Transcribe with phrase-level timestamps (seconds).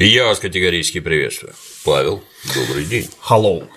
[0.00, 1.52] И я вас категорически приветствую.
[1.84, 3.10] Павел, добрый день.
[3.28, 3.68] Hello.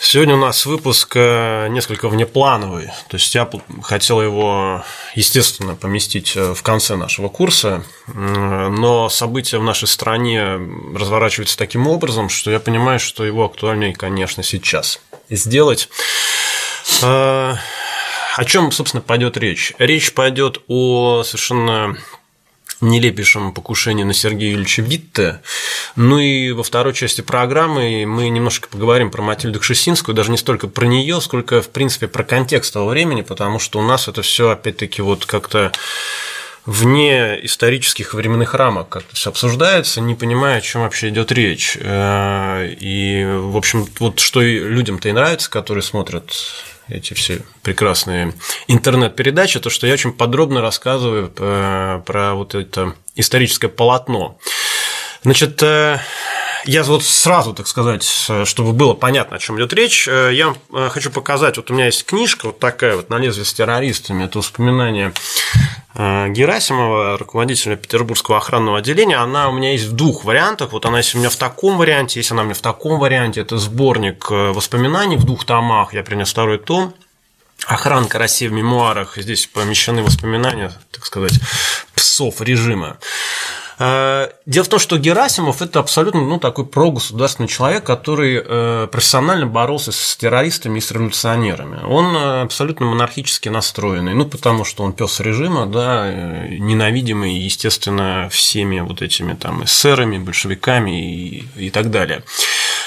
[0.00, 2.86] Сегодня у нас выпуск э, несколько внеплановый.
[2.86, 3.48] То есть я
[3.82, 4.84] хотел его,
[5.14, 10.58] естественно, поместить э, в конце нашего курса, но события в нашей стране
[10.96, 15.00] разворачиваются таким образом, что я понимаю, что его актуальнее, конечно, сейчас
[15.30, 15.88] сделать.
[17.02, 17.54] Э,
[18.36, 19.74] о чем, собственно, пойдет речь?
[19.78, 21.96] Речь пойдет о совершенно
[22.80, 25.40] нелепейшем покушении на Сергея Юрьевича Витте.
[25.96, 30.68] Ну и во второй части программы мы немножко поговорим про Матильду Кшесинскую, даже не столько
[30.68, 34.50] про нее, сколько, в принципе, про контекст того времени, потому что у нас это все
[34.50, 35.72] опять-таки вот как-то
[36.66, 41.76] вне исторических временных рамок как-то все обсуждается, не понимая, о чем вообще идет речь.
[41.80, 46.32] Э, и, в общем, вот что людям-то и нравится, которые смотрят
[46.88, 48.34] эти все прекрасные
[48.68, 54.38] интернет-передачи, то, что я очень подробно рассказываю э, про вот это историческое полотно.
[55.22, 56.00] Значит, э,
[56.66, 58.04] я вот сразу, так сказать,
[58.44, 61.86] чтобы было понятно, о чем идет речь, э, я э, хочу показать, вот у меня
[61.86, 65.12] есть книжка вот такая вот «На лезвие с террористами», это воспоминание
[65.94, 70.98] э, Герасимова, руководителя Петербургского охранного отделения, она у меня есть в двух вариантах, вот она
[70.98, 74.30] есть у меня в таком варианте, есть она у меня в таком варианте, это сборник
[74.30, 76.94] воспоминаний в двух томах, я принес второй том,
[77.66, 81.40] Охранка России в мемуарах, здесь помещены воспоминания, так сказать,
[81.94, 82.98] псов режима.
[83.78, 89.46] Э, дело в том, что Герасимов– это абсолютно ну, такой прогосударственный человек, который э, профессионально
[89.46, 91.80] боролся с террористами и с революционерами.
[91.84, 96.10] Он э, абсолютно монархически настроенный, ну, потому что он пес режима, да,
[96.48, 102.22] ненавидимый, естественно, всеми вот этими там эсерами, большевиками и, и так далее.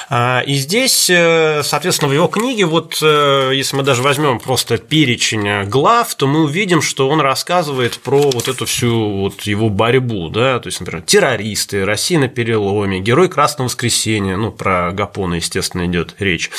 [0.10, 4.78] А, и здесь, э, соответственно, в его книге, вот э, если мы даже возьмем просто
[4.78, 10.30] перечень глав, то мы увидим, что он рассказывает про вот эту всю вот его борьбу,
[10.30, 15.86] да, то есть, например, террористы, Россия на переломе, герой Красного воскресенья, ну, про Гапона, естественно,
[15.86, 16.52] идет речь.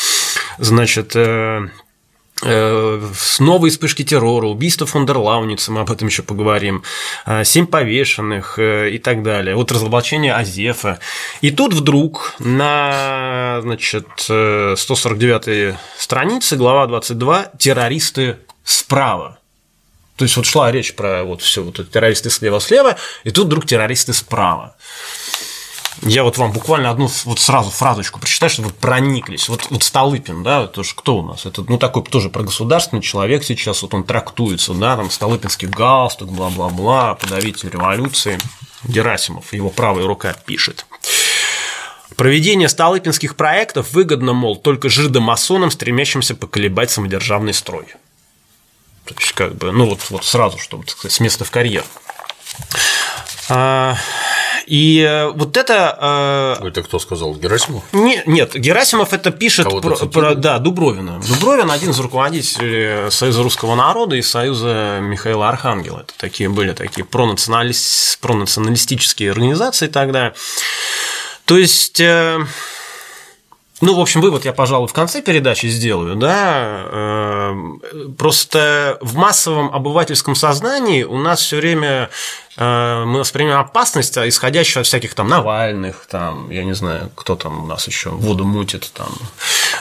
[0.58, 1.16] Значит,
[2.42, 6.82] э, новой вспышки террора, убийство фон мы об этом еще поговорим,
[7.26, 10.98] э, семь повешенных э, и так далее, вот разоблачение Азефа.
[11.40, 19.38] И тут вдруг на значит, 149 странице, глава 22, террористы справа.
[20.16, 24.12] То есть вот шла речь про вот все вот террористы слева-слева, и тут вдруг террористы
[24.12, 24.74] справа.
[26.02, 29.48] Я вот вам буквально одну вот сразу фразочку прочитаю, чтобы вы прониклись.
[29.48, 31.44] Вот, вот Столыпин, да, это же кто у нас?
[31.44, 37.14] Это, ну, такой тоже прогосударственный человек сейчас, вот он трактуется, да, там Столыпинский галстук, бла-бла-бла,
[37.14, 38.38] подавитель революции.
[38.84, 40.86] Герасимов, его правая рука пишет.
[42.16, 47.86] Проведение столыпинских проектов выгодно, мол, только жидомасонам, стремящимся поколебать самодержавный строй.
[49.04, 51.84] То есть, как бы, ну вот, вот сразу, чтобы, так сказать, с места в карьер.
[53.48, 53.96] А,
[54.68, 56.58] и э, вот это...
[56.60, 57.34] Э, это кто сказал?
[57.34, 57.84] Герасимов?
[57.92, 61.20] Не, нет, Герасимов это пишет про, про да, Дубровина.
[61.26, 66.00] Дубровин один из руководителей Союза русского народа и Союза Михаила Архангела.
[66.00, 70.34] Это такие были такие пронационалист, пронационалистические организации тогда.
[71.46, 72.38] То есть э,
[73.80, 76.84] ну, в общем, вывод я, пожалуй, в конце передачи сделаю, да.
[76.90, 77.80] Эм,
[78.18, 82.10] просто в массовом обывательском сознании у нас все время
[82.56, 87.36] э, мы воспринимаем опасность, а исходящую от всяких там Навальных, там, я не знаю, кто
[87.36, 89.10] там у нас еще воду мутит, там,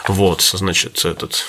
[0.06, 1.44] вот, значит, этот,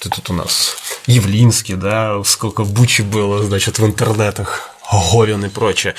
[0.00, 0.76] этот у нас
[1.06, 5.94] Явлинский, да, сколько бучи было, значит, в интернетах, Говин и прочее.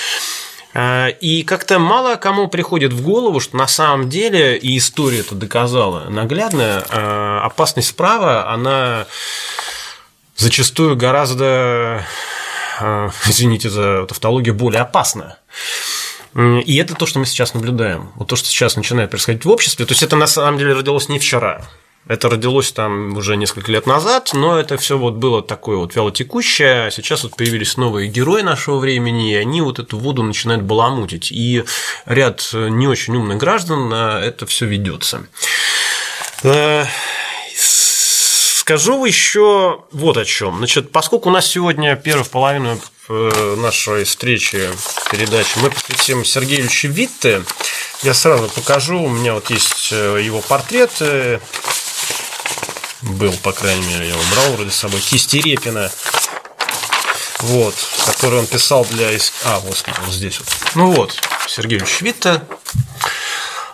[0.74, 5.36] Э, и как-то мало кому приходит в голову, что на самом деле, и история это
[5.36, 9.06] доказала наглядно, э, опасность справа, она
[10.36, 12.06] зачастую гораздо,
[12.82, 15.38] э, извините за тавтологию, более опасна.
[16.36, 18.12] И это то, что мы сейчас наблюдаем.
[18.16, 19.86] Вот то, что сейчас начинает происходить в обществе.
[19.86, 21.62] То есть это на самом деле родилось не вчера.
[22.08, 26.92] Это родилось там уже несколько лет назад, но это все вот было такое вот вялотекущее.
[26.92, 31.32] Сейчас вот появились новые герои нашего времени, и они вот эту воду начинают баламутить.
[31.32, 31.64] И
[32.06, 35.26] ряд не очень умных граждан на это все ведется.
[36.44, 36.84] Э,
[37.56, 40.58] скажу еще вот о чем.
[40.58, 42.78] Значит, поскольку у нас сегодня первая половина
[43.08, 44.70] э, нашей встречи,
[45.10, 47.44] передачи, мы посвятим Сергею Витте,
[48.02, 50.92] я сразу покажу, у меня вот есть э, его портрет,
[53.04, 55.92] был, по крайней мере, я его брал вроде с собой, кисти Репина,
[57.40, 59.10] вот, который он писал для...
[59.46, 60.48] А, господи, вот здесь вот.
[60.76, 62.42] Ну вот, Сергей Ильич Витта.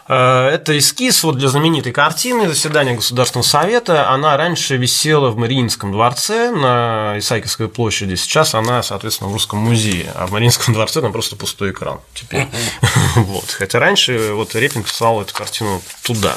[0.07, 4.09] Это эскиз вот для знаменитой картины заседания Государственного совета.
[4.09, 8.15] Она раньше висела в Мариинском дворце на Исаакиевской площади.
[8.15, 10.11] Сейчас она, соответственно, в Русском музее.
[10.15, 12.47] А в Мариинском дворце там просто пустой экран теперь.
[13.17, 13.51] Вот.
[13.51, 16.35] Хотя раньше вот Репин писал эту картину туда.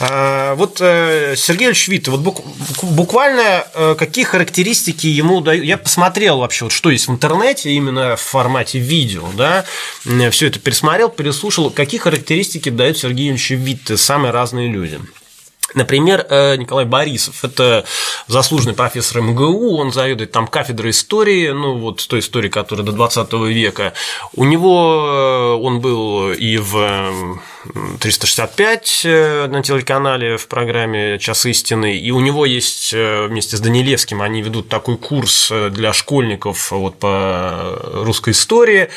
[0.00, 2.20] А, вот э, Сергей Ильич вот
[2.82, 5.64] буквально э, какие характеристики ему дают.
[5.64, 9.64] Я посмотрел вообще, вот что есть в интернете именно в формате видео, да,
[10.30, 15.00] все это пересмотрел, переслушал, какие характеристики дают Сергею Ильичу Витте самые разные люди.
[15.74, 17.84] Например, э, Николай Борисов, это
[18.26, 23.32] заслуженный профессор МГУ, он заведует там кафедрой истории, ну вот той истории, которая до 20
[23.48, 23.94] века.
[24.34, 27.40] У него он был и в
[28.00, 33.60] 365 э, на телеканале в программе «Час истины», и у него есть э, вместе с
[33.60, 38.88] Данилевским, они ведут такой курс э, для школьников вот по русской истории.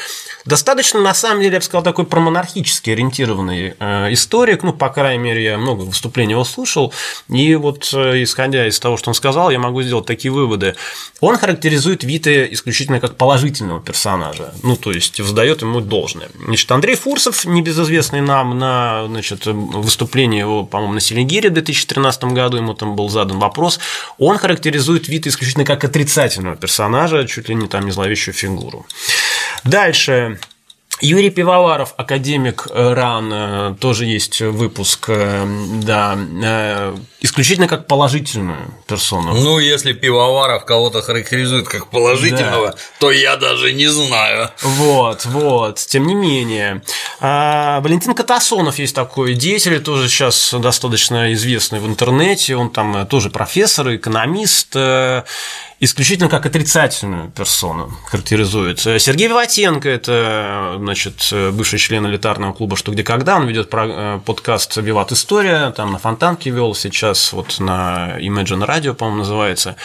[0.46, 3.74] Достаточно, на самом деле, я бы сказал, такой промонархически ориентированный
[4.14, 6.94] историк, ну, по крайней мере, я много выступлений его слушал,
[7.30, 10.76] и вот, исходя из того, что он сказал, я могу сделать такие выводы.
[11.20, 16.30] Он характеризует Вита исключительно как положительного персонажа, ну, то есть воздает ему должное.
[16.46, 22.58] Значит, Андрей Фурсов, небезызвестный нам, на значит, выступлении его, по-моему, на Селигере в 2013 году,
[22.58, 23.80] ему там был задан вопрос,
[24.18, 28.86] он характеризует вид исключительно как отрицательного персонажа, чуть ли не там не зловещую фигуру.
[29.64, 30.40] Дальше.
[31.02, 35.46] Юрий Пивоваров, академик э, РАН, э, тоже есть выпуск, э,
[35.84, 36.18] да,
[37.20, 39.34] исключительно как положительную персону.
[39.34, 42.76] Ну, если Пивоваров кого-то характеризует как положительного, да.
[43.00, 44.52] то я даже не знаю.
[44.62, 46.82] Вот, вот, тем не менее.
[47.20, 53.30] А, Валентин Катасонов есть такой деятель, тоже сейчас достаточно известный в интернете, он там тоже
[53.30, 54.76] профессор, экономист,
[55.86, 58.80] исключительно как отрицательную персону характеризует.
[58.80, 63.38] Сергей Виватенко– это значит, бывший член элитарного клуба «Что, где, когда».
[63.38, 68.94] Он ведет э, подкаст «Виват История», там на Фонтанке вел, сейчас вот на Imagine Radio,
[68.94, 69.76] по-моему, называется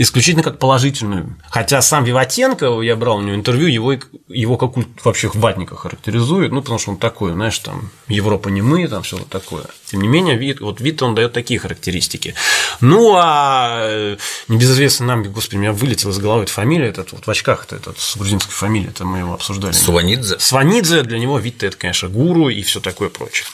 [0.00, 1.36] исключительно как положительную.
[1.50, 3.94] Хотя сам Виватенко, я брал у него интервью, его,
[4.28, 4.70] его как
[5.04, 9.18] вообще ватника характеризует, ну, потому что он такой, знаешь, там, Европа не мы, там все
[9.18, 9.64] вот такое.
[9.84, 12.34] Тем не менее, вид, вот вид он дает такие характеристики.
[12.80, 14.16] Ну, а э,
[14.48, 17.76] небезызвестный нам, господи, у меня вылетела из головы эта фамилия, этот вот в очках, это
[17.76, 19.72] этот с грузинской фамилией, это мы его обсуждали.
[19.72, 20.38] Сванидзе.
[20.38, 23.46] Сванидзе, для него вид это, конечно, гуру и все такое прочее.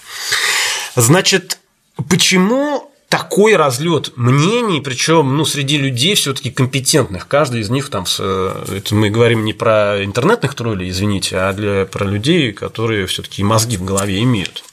[0.95, 1.59] Значит,
[2.09, 7.29] почему такой разлет мнений, причем ну, среди людей все-таки компетентных.
[7.29, 12.05] Каждый из них там, это мы говорим не про интернетных троллей, извините, а для, про
[12.05, 14.65] людей, которые все-таки мозги в голове имеют.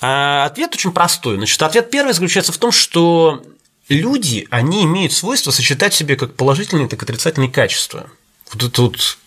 [0.00, 1.36] А ответ очень простой.
[1.36, 3.42] Значит, ответ первый заключается в том, что
[3.88, 8.08] люди, они имеют свойство сочетать в себе как положительные, так и отрицательные качества.
[8.52, 9.18] Вот это вот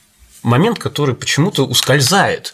[0.44, 2.54] момент, который почему-то ускользает.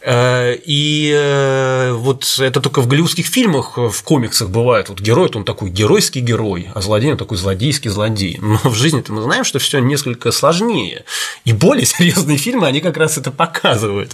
[0.00, 4.88] Э, и э, вот это только в голливудских фильмах, в комиксах бывает.
[4.88, 8.38] Вот герой, он такой геройский герой, а злодей он такой злодейский злодей.
[8.40, 11.04] Но в жизни-то мы знаем, что все несколько сложнее.
[11.44, 14.12] И более серьезные фильмы, они как раз это показывают.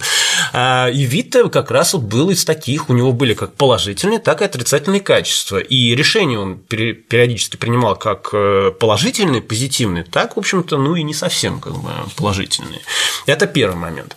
[0.54, 4.44] И Витте как раз вот был из таких, у него были как положительные, так и
[4.44, 5.58] отрицательные качества.
[5.58, 11.14] И решения он периодически принимал как э, положительные, позитивные, так, в общем-то, ну и не
[11.14, 12.80] совсем как бы положительные.
[13.26, 14.16] Это первый момент.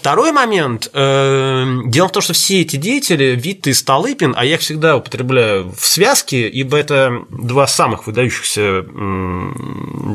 [0.00, 0.88] Второй момент.
[0.94, 4.96] Э, дело в том, что все эти деятели, Витте и Столыпин, а я их всегда
[4.96, 8.84] употребляю в связке, ибо это два самых выдающихся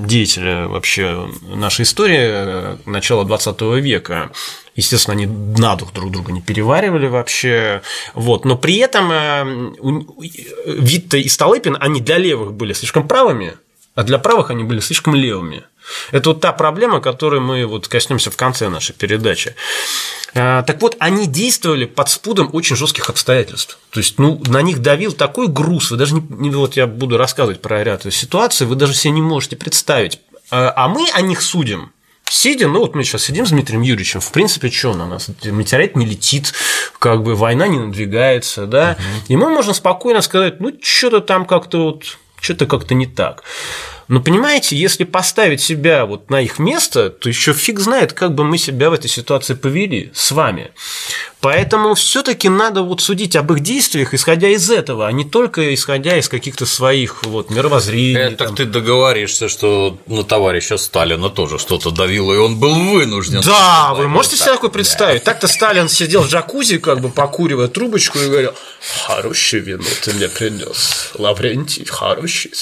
[0.08, 4.32] деятеля вообще нашей истории э, начала 20 века.
[4.76, 7.84] Естественно, они на дух друг друга не переваривали вообще.
[8.16, 8.44] Вот.
[8.44, 9.74] Но при этом э,
[10.66, 13.54] Витте и Столыпин, они для левых были слишком правыми,
[13.94, 15.64] а для правых они были слишком левыми.
[16.12, 19.56] Это вот та проблема, которой мы вот коснемся в конце нашей передачи.
[20.34, 23.78] А, так вот, они действовали под спудом очень жестких обстоятельств.
[23.92, 27.62] То есть, ну, на них давил такой груз, вы даже не, вот я буду рассказывать
[27.62, 30.20] про ряд ситуаций, вы даже себе не можете представить.
[30.52, 31.92] А, а мы о них судим
[32.28, 35.30] Сидя, ну вот мы сейчас сидим с Дмитрием Юрьевичем, в принципе, что на нас?
[35.44, 36.54] Метеорит не летит,
[36.98, 39.26] как бы война не надвигается, да, угу.
[39.28, 43.44] и мы можем спокойно сказать, ну, что-то там как-то вот, что-то как-то не так.
[44.08, 48.44] Но понимаете, если поставить себя вот на их место, то еще фиг знает, как бы
[48.44, 50.72] мы себя в этой ситуации повели с вами.
[51.46, 56.18] Поэтому все-таки надо вот судить об их действиях, исходя из этого, а не только исходя
[56.18, 58.20] из каких-то своих вот мировоззрений.
[58.20, 58.56] Это там.
[58.56, 63.42] ты договоришься, что на товарища Сталина тоже что-то давило, и он был вынужден.
[63.42, 65.24] Да, вы можете себе такое представить?
[65.24, 65.32] Да.
[65.32, 68.54] Так-то Сталин сидел в джакузи, как бы покуривая трубочку, и говорил:
[69.06, 72.54] хорошее вино ты мне принес, Лаврентий, хороший.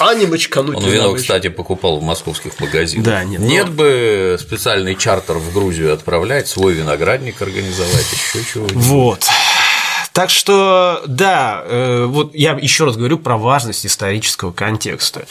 [0.00, 0.76] А не бочкануть.
[0.76, 3.04] Он вино, кстати, покупал в московских магазинах.
[3.04, 3.40] Да, нет.
[3.40, 8.84] Нет бы специальный чартер в Грузию отправлять, свой виноградник организовать, еще чего-нибудь.
[8.84, 9.28] Вот.
[10.12, 15.26] Так что, да, э, вот я еще раз говорю про важность исторического контекста.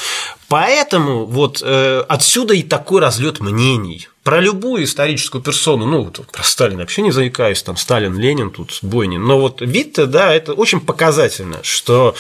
[0.48, 4.08] Поэтому вот э, отсюда и такой разлет мнений.
[4.22, 8.78] Про любую историческую персону, ну, вот про Сталина вообще не заикаюсь, там Сталин, Ленин, тут
[8.84, 12.16] Бойнин, но вот Витте, да, это очень показательно, что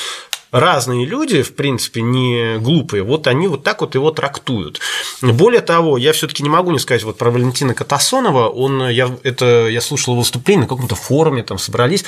[0.55, 4.79] разные люди, в принципе, не глупые, вот они вот так вот его трактуют.
[5.21, 9.11] Более того, я все таки не могу не сказать вот про Валентина Катасонова, он, я,
[9.23, 12.05] это, я слушал выступление на каком-то форуме, там собрались,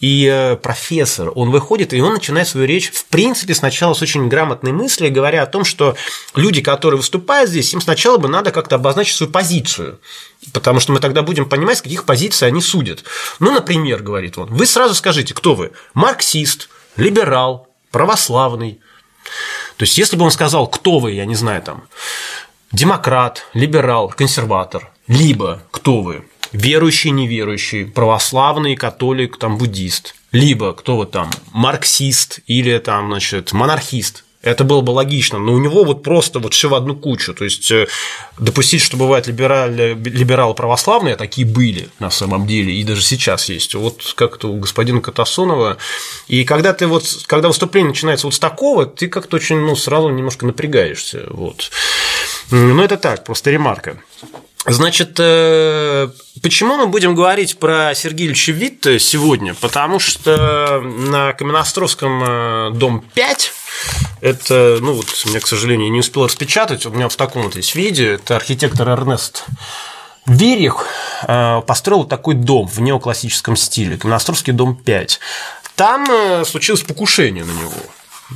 [0.00, 4.28] и э, профессор, он выходит, и он начинает свою речь, в принципе, сначала с очень
[4.28, 5.96] грамотной мысли, говоря о том, что
[6.34, 9.98] люди, которые выступают здесь, им сначала бы надо как-то обозначить свою позицию,
[10.52, 13.04] потому что мы тогда будем понимать, с каких позиций они судят.
[13.38, 15.72] Ну, например, говорит он, вы сразу скажите, кто вы?
[15.94, 18.80] Марксист, либерал, православный.
[19.76, 21.84] То есть, если бы он сказал, кто вы, я не знаю, там,
[22.72, 31.06] демократ, либерал, консерватор, либо кто вы, верующий, неверующий, православный, католик, там, буддист, либо кто вы
[31.06, 36.38] там, марксист или там, значит, монархист, это было бы логично, но у него вот просто
[36.38, 37.34] вот все в одну кучу.
[37.34, 37.88] То есть э,
[38.38, 43.48] допустить, что бывают либералы, либералы православные, а такие были на самом деле, и даже сейчас
[43.48, 43.74] есть.
[43.74, 45.78] Вот как-то у господина Катасонова.
[46.28, 50.08] И когда ты вот, когда выступление начинается вот с такого, ты как-то очень, ну, сразу
[50.10, 51.24] немножко напрягаешься.
[51.30, 51.70] Вот.
[52.50, 53.98] Ну, это так, просто ремарка.
[54.64, 56.08] Значит, э,
[56.42, 59.54] почему мы будем говорить про Сергея Ильича Витта сегодня?
[59.54, 63.52] Потому что на Каменостровском э, дом 5
[64.20, 67.74] это, ну вот, меня, к сожалению, не успел распечатать, у меня в таком вот есть
[67.74, 69.44] виде, это архитектор Эрнест
[70.26, 70.86] Верих
[71.26, 75.20] э, построил такой дом в неоклассическом стиле, Каменостровский дом 5.
[75.76, 77.72] Там случилось покушение на него.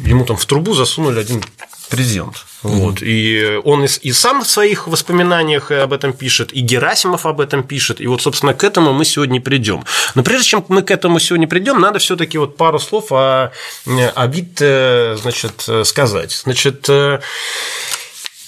[0.05, 1.43] Ему там в трубу засунули один
[1.91, 2.47] презент.
[2.63, 3.03] Вот.
[3.03, 8.01] И он и, сам в своих воспоминаниях об этом пишет, и Герасимов об этом пишет.
[8.01, 9.85] И вот, собственно, к этому мы сегодня придем.
[10.15, 13.53] Но прежде чем мы к этому сегодня придем, надо все-таки вот пару слов о,
[13.87, 16.33] о Витте, э, значит, сказать.
[16.33, 17.21] Значит, э,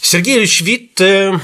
[0.00, 1.40] Сергей Ильич Витте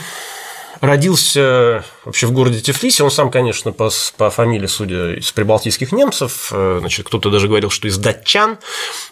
[0.80, 3.04] родился вообще в городе Тифлисе.
[3.04, 7.70] Он сам, конечно, по, по фамилии, судя из прибалтийских немцев, э, значит, кто-то даже говорил,
[7.70, 8.58] что из датчан.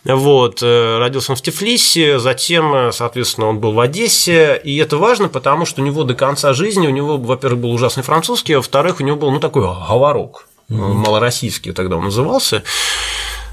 [0.05, 4.61] Вот, э, родился он в Тифлисе, затем, э, соответственно, он был в Одессе.
[4.63, 8.03] И это важно, потому что у него до конца жизни, у него, во-первых, был ужасный
[8.03, 10.75] французский, а во-вторых, у него был, ну, такой говорок, mm-hmm.
[10.77, 12.63] малороссийский тогда он назывался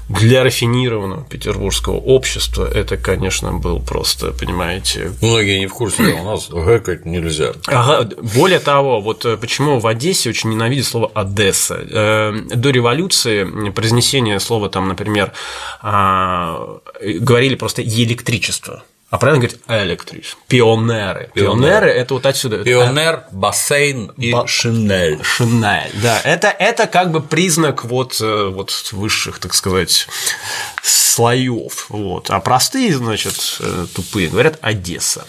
[0.08, 5.12] для рафинированного петербургского общества это, конечно, был просто, понимаете...
[5.22, 7.52] Многие не в курсе, у нас гэкать нельзя.
[7.66, 11.80] Ага, более того, вот э, почему в Одессе очень ненавидят слово «Одесса».
[11.90, 15.32] Э, до революции произнесение слова, там, например,
[15.80, 18.82] а, говорили просто «электричество»,
[19.14, 20.36] а правильно говорить электрис.
[20.48, 21.30] Пионеры.
[21.34, 22.64] Пионеры– это вот отсюда.
[22.64, 24.48] Пионер, бассейн и Ба...
[24.48, 25.22] шинель.
[25.22, 26.20] Шинель, да.
[26.24, 30.08] Это, это как бы признак вот, э, вот высших, так сказать,
[30.82, 31.86] слоев.
[31.90, 32.28] Вот.
[32.28, 35.24] А простые, значит, э, тупые говорят Одесса.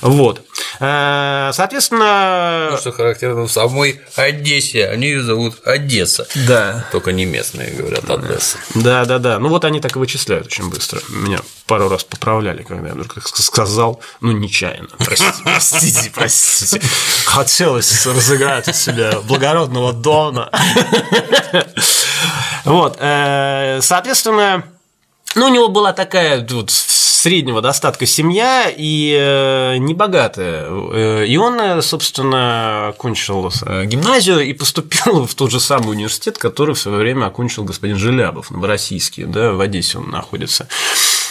[0.00, 0.42] Вот.
[0.80, 2.68] Э, соответственно...
[2.72, 6.26] Ну, что характерно в самой Одессе, они ее зовут Одесса.
[6.46, 6.86] Да.
[6.92, 8.58] Только не местные говорят Одесса.
[8.74, 9.38] Да, да, да.
[9.38, 11.00] Ну вот они так и вычисляют очень быстро.
[11.08, 14.88] Меня пару раз поправляли, когда я вдруг сказал, ну, нечаянно.
[14.98, 16.80] Простите, простите, простите.
[17.24, 20.50] Хотелось разыграть из себя благородного Дона.
[22.64, 22.96] Вот.
[23.00, 24.64] Э, соответственно,
[25.36, 26.70] ну, у него была такая вот
[27.26, 30.68] среднего достатка семья и э, небогатая.
[30.68, 33.50] Э, и он, собственно, окончил
[33.84, 38.52] гимназию и поступил в тот же самый университет, который в свое время окончил господин Желябов,
[38.52, 40.68] Новороссийский, да, в Одессе он находится.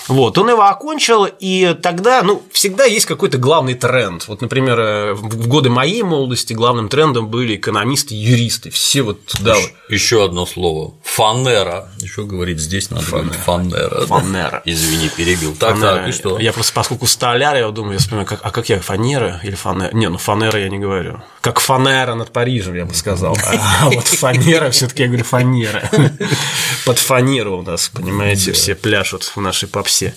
[0.08, 4.28] Вот, он его окончил, и тогда, ну, всегда есть какой-то главный тренд.
[4.28, 9.56] Вот, например, э, в годы моей молодости главным трендом были экономисты, юристы, все вот туда.
[9.56, 10.94] Еще, еще одно слово.
[11.04, 11.90] Фанера.
[12.00, 13.34] Еще говорить здесь надо фанера.
[13.34, 14.06] фанера.
[14.06, 14.52] Фанера.
[14.52, 14.62] Да?
[14.66, 15.56] Извини, перебил.
[15.56, 15.96] Так, фанера.
[15.96, 16.40] так, и что?
[16.40, 19.90] Я просто, поскольку столяр, я думаю, я вспоминаю, как, а как я, фанера или фанера?
[19.94, 21.22] Не, ну фанера я не говорю.
[21.42, 23.38] Как фанера над Парижем, я бы сказал.
[23.46, 25.90] А вот фанера, все таки я говорю фанера.
[26.86, 30.14] Под фанеру у нас, понимаете, все пляшут в нашей попсе все.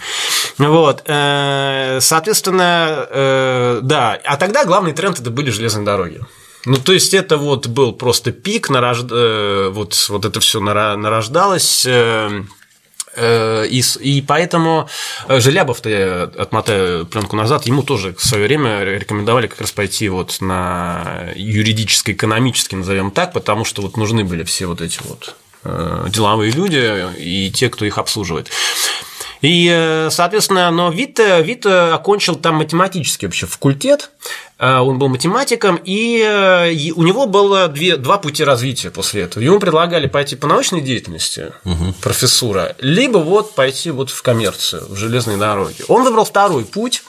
[0.58, 6.20] Вот, э, соответственно, э, да, а тогда главный тренд это были железные дороги.
[6.64, 8.68] Ну, то есть это вот был просто пик.
[8.70, 11.86] Э, вот, вот это все нарождалось.
[13.16, 14.88] И, и поэтому
[15.28, 21.30] Желябов-то, отмотаю пленку назад, ему тоже в свое время рекомендовали как раз пойти вот на
[21.34, 25.34] юридическо-экономический, назовем так, потому что вот нужны были все вот эти вот
[26.10, 28.50] деловые люди и те, кто их обслуживает.
[29.42, 34.10] И, соответственно, но Вит, Вит окончил там математический вообще факультет,
[34.58, 39.42] он был математиком, и у него было две, два пути развития после этого.
[39.42, 41.94] Ему предлагали пойти по научной деятельности, угу.
[42.00, 45.84] профессура, либо вот пойти вот в коммерцию, в железные дороги.
[45.86, 47.04] Он выбрал второй путь,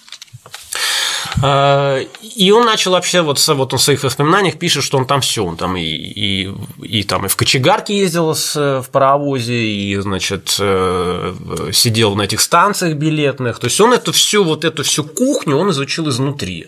[1.42, 5.44] и он начал вообще вот, вот он в своих воспоминаниях пишет, что он там все,
[5.46, 11.34] он там и, и, и там и в кочегарке ездил в паровозе, и, значит, э,
[11.72, 13.60] сидел на этих станциях билетных.
[13.60, 16.68] То есть он эту всю вот эту всю кухню он изучил изнутри.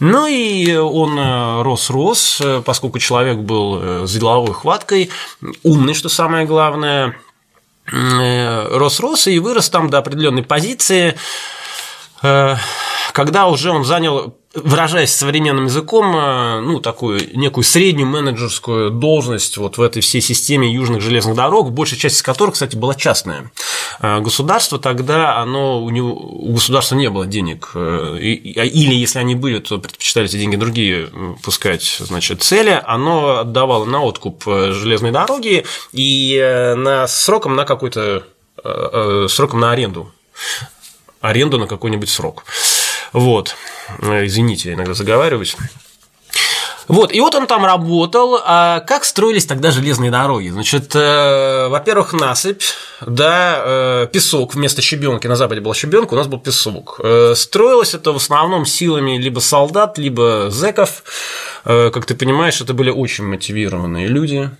[0.00, 5.10] Ну и он рос-рос, э, поскольку человек был с деловой хваткой,
[5.62, 7.16] умный, что самое главное,
[7.86, 11.16] рос-рос и вырос там до определенной позиции
[12.22, 12.56] э,
[13.12, 19.78] когда уже он занял, выражаясь современным языком, э, ну, такую некую среднюю менеджерскую должность вот
[19.78, 23.50] в этой всей системе южных железных дорог, большая часть из которых, кстати, была частная.
[24.00, 29.18] Э, государство тогда, оно, у, него, у государства не было денег, э, а, или если
[29.18, 31.08] они были, то предпочитали эти деньги другие
[31.42, 38.24] пускать, значит, цели, оно отдавало на откуп железной дороги и на сроком на какой-то
[39.28, 40.12] сроком на аренду
[41.20, 42.44] аренду на какой-нибудь срок.
[43.12, 43.56] Вот.
[44.00, 45.56] Э, извините, я иногда заговариваюсь.
[46.90, 48.40] Вот, и вот он там работал.
[48.44, 50.48] А как строились тогда железные дороги?
[50.48, 52.64] Значит, э, во-первых, насыпь,
[53.06, 55.28] да, э, песок вместо щебенки.
[55.28, 56.98] На Западе была щебенка, у нас был песок.
[57.00, 61.04] Э, строилось это в основном силами либо солдат, либо зеков.
[61.64, 64.50] Э, как ты понимаешь, это были очень мотивированные люди,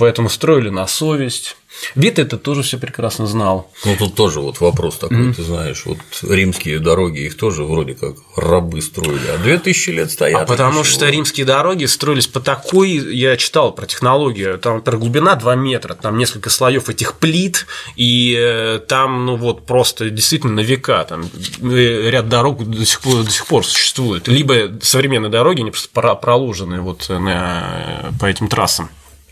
[0.00, 1.56] поэтому строили на совесть.
[1.94, 3.70] Вит это тоже все прекрасно знал.
[3.84, 5.34] Ну, тут тоже вот вопрос такой, mm-hmm.
[5.34, 10.42] ты знаешь, вот римские дороги, их тоже вроде как рабы строили, а 2000 лет стоят.
[10.42, 15.34] А потому что римские дороги строились по такой, я читал про технологию, там, например, глубина
[15.36, 17.66] 2 метра, там несколько слоев этих плит,
[17.96, 21.30] и э, там, ну вот, просто действительно на века, там
[21.62, 24.28] э, ряд дорог до сих пор, до сих пор существует.
[24.28, 28.90] Либо современные дороги, они просто проложены вот на, по этим трассам.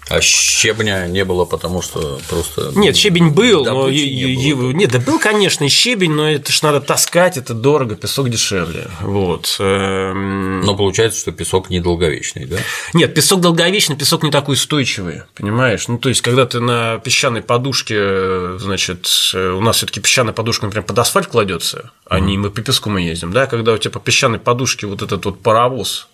[0.09, 2.73] А щебня не было, потому что просто.
[2.75, 4.71] Нет, щебень был, но не было.
[4.71, 8.89] нет, да был, конечно, щебень, но это ж надо таскать, это дорого, песок дешевле.
[9.01, 9.57] Вот.
[9.59, 10.63] Эм.
[10.63, 12.57] Но получается, что песок недолговечный, да?
[12.95, 15.89] Нет, песок долговечный, песок не такой устойчивый, понимаешь?
[15.89, 20.87] Ну, то есть, когда ты на песчаной подушке, значит, у нас все-таки песчаная подушка, например,
[20.87, 24.01] под асфальт кладется, а не мы по песку мы ездим, да, когда у тебя по
[24.01, 26.09] песчаной подушке вот этот вот паровоз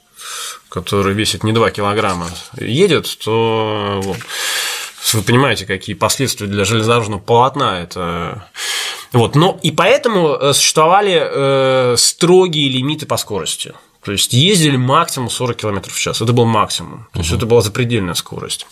[0.69, 4.19] который весит не 2 килограмма, едет, то вот,
[5.13, 8.49] вы понимаете, какие последствия для железнодорожного полотна это.
[9.13, 13.73] Вот, но и поэтому э, существовали э, строгие лимиты по скорости.
[14.03, 16.21] То есть ездили максимум 40 км в час.
[16.21, 17.07] Это был максимум.
[17.13, 18.67] То есть это была запредельная скорость.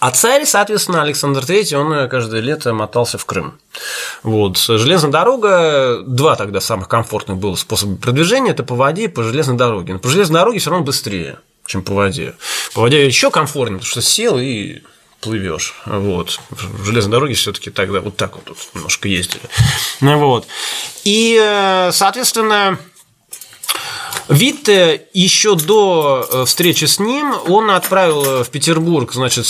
[0.00, 3.58] А царь, соответственно, Александр III, он каждое лето мотался в Крым.
[4.22, 4.56] Вот.
[4.56, 9.56] Железная дорога, два тогда самых комфортных было способа продвижения, это по воде и по железной
[9.56, 9.94] дороге.
[9.94, 12.34] Но по железной дороге все равно быстрее, чем по воде.
[12.74, 14.82] По воде еще комфортнее, потому что сел и
[15.20, 15.74] плывешь.
[15.84, 16.38] Вот.
[16.50, 19.42] В железной дороге все-таки тогда вот так вот немножко ездили.
[20.00, 20.46] Вот.
[21.04, 22.78] И, э, соответственно,
[24.28, 29.48] Витте еще до э, встречи с ним он отправил в Петербург, значит, э,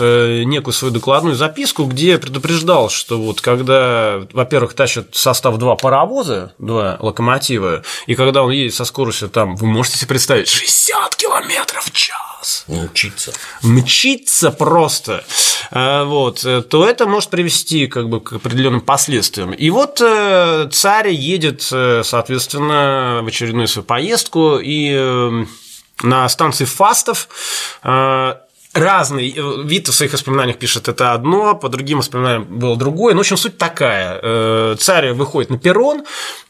[0.00, 6.96] некую свою докладную записку, где предупреждал, что вот когда, во-первых, тащат состав два паровоза, два
[7.00, 11.92] локомотива, и когда он едет со скоростью там, вы можете себе представить, 60 километров в
[11.92, 12.64] час.
[12.68, 13.32] Мчится.
[13.62, 15.24] Мчится просто.
[15.70, 19.52] Э, вот, то это может привести как бы к определенным последствиям.
[19.52, 25.48] И вот царь едет, соответственно, в очередную свою поездку и эм,
[26.02, 27.28] на станции Фастов
[27.82, 28.34] э,
[28.74, 33.14] разный э, вид в своих воспоминаниях пишет это одно, по другим воспоминаниям было другое.
[33.14, 34.18] Ну, в общем, суть такая.
[34.22, 36.04] Э, царь выходит на перрон,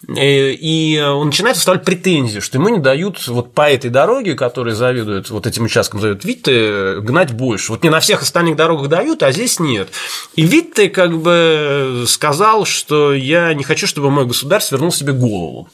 [0.08, 5.30] и он начинает выставлять претензии, что ему не дают вот по этой дороге, которой завидуют,
[5.30, 7.72] вот этим участкам завидуют Витте, гнать больше.
[7.72, 9.88] Вот не на всех остальных дорогах дают, а здесь нет.
[10.36, 15.68] И Витте как бы сказал, что я не хочу, чтобы мой государь свернул себе голову.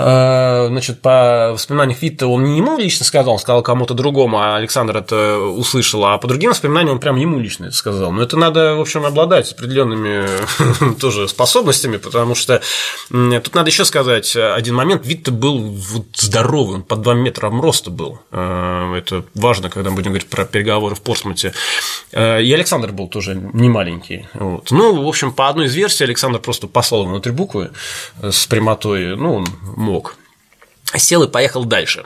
[0.00, 4.56] Э, значит, по воспоминаниям Витта он не ему лично сказал, он сказал кому-то другому, а
[4.56, 8.12] Александр это услышал, а по другим воспоминаниям он прям ему лично это сказал.
[8.12, 12.62] Но это надо, в общем, обладать определенными тоже способностями, потому что
[13.08, 15.04] тут надо еще сказать один момент.
[15.04, 18.20] Витта был вот здоровый, он под 2 метра роста был.
[18.30, 21.52] Э, это важно, когда мы будем говорить про переговоры в Портсмуте.
[22.12, 24.26] Э, и Александр был тоже не маленький.
[24.34, 24.70] Вот.
[24.70, 27.70] Ну, в общем, по одной из версий Александр просто послал внутрь буквы
[28.22, 29.46] с прямотой, ну, он
[29.90, 30.16] мог.
[30.96, 32.04] Сел и поехал дальше.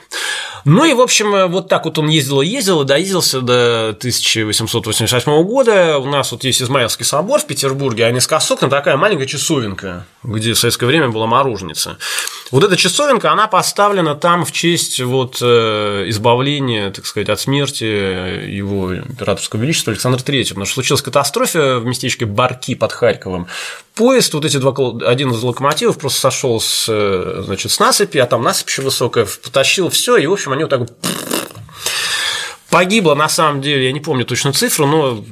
[0.66, 5.42] Ну и, в общем, вот так вот он ездил и ездил, и доездился до 1888
[5.42, 5.98] года.
[5.98, 10.54] У нас вот есть Измаилский собор в Петербурге, а наискосок на такая маленькая часовенка, где
[10.54, 11.98] в советское время была мороженица.
[12.50, 17.84] Вот эта часовенка, она поставлена там в честь вот э, избавления, так сказать, от смерти
[17.84, 23.48] его императорского величества Александра III, потому что случилась катастрофа в местечке Барки под Харьковом.
[23.94, 24.74] Поезд, вот эти два,
[25.06, 29.24] один из локомотивов просто сошел с, э, значит, с насыпи, а там насыпь еще высокая,
[29.24, 30.88] потащил все, и, в общем, они вот так
[32.74, 35.24] Погибло, на самом деле, я не помню точно цифру, но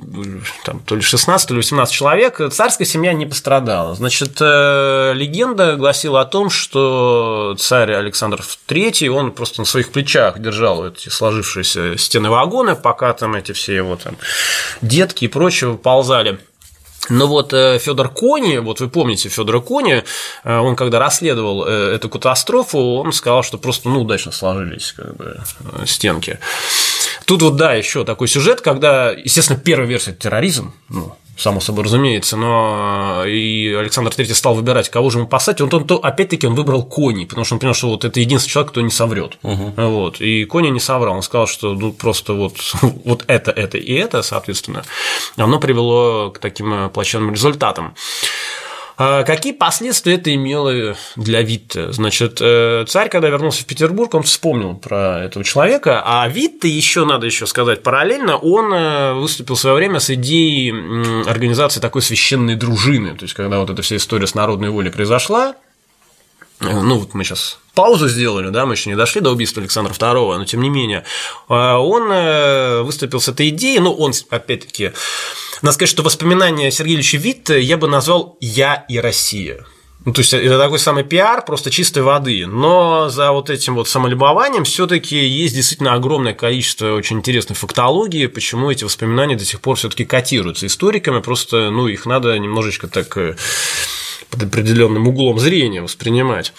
[0.64, 2.40] там, то ли 16, то ли 18 человек.
[2.52, 3.96] Царская семья не пострадала.
[3.96, 10.86] Значит, легенда гласила о том, что царь Александр III, он просто на своих плечах держал
[10.86, 14.16] эти сложившиеся стены вагона, пока там эти все его там
[14.80, 16.38] детки и прочее ползали
[17.08, 20.04] но вот э, Федор Кони, вот вы помните Федора Кони,
[20.44, 25.16] э, он когда расследовал э, эту катастрофу, он сказал, что просто ну, удачно сложились как
[25.16, 25.40] бы,
[25.84, 26.38] стенки.
[27.24, 32.36] Тут вот, да, еще такой сюжет, когда, естественно, первая версия– терроризм, ну, само собой разумеется,
[32.36, 36.84] но и Александр III стал выбирать, кого же ему посадить, он, он, опять-таки он выбрал
[36.84, 39.38] Кони, потому что он понял, что вот это единственный человек, кто не соврет.
[39.42, 39.72] Угу.
[39.76, 40.20] Вот.
[40.20, 42.56] И Кони не соврал, он сказал, что ну, просто вот,
[43.04, 44.84] вот это, это и это, соответственно,
[45.36, 47.94] оно привело к таким плачевным результатам.
[48.96, 51.92] А какие последствия это имело для Витте?
[51.92, 57.04] Значит, э, царь, когда вернулся в Петербург, он вспомнил про этого человека, а Витте еще
[57.04, 60.70] надо еще сказать параллельно, он э, выступил в свое время с идеей
[61.28, 63.16] организации такой священной дружины.
[63.16, 65.54] То есть, когда вот эта вся история с народной волей произошла,
[66.62, 70.38] ну вот мы сейчас паузу сделали, да, мы еще не дошли до убийства Александра II,
[70.38, 71.04] но тем не менее,
[71.48, 74.92] он выступил с этой идеей, ну, он, опять-таки,
[75.62, 79.64] надо сказать, что воспоминания Сергея Ильича Витта я бы назвал «Я и Россия».
[80.04, 82.46] Ну, то есть это такой самый пиар, просто чистой воды.
[82.46, 88.70] Но за вот этим вот самолюбованием все-таки есть действительно огромное количество очень интересной фактологии, почему
[88.70, 93.36] эти воспоминания до сих пор все-таки котируются историками, просто ну, их надо немножечко так э,
[94.32, 96.54] под определенным углом зрения воспринимать.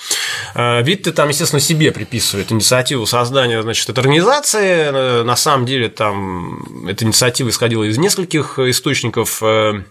[0.54, 4.92] А, Витте там, естественно, себе приписывает инициативу создания значит, этой организации.
[4.92, 9.42] Э, на самом деле там эта инициатива исходила из нескольких источников.
[9.42, 9.82] Э,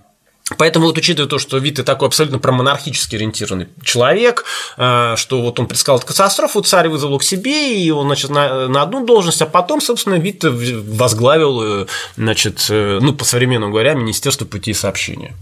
[0.57, 4.45] поэтому вот учитывая то, что Витте такой абсолютно промонархически ориентированный человек,
[4.77, 8.83] э, что вот он предсказал катастрофу, царь вызвал к себе, и он, значит, на, на
[8.83, 15.35] одну должность, а потом, собственно, Витте возглавил, значит, ну, по современному говоря, Министерство путей сообщения.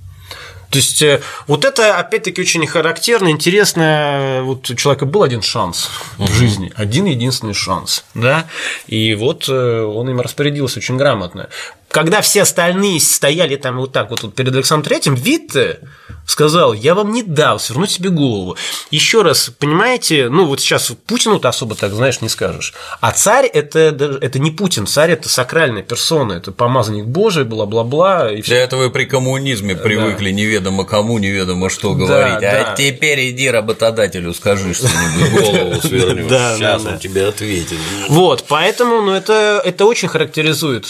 [0.70, 4.40] То есть э, вот это, опять-таки, очень характерно, интересно.
[4.44, 8.46] Вот у человека был один шанс в жизни, один единственный шанс, да,
[8.86, 11.48] и вот э, он им распорядился очень грамотно
[11.90, 15.80] когда все остальные стояли там вот так вот перед Александром Третьим, Витте
[16.26, 18.56] сказал, я вам не дал свернуть себе голову.
[18.90, 22.72] Еще раз, понимаете, ну вот сейчас Путину-то особо так, знаешь, не скажешь.
[23.00, 23.78] А царь это,
[24.20, 28.30] это не Путин, царь это сакральная персона, это помазанник Божий, бла-бла-бла.
[28.30, 30.36] И Для этого и при коммунизме привыкли да.
[30.36, 32.40] неведомо кому, неведомо что говорить.
[32.40, 32.74] Да, а да.
[32.76, 36.30] теперь иди работодателю скажи что-нибудь, голову свернешь.
[36.56, 37.78] Сейчас он тебе ответит.
[38.08, 40.86] Вот, поэтому ну, это, это очень характеризует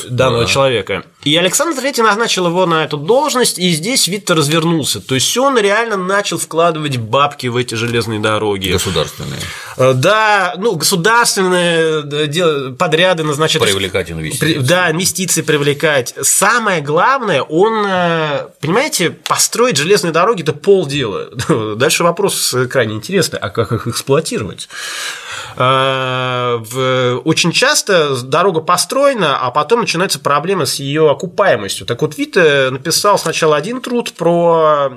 [0.00, 1.04] данного, данного человека.
[1.24, 5.00] И Александр III назначил его на эту должность, и здесь Витте развернулся.
[5.00, 8.70] То есть он реально начал вкладывать бабки в эти железные дороги.
[8.70, 9.38] Государственные.
[9.76, 13.62] Э, да, ну, государственные подряды назначать.
[13.62, 14.58] Привлекать инвестиции.
[14.58, 16.12] Да, инвестиции привлекать.
[16.22, 21.30] Самое главное, он, э, понимаете, построить железные дороги– это полдела.
[21.76, 24.68] Дальше вопрос крайне интересный, а как их эксплуатировать?
[25.56, 31.86] Э, очень часто дорога построена, а потом начинаются проблемы с ее окупаемостью.
[31.86, 34.90] Так вот, Вита написал сначала один труд про...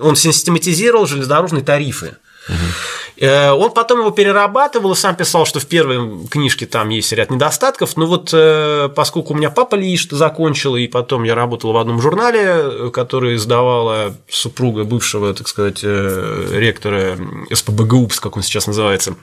[0.00, 2.16] Он систематизировал железнодорожные тарифы.
[2.48, 3.26] Угу.
[3.26, 7.96] Он потом его перерабатывал и сам писал, что в первой книжке там есть ряд недостатков.
[7.96, 12.00] Но вот э, поскольку у меня папа Лиш закончил, и потом я работал в одном
[12.00, 17.16] журнале, который издавала супруга бывшего, так сказать, ректора
[17.52, 19.14] СПБГУПС, как он сейчас называется,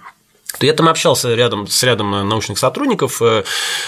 [0.60, 3.44] я там общался рядом с рядом научных сотрудников, э,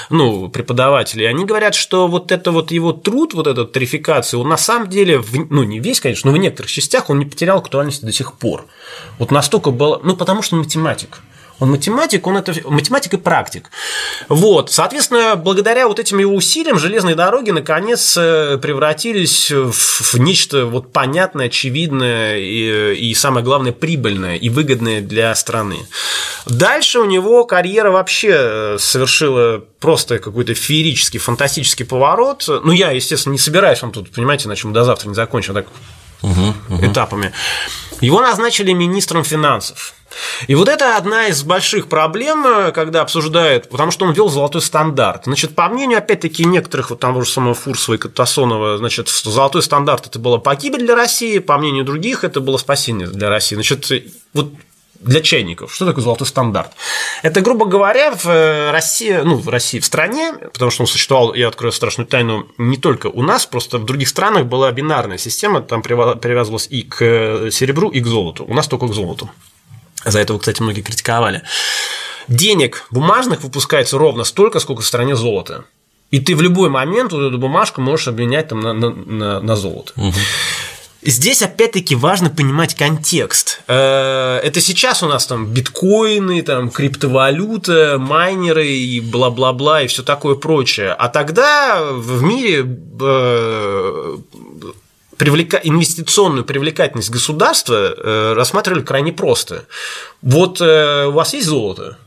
[0.09, 4.57] ну, преподавателей, они говорят, что вот это вот его труд, вот эта тарификация, он на
[4.57, 8.05] самом деле, в, ну, не весь, конечно, но в некоторых частях он не потерял актуальности
[8.05, 8.65] до сих пор.
[9.17, 11.21] Вот настолько было, ну, потому что он математик.
[11.61, 13.69] Он математик, он это математик и практик.
[14.29, 20.91] Вот, соответственно, благодаря вот этим его усилиям железные дороги наконец э, превратились в нечто вот
[20.91, 25.85] понятное, очевидное и, и самое главное прибыльное и выгодное для страны.
[26.47, 32.43] Дальше у него карьера вообще э, совершила просто какой-то феерический, фантастический поворот.
[32.47, 35.67] Ну, я, естественно, не собираюсь вам тут, понимаете, на чем до завтра не закончим, так
[36.23, 36.85] угу, угу.
[36.87, 37.33] этапами.
[38.01, 39.93] Его назначили министром финансов.
[40.47, 45.23] И вот это одна из больших проблем, когда обсуждают, потому что он ввел золотой стандарт.
[45.23, 50.07] Значит, по мнению, опять-таки, некоторых, вот того же самого Фурсова и Катасонова, значит, золотой стандарт–
[50.07, 53.55] это была погибель для России, по мнению других, это было спасение для России.
[53.55, 53.89] Значит,
[54.33, 54.51] вот
[55.01, 55.73] для чайников.
[55.73, 56.71] Что такое золотой стандарт?
[57.23, 61.33] Это, грубо говоря, в э, России, ну, в России, в стране, потому что он существовал,
[61.33, 65.61] я открою страшную тайну, не только у нас, просто в других странах была бинарная система,
[65.61, 68.45] там привязывалась и к э, серебру, и к золоту.
[68.45, 69.29] У нас только к золоту.
[70.05, 71.43] За это, кстати, многие критиковали.
[72.27, 75.65] Денег бумажных выпускается ровно столько, сколько в стране золота.
[76.11, 79.93] И ты в любой момент вот эту бумажку можешь обменять там на, на, на золото.
[79.95, 80.13] Угу.
[81.03, 83.61] Здесь опять-таки важно понимать контекст.
[83.67, 90.35] Э, это сейчас у нас там биткоины, там криптовалюта, майнеры и бла-бла-бла и все такое
[90.35, 90.91] прочее.
[90.91, 92.67] А тогда в мире
[93.01, 94.17] э,
[95.17, 95.57] привлека...
[95.63, 99.65] инвестиционную привлекательность государства э, рассматривали крайне просто.
[100.21, 101.97] Вот у вас есть золото,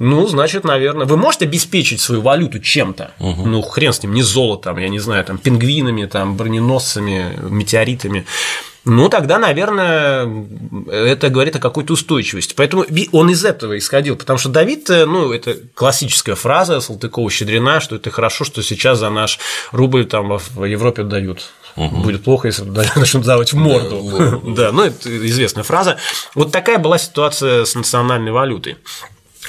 [0.00, 3.10] ну, значит, наверное, вы можете обеспечить свою валюту чем-то.
[3.18, 3.46] Угу.
[3.46, 8.24] Ну, хрен с ним, не золотом, я не знаю, там, пингвинами, там, броненосцами, метеоритами.
[8.86, 10.26] Ну, тогда, наверное,
[10.90, 12.54] это говорит о какой-то устойчивости.
[12.56, 17.96] Поэтому он из этого исходил, потому что Давид, э, ну, это классическая фраза Салтыкова-Щедрина, что
[17.96, 19.38] это хорошо, что сейчас за наш
[19.70, 21.98] рубль там в Европе дают Угу.
[21.98, 22.64] Будет плохо, если
[22.96, 24.02] начнут давать в морду.
[24.08, 25.98] Да, да, ну это известная фраза.
[26.34, 28.76] Вот такая была ситуация с национальной валютой.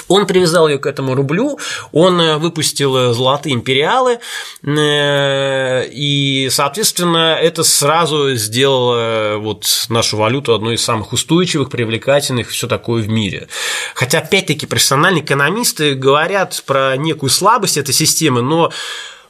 [0.08, 1.58] Он привязал ее к этому рублю,
[1.92, 4.18] он э, выпустил э, золотые империалы,
[4.64, 12.66] э, и, соответственно, это сразу сделало вот нашу валюту одной из самых устойчивых, привлекательных, все
[12.66, 13.48] такое в мире.
[13.94, 18.72] Хотя, опять-таки, профессиональные экономисты говорят про некую слабость этой системы, но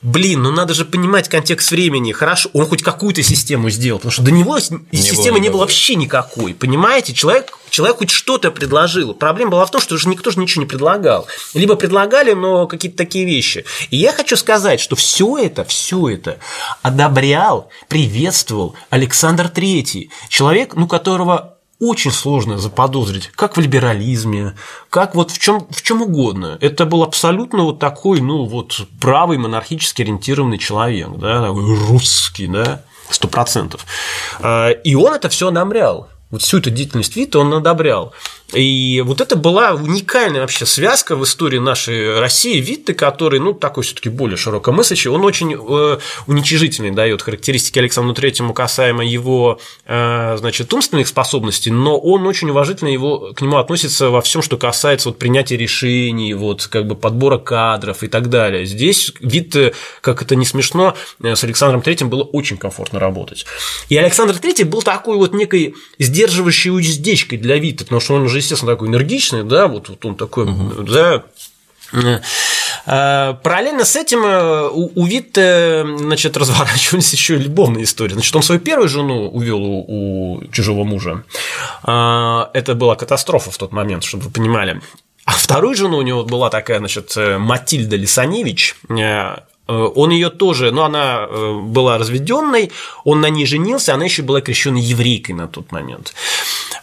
[0.02, 2.12] блин, ну надо же понимать контекст времени.
[2.12, 4.58] Хорошо, он хоть какую-то систему сделал, потому что до него
[4.90, 6.54] не системы было, не было вообще никакой.
[6.54, 9.14] Понимаете, человек, человек хоть что-то предложил.
[9.14, 11.26] Проблема была в том, что уже никто же ничего не предлагал.
[11.54, 13.64] Либо предлагали, но какие-то такие вещи.
[13.90, 16.38] И я хочу сказать, что все это, все это
[16.82, 21.51] одобрял, приветствовал Александр Третий, человек, ну, которого
[21.82, 24.54] очень сложно заподозрить, как в либерализме,
[24.88, 26.56] как вот в чем, в чем угодно.
[26.60, 33.26] Это был абсолютно вот такой, ну, вот правый монархически ориентированный человек, да, русский, да, сто
[33.26, 33.84] процентов.
[34.40, 36.08] А, и он это все одобрял.
[36.30, 38.14] Вот всю эту деятельность Вита он одобрял.
[38.52, 42.60] И вот это была уникальная вообще связка в истории нашей России.
[42.60, 48.14] Витте, который, ну, такой все таки более широкомыслящий, он очень э, уничижительный дает характеристики Александру
[48.14, 54.10] Третьему касаемо его, э, значит, умственных способностей, но он очень уважительно его, к нему относится
[54.10, 58.66] во всем, что касается вот принятия решений, вот как бы подбора кадров и так далее.
[58.66, 63.46] Здесь Витте, как это не смешно, э, с Александром Третьим было очень комфортно работать.
[63.88, 68.41] И Александр Третий был такой вот некой сдерживающей уздечкой для Витте, потому что он уже
[68.42, 70.82] естественно, такой энергичный, да, вот, вот он такой, угу.
[70.82, 71.22] да,
[71.92, 78.14] э, Параллельно с этим э, у, у Витте значит, разворачивались еще любовные истории.
[78.14, 81.24] Значит, он свою первую жену увел у, у чужого мужа.
[81.86, 84.80] Э, это была катастрофа в тот момент, чтобы вы понимали.
[85.24, 88.74] А вторую жену у него была такая, значит, Матильда Лисаневич.
[89.68, 92.72] Он ее тоже, ну, она была разведенной,
[93.04, 96.12] он на ней женился, она еще была крещенной еврейкой на тот момент.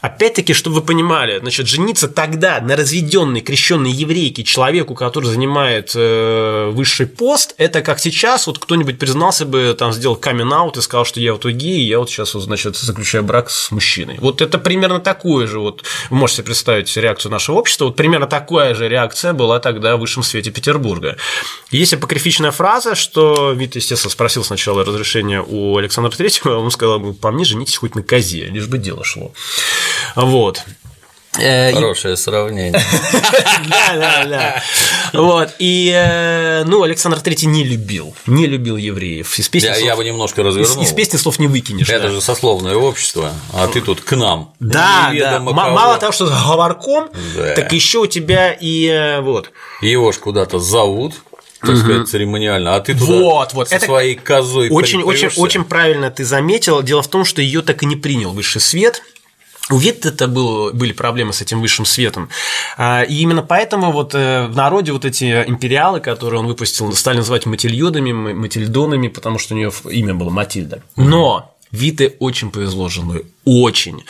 [0.01, 6.69] Опять-таки, чтобы вы понимали, значит, жениться тогда на разведенной крещенной еврейке человеку, который занимает э,
[6.71, 11.19] высший пост, это как сейчас вот кто-нибудь признался бы, там, сделал камин и сказал, что
[11.19, 14.17] я вот гей, я вот сейчас, вот, значит, заключаю брак с мужчиной.
[14.19, 18.73] Вот это примерно такое же, вот, вы можете представить реакцию нашего общества, вот примерно такая
[18.75, 21.17] же реакция была тогда в высшем свете Петербурга.
[21.71, 27.31] Есть апокрифичная фраза, что Вит, естественно, спросил сначала разрешения у Александра Третьего, он сказал, по
[27.31, 29.33] мне женитесь хоть на козе, лишь бы дело шло.
[30.15, 30.63] Вот.
[31.37, 32.81] Э, Хорошее сравнение.
[33.69, 34.63] Да, да, да.
[35.13, 35.49] Вот.
[35.59, 39.37] И, э, ну, Александр Третий не любил, не любил евреев.
[39.37, 40.81] Из песни я, бы немножко развернул.
[40.81, 41.89] Из, песни слов не выкинешь.
[41.89, 44.53] Это же сословное общество, а ты тут к нам.
[44.59, 45.39] Да, да.
[45.39, 47.09] Мало того, что говорком,
[47.55, 49.51] так еще у тебя и э, вот.
[49.81, 51.15] Его ж куда-то зовут,
[51.61, 51.77] так угу.
[51.77, 53.69] сказать, церемониально, а ты туда вот, вот.
[53.69, 56.81] со это своей козой очень, очень, очень правильно ты заметил.
[56.81, 59.01] Дело в том, что ее так и не принял высший свет,
[59.69, 62.29] у Витте было, были проблемы с этим высшим светом.
[62.77, 67.17] А, и именно поэтому вот э, в народе вот эти империалы, которые он выпустил, стали
[67.17, 70.81] называть Матильодами, Матильдонами, потому что у нее имя было Матильда.
[70.95, 74.03] Но Вите очень повезло с женой, очень.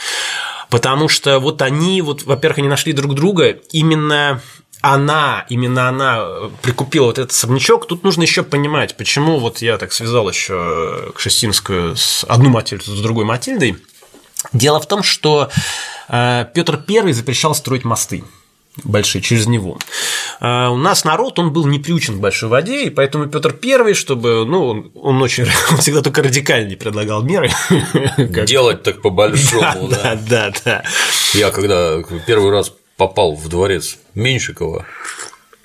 [0.70, 4.40] Потому что вот они, вот, во-первых, они нашли друг друга именно
[4.82, 6.24] она, именно она
[6.62, 11.96] прикупила вот этот особнячок, тут нужно еще понимать, почему вот я так связал еще Кшестинскую
[11.96, 13.76] с одну Матильду с другой Матильдой.
[14.52, 15.50] Дело в том, что
[16.08, 18.24] э, Петр I запрещал строить мосты
[18.84, 19.78] большие через него.
[20.40, 23.94] А у нас народ, он был не приучен к большой воде, и поэтому Петр Первый,
[23.94, 27.50] чтобы, ну, он очень, он всегда только радикальнее предлагал меры.
[28.46, 30.14] Делать так по-большому, да.
[30.14, 30.84] Да, да, да.
[31.34, 34.86] Я когда первый раз попал в дворец Меньшикова,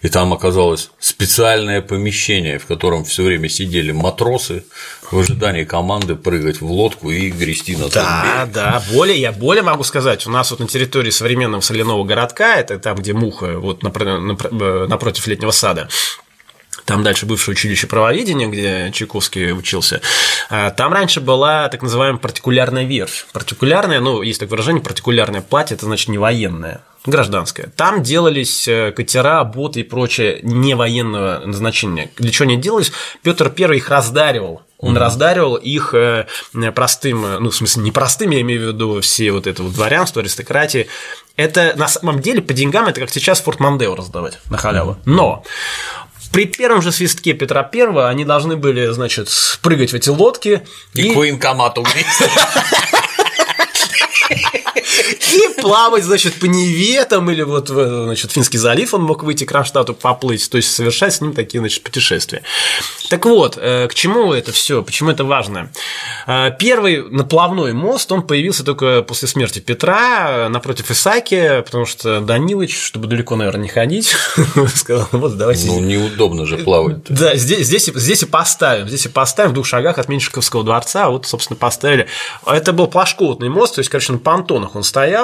[0.05, 4.63] и там оказалось специальное помещение, в котором все время сидели матросы
[5.09, 9.83] в ожидании команды прыгать в лодку и грести на Да, да, более, я более могу
[9.83, 14.85] сказать, у нас вот на территории современного соляного городка, это там, где муха, вот э,
[14.87, 15.89] напротив летнего сада,
[16.85, 20.01] там дальше бывшее училище правоведения, где Чайковский учился,
[20.51, 23.25] а, там раньше была так называемая партикулярная верфь.
[23.33, 27.71] Партикулярная, ну, есть такое выражение, партикулярное платье, это значит не военное гражданское.
[27.75, 32.09] Там делались э, катера, боты и прочее не военного назначения.
[32.17, 32.91] Для чего они делались?
[33.23, 34.61] Петр I их раздаривал.
[34.77, 34.99] Он mm-hmm.
[34.99, 36.27] раздаривал их э,
[36.73, 40.21] простым, ну, в смысле, не простым, я имею в виду все вот это вот дворянство,
[40.21, 40.87] аристократии.
[41.37, 44.97] Это на самом деле по деньгам это как сейчас Форт Мандео раздавать на халяву.
[45.05, 45.43] Но
[46.31, 49.29] при первом же свистке Петра Первого они должны были, значит,
[49.61, 50.63] прыгать в эти лодки
[50.93, 51.13] и, и...
[51.13, 52.29] к военкомату вместе.
[55.33, 59.49] И плавать, значит, по Неве там или вот значит, Финский залив он мог выйти к
[59.49, 62.43] Кронштадту поплыть, то есть совершать с ним такие, значит, путешествия.
[63.09, 64.83] Так вот, э, к чему это все?
[64.83, 65.71] Почему это важно?
[66.27, 72.21] Э, первый наплавной мост, он появился только после смерти Петра э, напротив Исаки, потому что
[72.21, 74.15] Данилович, чтобы далеко, наверное, не ходить,
[74.75, 75.67] сказал, вот давайте.
[75.67, 77.03] Ну, неудобно же плавать.
[77.09, 81.09] Да, здесь, здесь, здесь и поставим, здесь и поставим в двух шагах от Меньшиковского дворца,
[81.09, 82.07] вот, собственно, поставили.
[82.45, 85.14] Это был плашкотный мост, то есть, короче, на понтонах он стоял,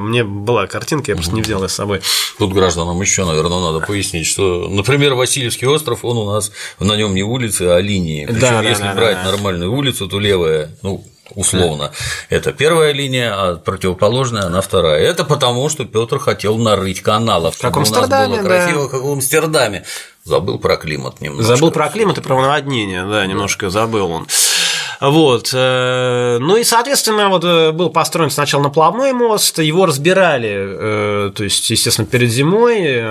[0.00, 2.00] мне была картинка, я просто не взял ее с собой.
[2.38, 7.14] Тут гражданам еще, наверное, надо пояснить, что, например, Васильевский остров, он у нас на нем
[7.14, 8.26] не улицы, а линии.
[8.26, 9.30] Причем, да, если да, брать да.
[9.30, 11.92] нормальную улицу, то левая, ну, условно.
[12.30, 12.36] Да.
[12.36, 15.00] Это первая линия, а противоположная она вторая.
[15.00, 18.88] Это потому, что Петр хотел нарыть каналов, как чтобы у нас было красиво, да.
[18.90, 19.84] как в Амстердаме.
[20.24, 21.54] Забыл про климат немножко.
[21.54, 23.70] Забыл про климат и про наводнение, да, немножко да.
[23.70, 24.26] забыл он.
[25.00, 25.50] Вот.
[25.52, 31.44] Э, ну и, соответственно, вот э, был построен сначала наплавной мост, его разбирали, э, то
[31.44, 33.02] есть, естественно, перед зимой,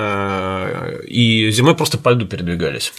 [1.07, 2.93] и зимой просто по льду передвигались.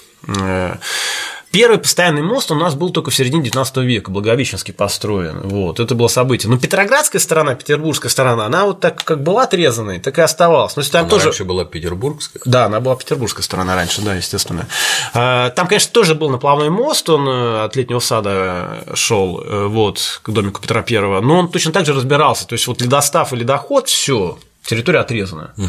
[1.55, 5.39] Первый постоянный мост у нас был только в середине 19 века, Благовещенский построен.
[5.45, 6.51] Вот, это было событие.
[6.51, 10.75] Но Петроградская сторона, Петербургская сторона, она вот так как была отрезанной, так и оставалась.
[10.75, 11.27] Но там она тоже...
[11.27, 12.43] раньше была петербургская?
[12.45, 14.67] Да, она была петербургская сторона раньше, да, естественно.
[15.13, 20.23] А, там, конечно, тоже был наплавной мост, он э, от летнего сада шел э, вот,
[20.25, 22.49] к домику Петра Первого, но он точно так же разбирался.
[22.49, 25.53] То есть, вот ледостав и ледоход, все, территория отрезана.
[25.57, 25.69] Угу.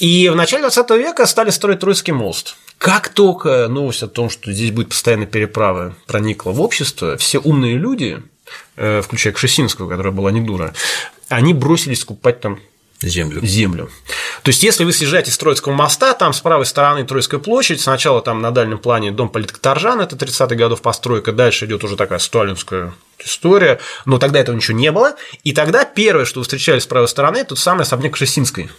[0.00, 2.56] И в начале 20 века стали строить Троицкий мост.
[2.78, 7.76] Как только новость о том, что здесь будет постоянно переправа, проникла в общество, все умные
[7.76, 8.22] люди,
[8.76, 10.72] э, включая Кшесинскую, которая была не дура,
[11.28, 12.58] они бросились скупать там
[13.02, 13.44] землю.
[13.44, 13.90] землю.
[14.42, 18.22] То есть, если вы съезжаете с Троицкого моста, там с правой стороны Троицкая площадь, сначала
[18.22, 22.94] там на дальнем плане дом политкоторжан, это 30-х годов постройка, дальше идет уже такая сталинская
[23.18, 27.08] история, но тогда этого ничего не было, и тогда первое, что вы встречали с правой
[27.08, 28.70] стороны, тот самый особняк Кшесинской.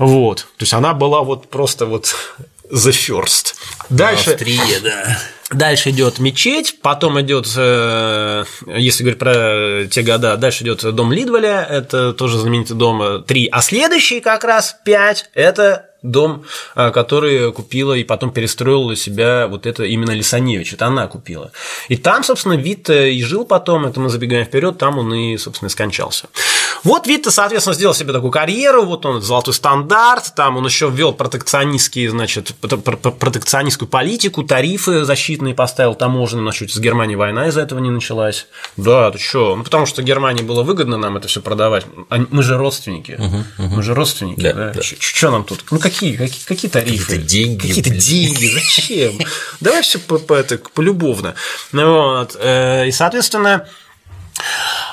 [0.00, 0.48] Вот.
[0.56, 2.14] То есть она была вот просто вот
[2.70, 3.54] the first.
[3.90, 5.18] Дальше, Австрия, да.
[5.52, 11.66] Дальше идет мечеть, потом идет, э, если говорить про те года, дальше идет дом Лидваля,
[11.68, 16.44] это тоже знаменитый дом 3, а следующий как раз 5– это дом,
[16.76, 21.50] э, который купила и потом перестроила себя вот это именно Лисаневич, это она купила.
[21.88, 25.68] И там, собственно, Вит и жил потом, это мы забегаем вперед, там он и, собственно,
[25.68, 26.28] и скончался.
[26.82, 31.12] Вот Витте, соответственно, сделал себе такую карьеру, вот он золотой стандарт, там он еще ввел
[31.12, 35.04] протекционистские, значит, протекционистскую политику, тарифы
[35.40, 38.46] защитные поставил таможенные, значит, с Германией война из-за этого не началась.
[38.76, 39.56] Да, ты что?
[39.56, 41.86] Ну, потому что Германии было выгодно нам это все продавать.
[42.08, 43.16] Мы же родственники.
[43.18, 43.76] Угу, угу.
[43.76, 44.52] Мы же родственники, да.
[44.52, 44.72] да?
[44.72, 44.82] да.
[44.82, 45.64] Что нам тут?
[45.70, 47.04] Ну, какие, какие, какие тарифы?
[47.04, 47.68] Какие-то деньги.
[47.68, 48.46] Какие-то деньги.
[48.46, 49.18] Зачем?
[49.60, 51.34] Давай все по, по, это, полюбовно.
[51.72, 52.36] Ну, вот.
[52.40, 53.66] Э, и, соответственно,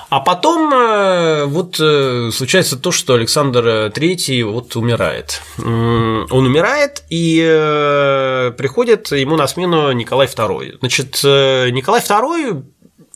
[0.09, 5.41] а потом э, вот э, случается то, что Александр III вот умирает.
[5.57, 10.77] Он умирает, и э, приходит ему на смену Николай II.
[10.79, 12.63] Значит, Николай II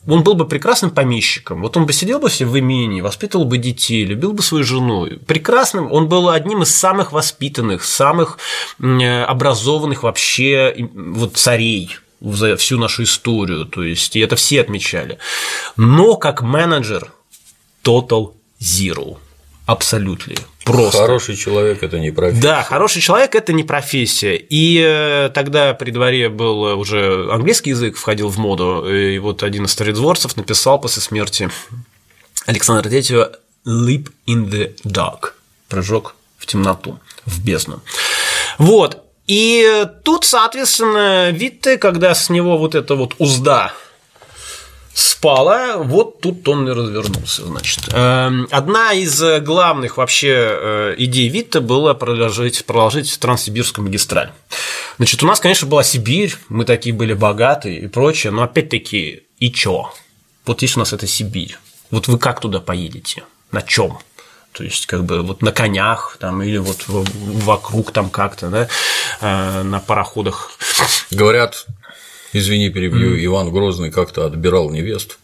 [0.08, 1.62] он был бы прекрасным помещиком.
[1.62, 5.08] Вот он бы сидел бы все в имении, воспитывал бы детей, любил бы свою жену.
[5.28, 5.92] Прекрасным.
[5.92, 8.40] Он был одним из самых воспитанных, самых
[8.80, 15.18] образованных вообще вот царей за всю нашу историю, то есть и это все отмечали.
[15.76, 17.12] Но как менеджер
[17.84, 19.18] total zero.
[19.66, 20.36] Абсолютно.
[20.64, 21.00] Просто.
[21.00, 22.42] Хороший человек– это не профессия.
[22.42, 24.36] Да, хороший человек– это не профессия.
[24.36, 29.66] И э, тогда при дворе был уже английский язык, входил в моду, и вот один
[29.66, 31.50] из царедворцев написал после смерти
[32.46, 33.32] Александра Третьего
[33.66, 35.34] «Leap in the dark»–
[35.70, 37.82] прыжок в темноту, в бездну.
[38.58, 43.72] Вот, и тут, соответственно, Витте, когда с него вот эта вот узда
[44.94, 47.80] спала, вот тут он и развернулся, значит.
[47.94, 54.34] Эм, одна из главных вообще э, идей Витта была проложить, проложить Транссибирскую магистраль.
[54.98, 59.50] Значит, у нас, конечно, была Сибирь, мы такие были богатые и прочее, но опять-таки, и
[59.50, 59.94] чё?
[60.46, 61.58] Вот есть у нас это Сибирь.
[61.90, 63.24] Вот вы как туда поедете?
[63.54, 63.98] На чем?
[64.54, 68.68] То есть как бы вот на конях там или вот вокруг там как-то, да,
[69.22, 70.52] э, на пароходах.
[71.12, 71.66] Говорят,
[72.34, 73.26] извини, перебью, mm.
[73.26, 75.18] Иван Грозный как-то отбирал невест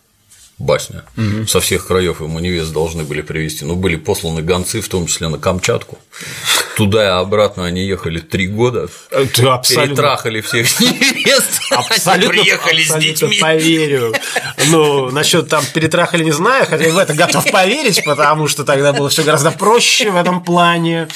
[0.57, 1.03] басня.
[1.15, 1.47] Угу.
[1.47, 3.65] Со всех краев ему невест должны были привезти.
[3.65, 5.99] Но были посланы гонцы, в том числе на Камчатку.
[6.75, 8.87] Туда и обратно они ехали три года.
[9.09, 9.95] Ты абсолютно...
[9.95, 11.61] Перетрахали всех невест.
[11.71, 13.39] Абсолютно, приехали абсолютно с детьми.
[13.39, 14.13] поверю.
[14.69, 19.09] Ну, насчет там перетрахали не знаю, хотя в это готов поверить, потому что тогда было
[19.09, 21.07] все гораздо проще в этом плане.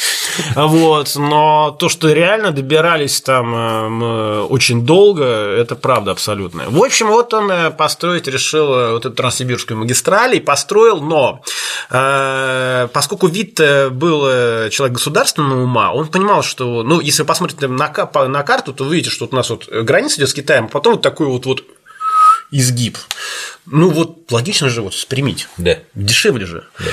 [0.55, 1.15] Вот.
[1.15, 6.69] Но то, что реально добирались там э, очень долго, это правда абсолютная.
[6.69, 11.41] В общем, вот он э, построить решил э, вот эту Транссибирскую магистраль и построил, но
[11.89, 13.59] э, поскольку вид
[13.91, 14.21] был
[14.69, 18.95] человек государственного ума, он понимал, что, ну, если вы посмотрите на, на карту, то вы
[18.95, 21.45] видите, что вот у нас вот граница идет с Китаем, а потом вот такой вот,
[21.45, 21.63] вот
[22.51, 22.97] изгиб.
[23.65, 25.47] Ну вот логично же вот спрямить.
[25.57, 25.79] Да.
[25.95, 26.67] Дешевле же.
[26.79, 26.91] Да.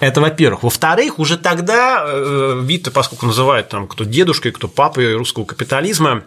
[0.00, 0.62] Это во-первых.
[0.62, 6.24] Во-вторых, уже тогда э, Витте, поскольку называют там кто дедушкой, кто папой русского капитализма,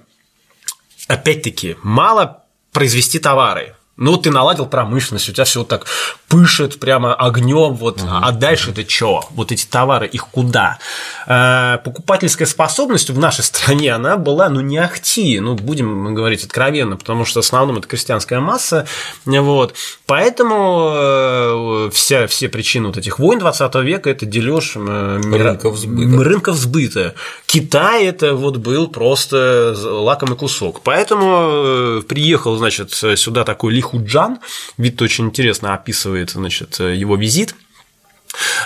[1.07, 3.75] опять-таки, мало произвести товары.
[4.01, 5.85] Ну, ты наладил промышленность, у тебя все вот так
[6.27, 8.09] пышет прямо огнем, вот, угу.
[8.09, 9.23] а дальше это что?
[9.29, 10.79] Вот эти товары, их куда?
[11.27, 16.97] Э, покупательская способность в нашей стране, она была, ну, не ахти, ну, будем говорить откровенно,
[16.97, 18.87] потому что в основном это крестьянская масса,
[19.25, 19.75] вот,
[20.07, 26.23] поэтому э, вся, все причины вот этих войн 20 века– это дележ э, рынков сбыта.
[26.23, 27.13] рынков сбыта.
[27.45, 34.39] Китай– это вот был просто лакомый кусок, поэтому приехал, значит, сюда такой лихой Худжан.
[34.77, 37.55] Вид очень интересно описывает значит, его визит.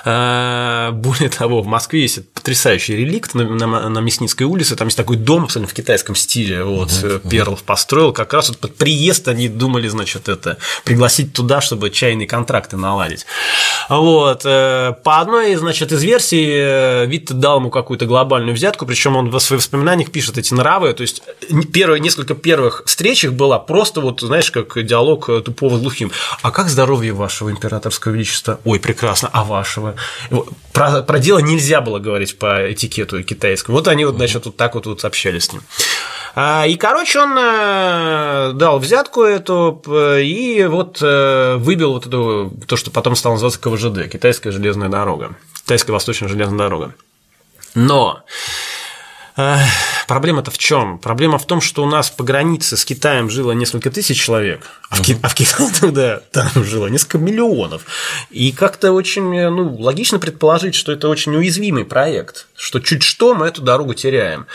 [0.03, 4.75] А, более того, в Москве есть потрясающий реликт на, на, на Мясницкой улице.
[4.75, 6.63] Там есть такой дом абсолютно в китайском стиле.
[6.63, 8.13] Вот uh-huh, Перлов построил.
[8.13, 13.25] Как раз вот под приезд они думали, значит, это пригласить туда, чтобы чайные контракты наладить.
[13.89, 14.41] Вот.
[14.45, 19.29] Э, по одной, значит, из версий э, Витте дал ему какую-то глобальную взятку, причем он
[19.29, 20.93] в своих воспоминаниях пишет эти нравы.
[20.93, 21.23] То есть
[21.73, 26.11] первые несколько первых встреч их была просто вот, знаешь, как диалог тупого с глухим.
[26.41, 28.59] А как здоровье вашего императорского величества?
[28.65, 29.29] Ой, прекрасно.
[29.31, 29.95] А вашего.
[30.73, 33.77] Про, про дело нельзя было говорить по этикету китайскому.
[33.77, 35.61] Вот они вот, значит, вот так вот, вот общались с ним.
[36.35, 39.81] А, и, короче, он э, дал взятку эту
[40.19, 45.37] и вот э, выбил вот эту, то, что потом стало называться КВЖД, Китайская железная дорога,
[45.63, 46.95] Китайская восточная железная дорога.
[47.73, 48.23] Но
[50.07, 50.99] Проблема-то в чем?
[50.99, 54.95] Проблема в том, что у нас по границе с Китаем жило несколько тысяч человек, а,
[54.97, 57.85] в, Ки- а в Китае тогда там жило несколько миллионов.
[58.29, 63.47] И как-то очень ну, логично предположить, что это очень уязвимый проект, что чуть что мы
[63.47, 64.45] эту дорогу теряем.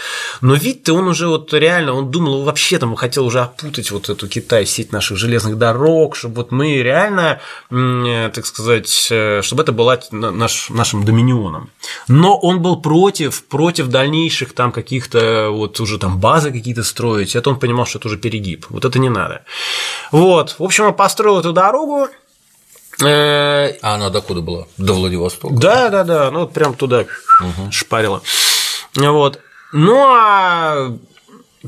[0.40, 4.28] Но вид-то он уже вот реально, он думал, вообще там хотел уже опутать вот эту
[4.28, 7.40] Китай, сеть наших железных дорог, чтобы вот мы реально,
[7.70, 11.70] так сказать, э, чтобы это была наш, нашим доминионом.
[12.08, 17.50] Но он был против, против дальнейших там каких-то вот уже там базы какие-то строить, это
[17.50, 18.66] он понимал, что это уже перегиб.
[18.68, 19.42] Вот это не надо.
[20.12, 20.56] Вот.
[20.58, 22.08] В общем, он построил эту дорогу,
[23.02, 24.66] э, а она докуда была?
[24.76, 25.54] До Владивостока?
[25.54, 27.00] Да, да, да, ну вот прям туда
[27.40, 27.70] угу.
[27.70, 28.22] шпарила.
[28.94, 29.40] Вот.
[29.72, 30.92] Ну а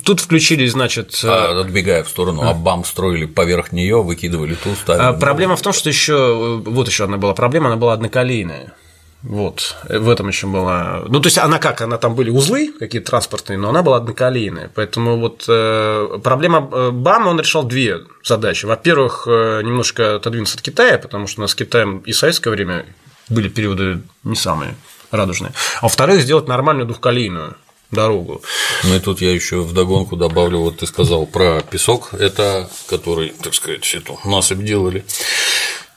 [0.05, 1.21] Тут включились, значит.
[1.23, 5.05] А, отбегая в сторону, а БАМ строили поверх нее, выкидывали ту, ставили.
[5.05, 8.75] А, проблема в том, что еще вот еще одна была проблема, она была одноколейная.
[9.23, 11.05] Вот, в этом еще была.
[11.07, 14.71] Ну, то есть она как, она там были узлы какие-то транспортные, но она была одноколейная.
[14.75, 18.67] Поэтому вот э, проблема э, БАМа он решал две задачи.
[18.67, 22.85] Во-первых, э, немножко отодвинуться от Китая, потому что у нас с Китаем и советское время
[23.29, 24.75] были периоды не самые
[25.13, 25.53] радужные.
[25.81, 27.57] А во-вторых, сделать нормальную двухколейную
[27.93, 28.43] дорогу.
[28.85, 33.55] Ну и тут я еще вдогонку добавлю, вот ты сказал про песок, это который, так
[33.55, 35.05] сказать, эту насыпь делали.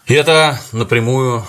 [0.06, 1.44] И это напрямую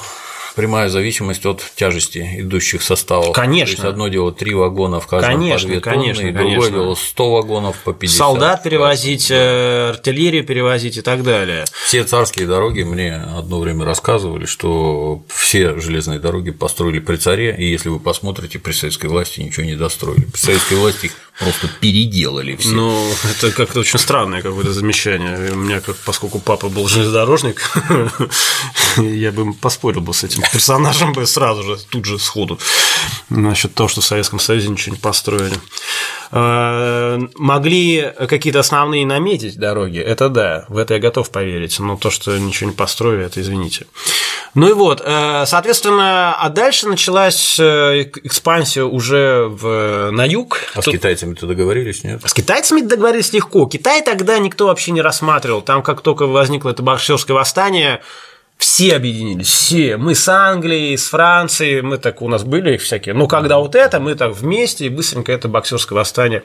[0.56, 3.32] прямая зависимость от тяжести идущих составов.
[3.32, 3.76] Конечно.
[3.76, 6.50] То есть одно дело три вагона в каждом конечно, по 2 конечно, тонны, и конечно.
[6.50, 8.18] другое дело 100 вагонов по 50.
[8.18, 9.90] Солдат перевозить, да.
[9.90, 11.66] артиллерию перевозить и так далее.
[11.84, 17.70] Все царские дороги мне одно время рассказывали, что все железные дороги построили при царе, и
[17.70, 20.22] если вы посмотрите, при советской власти ничего не достроили.
[20.22, 22.70] При советской власти их просто переделали все.
[22.70, 25.52] Ну, это как-то очень странное какое-то замечание.
[25.52, 27.60] У меня, как, поскольку папа был железнодорожник,
[28.96, 32.58] Я бы поспорил бы с этим персонажем бы сразу же, тут же сходу,
[33.28, 35.56] насчет того, что в Советском Союзе ничего не построили.
[36.32, 42.10] Э, могли какие-то основные наметить дороги, это да, в это я готов поверить, но то,
[42.10, 43.86] что ничего не построили, это извините.
[44.54, 50.60] Ну и вот, э, соответственно, а дальше началась э, экспансия уже в, на юг.
[50.72, 50.94] А Тут...
[50.94, 52.22] с китайцами-то договорились, нет?
[52.24, 53.66] С китайцами договорились легко.
[53.66, 55.60] Китай тогда никто вообще не рассматривал.
[55.60, 58.00] Там, как только возникло это боксерское восстание,
[58.56, 59.96] все объединились, все.
[59.96, 63.14] Мы с Англией, с Францией, мы так у нас были всякие.
[63.14, 66.42] Но когда вот это, мы так вместе и быстренько это боксерское восстание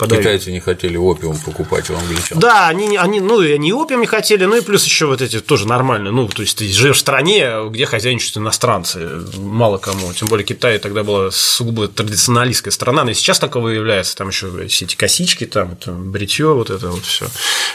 [0.00, 0.24] подавить.
[0.24, 2.38] Китайцы не хотели опиум покупать у англичан.
[2.38, 5.40] Да, они, они, ну, и они опиум не хотели, ну и плюс еще вот эти
[5.40, 6.10] тоже нормально.
[6.10, 10.12] Ну, то есть ты живешь в стране, где хозяйничают иностранцы, мало кому.
[10.12, 14.16] Тем более Китай тогда была сугубо традиционалистская страна, но и сейчас такого является.
[14.16, 17.26] Там еще все эти косички, там, там бритье, вот это вот все,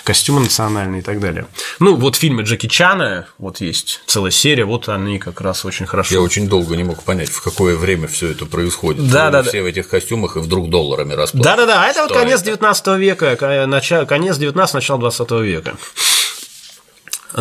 [0.04, 1.48] костюмы национальные и так далее.
[1.80, 6.14] Ну, вот фильмы Джеки Чана, вот есть целая серия, вот они как раз очень хорошо.
[6.14, 9.10] Я очень долго не мог понять, в какое время все это происходит.
[9.10, 9.64] Да, да, все да.
[9.64, 11.66] в этих костюмах и вдруг долларами расплачиваются.
[11.66, 11.90] Да, да, да.
[11.90, 15.76] Это вот конец 19 века, начало, конец 19 начало 20 века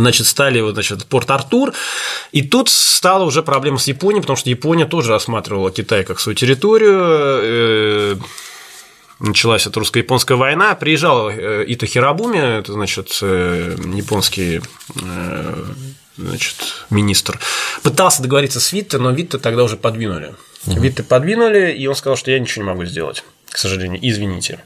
[0.00, 1.72] значит, стали вот, значит, Порт-Артур,
[2.32, 6.36] и тут стала уже проблема с Японией, потому что Япония тоже рассматривала Китай как свою
[6.36, 8.16] территорию, э,
[9.20, 14.60] началась эта русско-японская война, приезжал э, Ито Хирабуми, это, значит, э, японский
[16.16, 16.56] значит,
[16.90, 17.40] министр,
[17.82, 20.34] пытался договориться с Витте, но Витте тогда уже подвинули.
[20.66, 20.80] Угу.
[20.80, 24.58] Витте подвинули, и он сказал, что я ничего не могу сделать к сожалению, извините.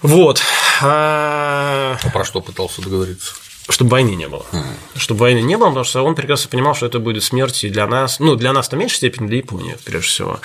[0.00, 0.40] Вот.
[0.80, 3.34] А, а про что пытался договориться?
[3.68, 4.46] Чтобы войны не было.
[4.50, 4.62] Mm.
[4.96, 7.86] Чтобы войны не было, потому что он прекрасно понимал, что это будет смерть и для
[7.86, 10.40] нас, ну, для нас в меньшей степени, для Японии, прежде всего.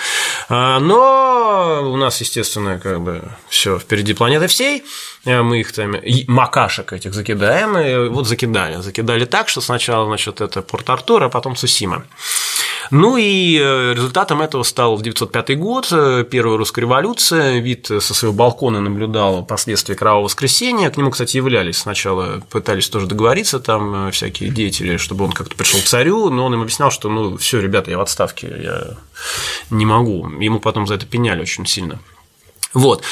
[0.50, 4.84] А, но у нас, естественно, как бы все впереди планеты всей,
[5.24, 5.96] э, мы их там,
[6.28, 8.82] макашек этих закидаем, и вот закидали.
[8.82, 12.04] Закидали так, что сначала, значит, это Порт-Артур, а потом Сусима.
[12.90, 17.58] Ну и э, результатом этого стал 905 год, э, первая русская революция.
[17.58, 20.90] Вид со своего балкона наблюдал последствия Кровавого воскресенья.
[20.90, 25.56] К нему, кстати, являлись сначала, пытались тоже договориться там э, всякие деятели, чтобы он как-то
[25.56, 28.96] пришел к царю, но он им объяснял, что ну все, ребята, я в отставке, я
[29.70, 30.28] не могу.
[30.40, 31.98] Ему потом за это пеняли очень сильно.
[32.76, 33.02] Вот.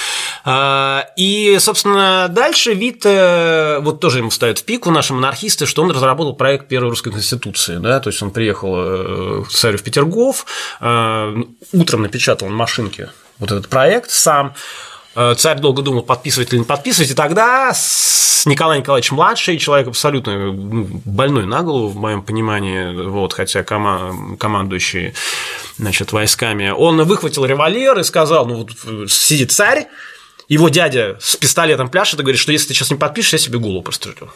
[0.44, 5.90] А, и, собственно, дальше вид, вот тоже ему ставят в пику наши монархисты, что он
[5.90, 7.78] разработал проект первой русской конституции.
[7.78, 7.98] Да?
[8.00, 10.44] То есть он приехал э, к царю в Петергоф,
[10.80, 11.34] э,
[11.72, 16.64] утром напечатал на машинке вот этот проект сам, Э, царь долго думал, подписывать или не
[16.64, 22.22] подписывать, и тогда с Николай Николаевич младший, человек абсолютно ну, больной на голову, в моем
[22.22, 25.14] понимании, вот, хотя командующий
[25.78, 29.86] значит, войсками, он выхватил револьвер и сказал, ну, вот сидит царь,
[30.48, 33.58] его дядя с пистолетом пляшет и говорит, что если ты сейчас не подпишешь, я себе
[33.58, 34.30] голову прострелю.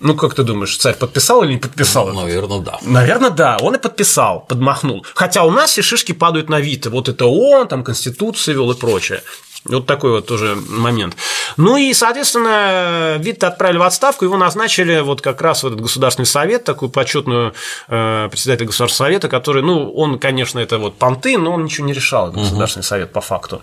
[0.00, 2.08] Ну, как ты думаешь, царь подписал или не подписал?
[2.08, 2.78] Ну, наверное, да.
[2.82, 3.56] Наверное, да.
[3.60, 5.06] Он и подписал, подмахнул.
[5.14, 6.86] Хотя у нас все шишки падают на вид.
[6.86, 9.22] Вот это он, там, Конституцию вел и прочее.
[9.66, 11.16] Вот такой вот тоже момент.
[11.56, 16.26] Ну и, соответственно, Витта отправили в отставку, его назначили вот как раз в этот Государственный
[16.26, 17.54] совет, такую почетную
[17.88, 21.94] э, председателя Государственного совета, который, ну, он, конечно, это вот понты, но он ничего не
[21.94, 22.44] решал, этот угу.
[22.44, 23.62] Государственный совет по факту.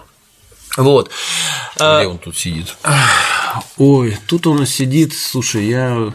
[0.77, 1.09] Вот.
[1.75, 2.75] Где а, он тут сидит?
[3.77, 6.13] Ой, тут он сидит, слушай, я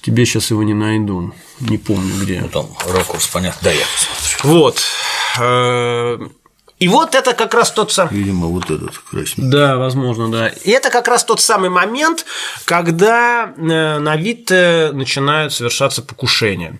[0.00, 2.40] тебе сейчас его не найду, не помню где.
[2.40, 4.50] Ну там ракурс, понятно, да, я посмотрю.
[4.50, 4.82] Вот.
[6.78, 8.14] Э, и вот это как раз тот самый...
[8.14, 9.50] Видимо, вот этот красненький.
[9.50, 10.48] Да, возможно, да.
[10.48, 12.26] И это как раз тот самый момент,
[12.64, 16.78] когда э, на вид начинают совершаться покушения.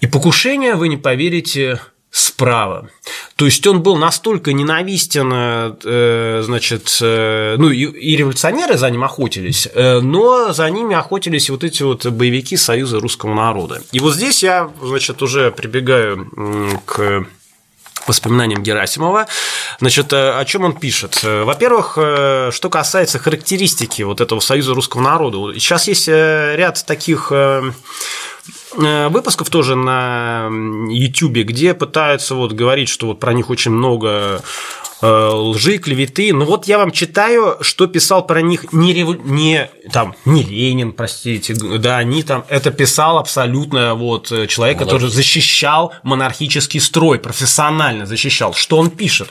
[0.00, 1.80] И покушения, вы не поверите,
[2.10, 2.90] справа.
[3.36, 9.66] То есть он был настолько ненавистен, э, значит, э, ну и революционеры за ним охотились,
[9.74, 13.80] но за ними охотились вот эти вот боевики Союза русского народа.
[13.92, 17.26] И вот здесь я, значит, уже прибегаю к
[18.06, 19.26] воспоминаниям Герасимова.
[19.80, 21.20] Значит, э, о чем он пишет?
[21.22, 27.32] Э, во-первых, э, что касается характеристики вот этого Союза русского народа, сейчас есть ряд таких
[28.74, 30.48] выпусков тоже на
[30.88, 34.42] YouTube, где пытаются вот говорить, что вот про них очень много
[35.02, 36.32] лжи, клеветы.
[36.32, 39.14] Но вот я вам читаю, что писал про них не, реву...
[39.14, 44.94] не, там, не Ленин, простите, да, не там, это писал абсолютно вот э, человек, Молодец.
[44.94, 48.54] который защищал монархический строй, профессионально защищал.
[48.54, 49.28] Что он пишет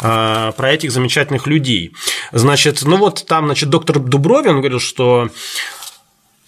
[0.00, 1.92] э, про этих замечательных людей?
[2.32, 5.28] Значит, ну вот там, значит, доктор Дубровин говорил, что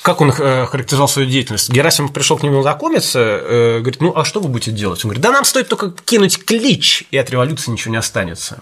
[0.03, 1.71] как он э, характеризовал свою деятельность?
[1.71, 5.05] Герасимов пришел к нему знакомиться, э, говорит, ну а что вы будете делать?
[5.05, 8.61] Он говорит, да нам стоит только кинуть клич, и от революции ничего не останется.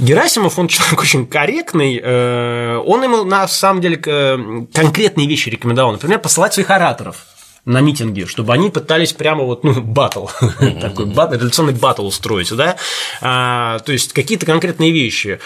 [0.00, 6.18] Герасимов, он человек очень корректный, э, он ему на самом деле конкретные вещи рекомендовал, например,
[6.18, 7.18] посылать своих ораторов
[7.64, 10.26] на митинге, чтобы они пытались прямо вот, ну, батл,
[10.80, 12.76] такой батл, революционный батл устроить, да,
[13.22, 15.38] а, то есть какие-то конкретные вещи.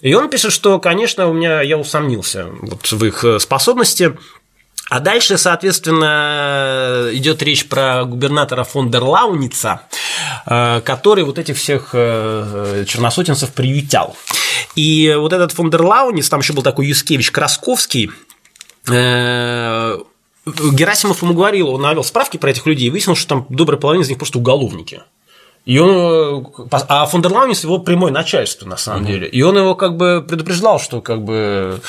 [0.00, 4.16] И он пишет, что, конечно, у меня я усомнился вот в их способности
[4.88, 9.80] а дальше, соответственно, идет речь про губернатора фон дер Лауница,
[10.46, 14.16] э, который вот этих всех э, черносотенцев приютял.
[14.76, 18.12] И вот этот фон дер Лауниц, там еще был такой Юскевич Красковский,
[18.88, 19.98] э,
[20.46, 24.04] Герасимов ему говорил, он навел справки про этих людей и выяснил, что там добрая половина
[24.04, 25.02] из них просто уголовники.
[25.64, 29.10] И он, а фон дер Лаунис его прямой начальство, на самом угу.
[29.10, 29.26] деле.
[29.26, 31.80] И он его как бы предупреждал, что как бы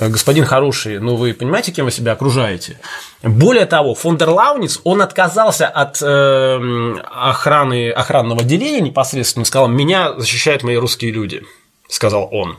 [0.00, 2.78] господин хороший, ну вы понимаете, кем вы себя окружаете.
[3.22, 10.14] Более того, фон дер Лаунис, он отказался от э, охраны, охранного отделения непосредственно, сказал, меня
[10.18, 11.42] защищают мои русские люди,
[11.88, 12.56] сказал он.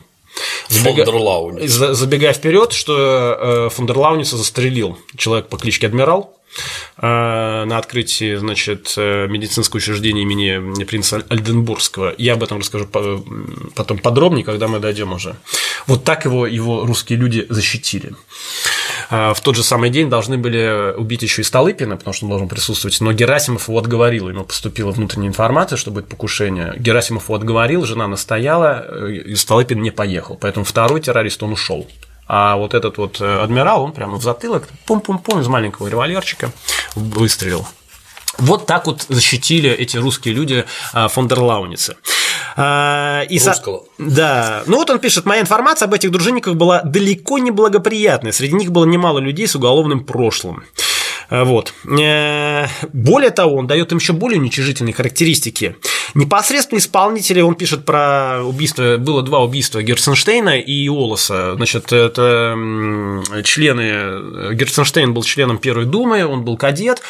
[0.68, 1.04] Забега...
[1.66, 6.39] Забегая вперед, что э, фон дер Лауниса застрелил человек по кличке Адмирал, Э,
[7.00, 12.14] на открытии значит, э, медицинского учреждения имени принца Альденбургского.
[12.18, 12.86] Я об этом расскажу
[13.74, 15.36] потом подробнее, когда мы дойдем уже.
[15.86, 18.12] Вот так его, его русские люди защитили.
[19.10, 22.30] Э, в тот же самый день должны были убить еще и Столыпина, потому что он
[22.30, 26.74] должен присутствовать, но Герасимов его отговорил, ему поступила внутренняя информация, что будет покушение.
[26.76, 31.88] Герасимов его отговорил, жена настояла, и Столыпин не поехал, поэтому второй террорист, он ушел.
[32.32, 36.52] А вот этот вот э, адмирал, он прямо в затылок, пум-пум-пум, из маленького револьверчика
[36.94, 37.66] выстрелил.
[38.38, 40.64] Вот так вот защитили эти русские люди
[40.94, 41.40] э, фон дер.
[42.56, 43.82] А, и Русского.
[43.98, 44.62] Да.
[44.66, 48.30] Ну вот он пишет, моя информация об этих дружинниках была далеко не благоприятная.
[48.30, 50.62] Среди них было немало людей с уголовным прошлым.
[51.30, 51.72] Э, вот.
[51.88, 55.76] Э, более того, он дает им еще более уничижительные характеристики.
[56.14, 61.54] Непосредственно исполнители, он пишет про убийство, было два убийства Герценштейна и Олоса.
[61.54, 62.56] Значит, это
[63.44, 67.00] члены, э, Герценштейн был членом Первой Думы, он был кадет,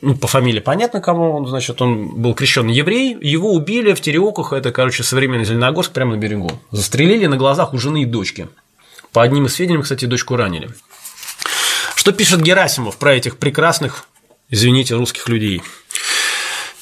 [0.00, 4.52] ну, по фамилии понятно, кому он, значит, он был крещенный еврей, его убили в Тереоках,
[4.52, 6.50] это, короче, современный Зеленогорск, прямо на берегу.
[6.70, 8.48] Застрелили на глазах у жены и дочки.
[9.12, 10.70] По одним из сведений, кстати, дочку ранили.
[11.98, 14.04] Что пишет Герасимов про этих прекрасных,
[14.50, 15.62] извините, русских людей?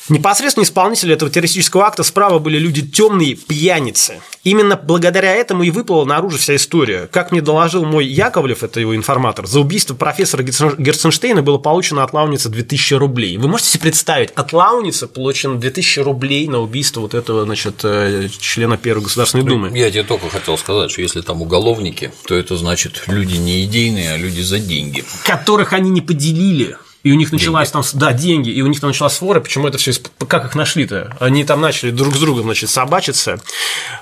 [0.09, 4.21] Непосредственно исполнители этого террористического акта справа были люди темные пьяницы.
[4.45, 7.09] Именно благодаря этому и выплыла наружу вся история.
[7.11, 12.13] Как мне доложил мой Яковлев, это его информатор, за убийство профессора Герценштейна было получено от
[12.13, 13.37] Лауница 2000 рублей.
[13.39, 18.29] Вы можете себе представить, от Лауница получено 2000 рублей на убийство вот этого, значит, э,
[18.39, 19.77] члена Первой Государственной Думы.
[19.77, 24.13] Я тебе только хотел сказать, что если там уголовники, то это значит люди не идейные,
[24.13, 25.05] а люди за деньги.
[25.25, 26.77] Которых они не поделили
[27.07, 27.87] и у них началась деньги.
[27.87, 29.93] там, да, деньги, и у них там началась свора, почему это все,
[30.27, 31.17] как их нашли-то?
[31.21, 33.39] Они там начали друг с другом, значит, собачиться.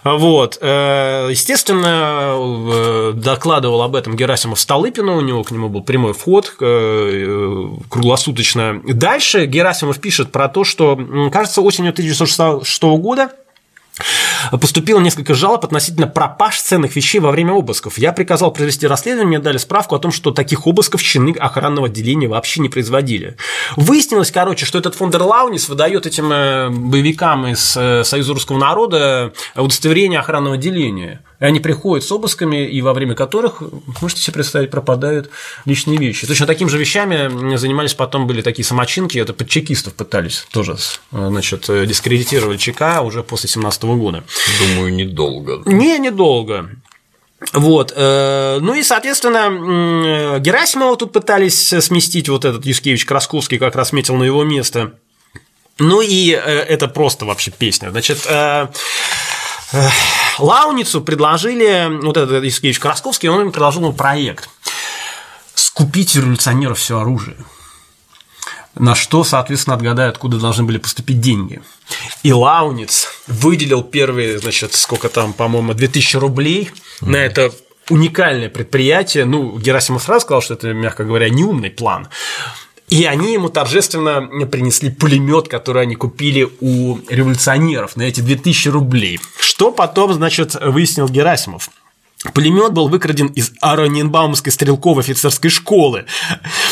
[0.05, 0.57] Вот.
[0.63, 6.57] Э, естественно, э, докладывал об этом Герасимов Столыпину, у него к нему был прямой вход
[6.59, 8.81] э, круглосуточно.
[8.85, 10.99] Дальше Герасимов пишет про то, что,
[11.31, 13.33] кажется, осенью 1906 года
[14.51, 17.99] Поступило несколько жалоб относительно пропаж ценных вещей во время обысков.
[17.99, 22.29] Я приказал провести расследование, мне дали справку о том, что таких обысков чины охранного отделения
[22.29, 23.37] вообще не производили.
[23.77, 29.33] Выяснилось, короче, что этот фондер Лаунис выдает этим э, боевикам из э, Союза русского народа
[29.55, 31.23] удостоверение охранного отделения.
[31.45, 33.63] Они приходят с обысками, и во время которых,
[34.01, 35.31] можете себе представить, пропадают
[35.65, 36.27] личные вещи.
[36.27, 40.77] Точно такими же вещами занимались потом, были такие самочинки, это под чекистов пытались тоже,
[41.11, 44.25] значит, дискредитировали ЧК уже после 17 года.
[44.59, 45.63] Думаю, недолго.
[45.67, 46.71] Не, недолго.
[47.53, 47.93] Вот.
[47.95, 54.17] Э, ну и, соответственно, Герасимова тут пытались сместить, вот этот Юскевич Красковский как раз метил
[54.17, 54.95] на его место.
[55.79, 57.91] Ну и э, это просто вообще песня.
[57.91, 58.69] Значит, э,
[60.39, 64.49] Лауницу предложили, вот этот Искевич Красковский, он им предложил ему проект
[65.55, 67.37] скупить революционеров все оружие.
[68.77, 71.63] На что, соответственно, отгадаю, откуда должны были поступить деньги.
[72.25, 77.09] И Лауниц выделил первые, значит, сколько там, по-моему, 2000 рублей mm-hmm.
[77.09, 77.53] на это
[77.89, 79.27] уникальное предприятие.
[79.27, 82.09] Ну, Герасимов сразу сказал, что это, мягко говоря, неумный план.
[82.89, 89.19] И они ему торжественно принесли пулемет, который они купили у революционеров на эти 2000 рублей.
[89.39, 91.71] Что потом, значит, выяснил Герасимов?
[92.33, 96.07] Пулемет был выкраден из Ароненбаумской стрелковой офицерской школы.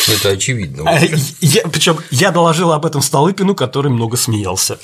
[0.08, 0.84] Это очевидно.
[0.86, 0.98] А,
[1.40, 4.78] я, причем я доложил об этом Столыпину, который много смеялся.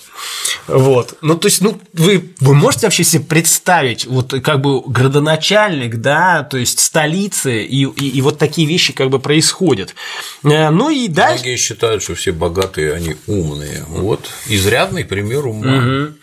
[0.66, 1.16] Вот.
[1.22, 6.42] Ну, то есть, ну, вы, вы можете вообще себе представить, вот как бы градоначальник, да,
[6.42, 9.94] то есть столицы, и, и, и вот такие вещи как бы происходят.
[10.44, 11.44] Э, ну и дальше.
[11.44, 13.84] Многие считают, что все богатые, они умные.
[13.88, 15.76] Вот изрядный пример ума.
[15.78, 16.14] Угу.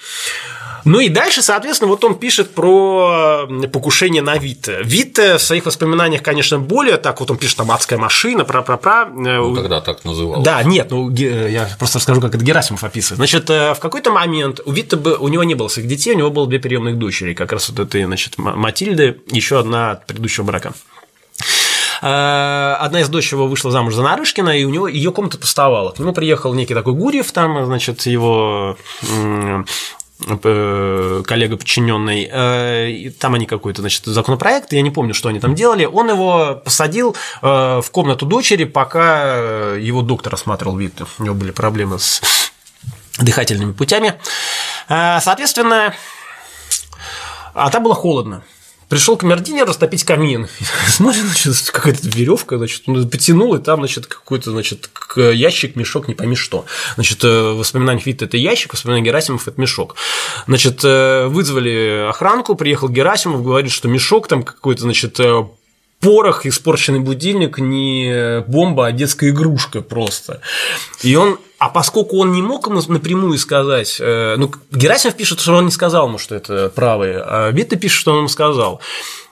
[0.85, 4.79] Ну и дальше, соответственно, вот он пишет про покушение на Витте.
[4.83, 9.05] Витте в своих воспоминаниях, конечно, более так, вот он пишет там «Адская машина», про-про-про.
[9.05, 10.43] Ну, тогда так называл.
[10.43, 13.17] Да, нет, ну, я просто расскажу, как это Герасимов описывает.
[13.17, 16.29] Значит, э, в какой-то момент у Витте, у него не было своих детей, у него
[16.29, 20.73] было две приемных дочери, как раз вот это, значит, Матильды, еще одна от предыдущего брака.
[22.01, 25.91] Э, одна из дочь его вышла замуж за Нарышкина, и у него ее комната пустовала.
[25.91, 28.77] К нему приехал некий такой Гурьев, там, значит, его
[29.09, 29.63] Э,
[30.17, 35.85] коллега подчиненный, э, там они какой-то, значит, законопроект, я не помню, что они там делали,
[35.85, 41.51] он его посадил э, в комнату дочери, пока его доктор осматривал вид, у него были
[41.51, 42.21] проблемы с
[43.19, 44.15] дыхательными путями.
[44.87, 45.93] Соответственно,
[47.53, 48.43] а там было холодно.
[48.95, 50.47] Пришел камердинер растопить камин.
[50.87, 56.13] Смотрит, значит, какая-то веревка, значит, он потянул, и там, значит, какой-то, значит, ящик, мешок, не
[56.13, 56.65] пойми что.
[56.95, 59.97] Значит, э, в воспоминаниях Вита это ящик, в воспоминаниях Герасимов это мешок.
[60.47, 65.43] Значит, э, вызвали охранку, приехал Герасимов, говорит, что мешок там какой-то, значит, э,
[65.99, 70.39] порох, испорченный будильник не бомба, а детская игрушка просто.
[71.03, 75.65] И он а поскольку он не мог ему напрямую сказать, ну, Герасимов пишет, что он
[75.65, 78.81] не сказал ему, что это правые, а Витте пишет, что он ему сказал.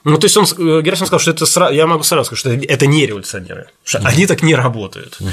[0.04, 2.50] Ну, то есть он, э, Герасимов сказал, что это сразу, я могу сразу сказать, что
[2.50, 4.06] это не революционеры, что угу.
[4.06, 5.16] они так не работают.
[5.18, 5.30] Угу.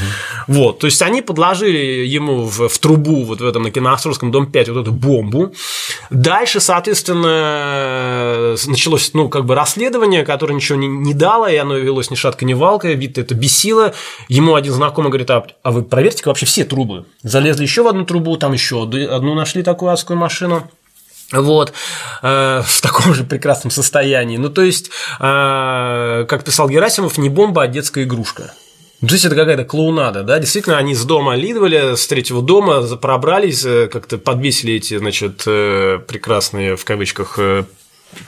[0.48, 4.50] Вот, то есть они подложили ему в, в трубу вот в этом на Киноострорском дом
[4.50, 5.54] 5 вот эту бомбу.
[6.10, 12.10] Дальше, соответственно, началось, ну, как бы расследование, которое ничего не, не дало, и оно велось
[12.10, 13.94] ни шатка, ни валка, вид это бесило.
[14.30, 16.81] Ему один знакомый говорит, а, а вы проверьте вообще все трубы.
[17.24, 20.70] Залезли еще в одну трубу, там еще одну нашли такую адскую машину
[21.32, 21.74] вот,
[22.22, 24.38] э, в таком же прекрасном состоянии.
[24.38, 28.54] Ну, то есть, э, как писал Герасимов, не бомба, а детская игрушка.
[29.00, 30.38] То есть это какая-то клоунада, да?
[30.38, 36.00] Действительно, они с дома Лидволя, с третьего дома пробрались, э, как-то подвесили эти, значит, э,
[36.08, 37.64] прекрасные, в кавычках, э,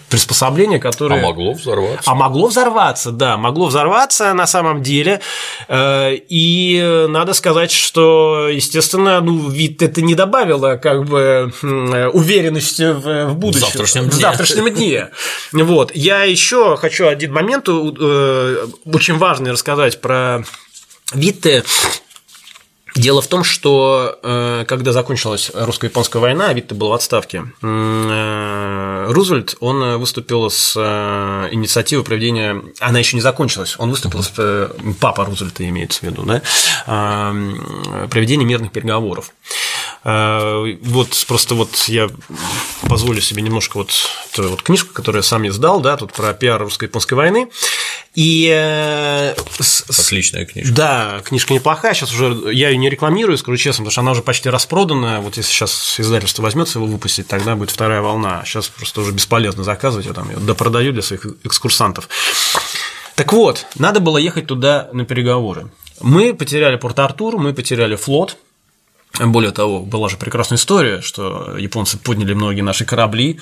[0.09, 1.19] приспособление, которое...
[1.19, 2.11] А могло взорваться.
[2.11, 5.21] А могло взорваться, да, могло взорваться на самом деле.
[5.67, 11.51] Э, и надо сказать, что, естественно, ну, вид это не добавило как бы
[12.13, 13.65] уверенности в будущем.
[13.65, 14.11] В завтрашнем дне.
[14.11, 15.09] В завтрашнем дне.
[15.51, 15.91] Вот.
[15.95, 20.43] Я еще хочу один момент э, очень важный рассказать про
[21.13, 21.63] Витте.
[22.95, 29.05] Дело в том, что э, когда закончилась русско-японская война, а Витте был в отставке, э,
[29.09, 35.25] Рузвельт, он выступил с э, инициативой проведения, она еще не закончилась, он выступил с, папа
[35.25, 36.41] Рузвельта имеется в виду, да,
[38.09, 39.31] проведения мирных переговоров.
[40.03, 42.09] Вот просто вот я
[42.89, 43.93] позволю себе немножко вот,
[44.37, 47.47] вот книжку, которую я сам издал, да, тут про пиар русско-японской войны,
[48.13, 48.47] и...
[48.53, 49.33] Э,
[49.89, 50.73] Отличная книжка.
[50.73, 51.93] Да, книжка неплохая.
[51.93, 55.19] Сейчас уже я ее не рекламирую, скажу честно, потому что она уже почти распродана.
[55.21, 58.43] Вот если сейчас издательство возьмется его выпустить, тогда будет вторая волна.
[58.45, 62.07] Сейчас просто уже бесполезно заказывать, я там ее допродаю для своих экскурсантов.
[63.15, 65.71] Так вот, надо было ехать туда на переговоры.
[66.01, 68.37] Мы потеряли Порт-Артур, мы потеряли флот,
[69.19, 73.39] более того, была же прекрасная история, что японцы подняли многие наши корабли,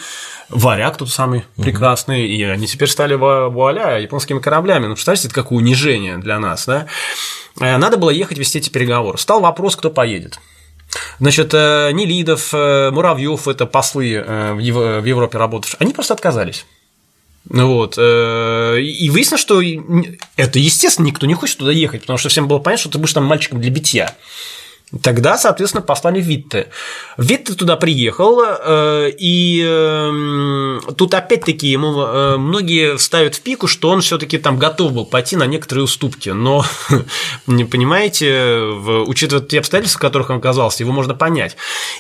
[0.50, 4.88] варяг тот самый прекрасный, и они теперь стали вуаля японскими кораблями.
[4.88, 6.88] Ну, представьте, это какое унижение для нас, да?
[7.60, 9.18] Э, надо было ехать вести эти переговоры.
[9.18, 10.40] Стал вопрос, кто поедет.
[11.20, 16.66] Значит, э, Нелидов, э, Муравьев, это послы в Европе работавшие, они просто отказались.
[17.50, 17.98] Ну вот.
[17.98, 19.62] И выяснилось, что
[20.36, 23.14] это, естественно, никто не хочет туда ехать, потому что всем было понятно, что ты будешь
[23.14, 24.16] там мальчиком для битья.
[25.04, 26.68] Тогда, соответственно, послали Витте.
[27.18, 33.90] Витте туда приехал, э, и эм, тут опять-таки ему э, многие ставят в пику, что
[33.90, 36.30] он все-таки там готов был пойти на некоторые уступки.
[36.30, 36.66] Но,
[37.48, 38.58] не понимаете,
[39.08, 41.56] учитывая те обстоятельства, в которых он оказался, его можно понять.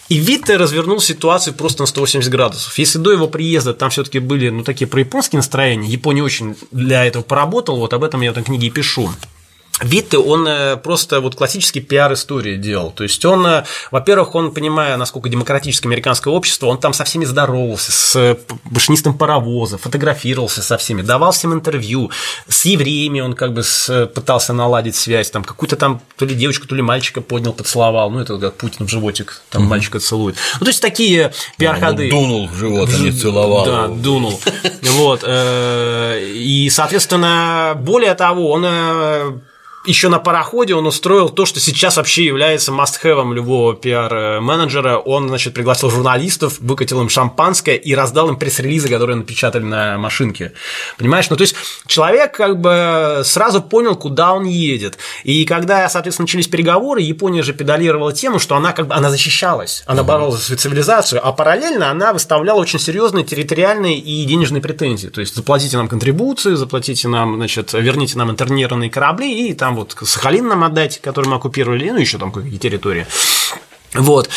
[0.09, 2.77] И Витте развернул ситуацию просто на 180 градусов.
[2.77, 7.23] Если до его приезда там все-таки были ну, такие прояпонские настроения, Япония очень для этого
[7.23, 9.09] поработала, вот об этом я в этой книге и пишу.
[9.83, 12.91] Витте, он э, просто вот классический пиар-истории делал.
[12.91, 17.25] То есть он, э, во-первых, он, понимая, насколько демократическое американское общество, он там со всеми
[17.25, 22.11] здоровался, с э, машинистом паровоза, фотографировался со всеми, давал всем интервью.
[22.47, 23.63] С евреями он как бы
[24.13, 28.11] пытался наладить связь, там какую-то там то ли девочку, то ли мальчика поднял, поцеловал.
[28.11, 29.71] Ну, это как Путин в животик, там угу.
[29.71, 30.35] мальчика целует.
[30.59, 32.09] Ну, то есть такие пиар-ходы.
[32.11, 33.65] Ну, дунул в живот, а не целовал.
[33.65, 34.39] Да, дунул.
[34.81, 35.23] Вот.
[35.27, 39.41] И, соответственно, более того, он
[39.85, 44.97] еще на пароходе он устроил то, что сейчас вообще является must-have любого пиар-менеджера.
[44.97, 50.53] Он, значит, пригласил журналистов, выкатил им шампанское и раздал им пресс-релизы, которые напечатали на машинке.
[50.97, 51.29] Понимаешь?
[51.29, 51.55] Ну, то есть,
[51.87, 54.97] человек как бы сразу понял, куда он едет.
[55.23, 59.83] И когда, соответственно, начались переговоры, Япония же педалировала тему, что она как бы она защищалась,
[59.87, 65.07] она боролась за свою цивилизацию, а параллельно она выставляла очень серьезные территориальные и денежные претензии.
[65.07, 69.77] То есть, заплатите нам контрибуции, заплатите нам, значит, верните нам интернированные корабли и там там
[69.77, 73.07] вот Сахалин нам отдать, который мы оккупировали, ну, еще там какие территории.
[73.93, 74.29] Вот.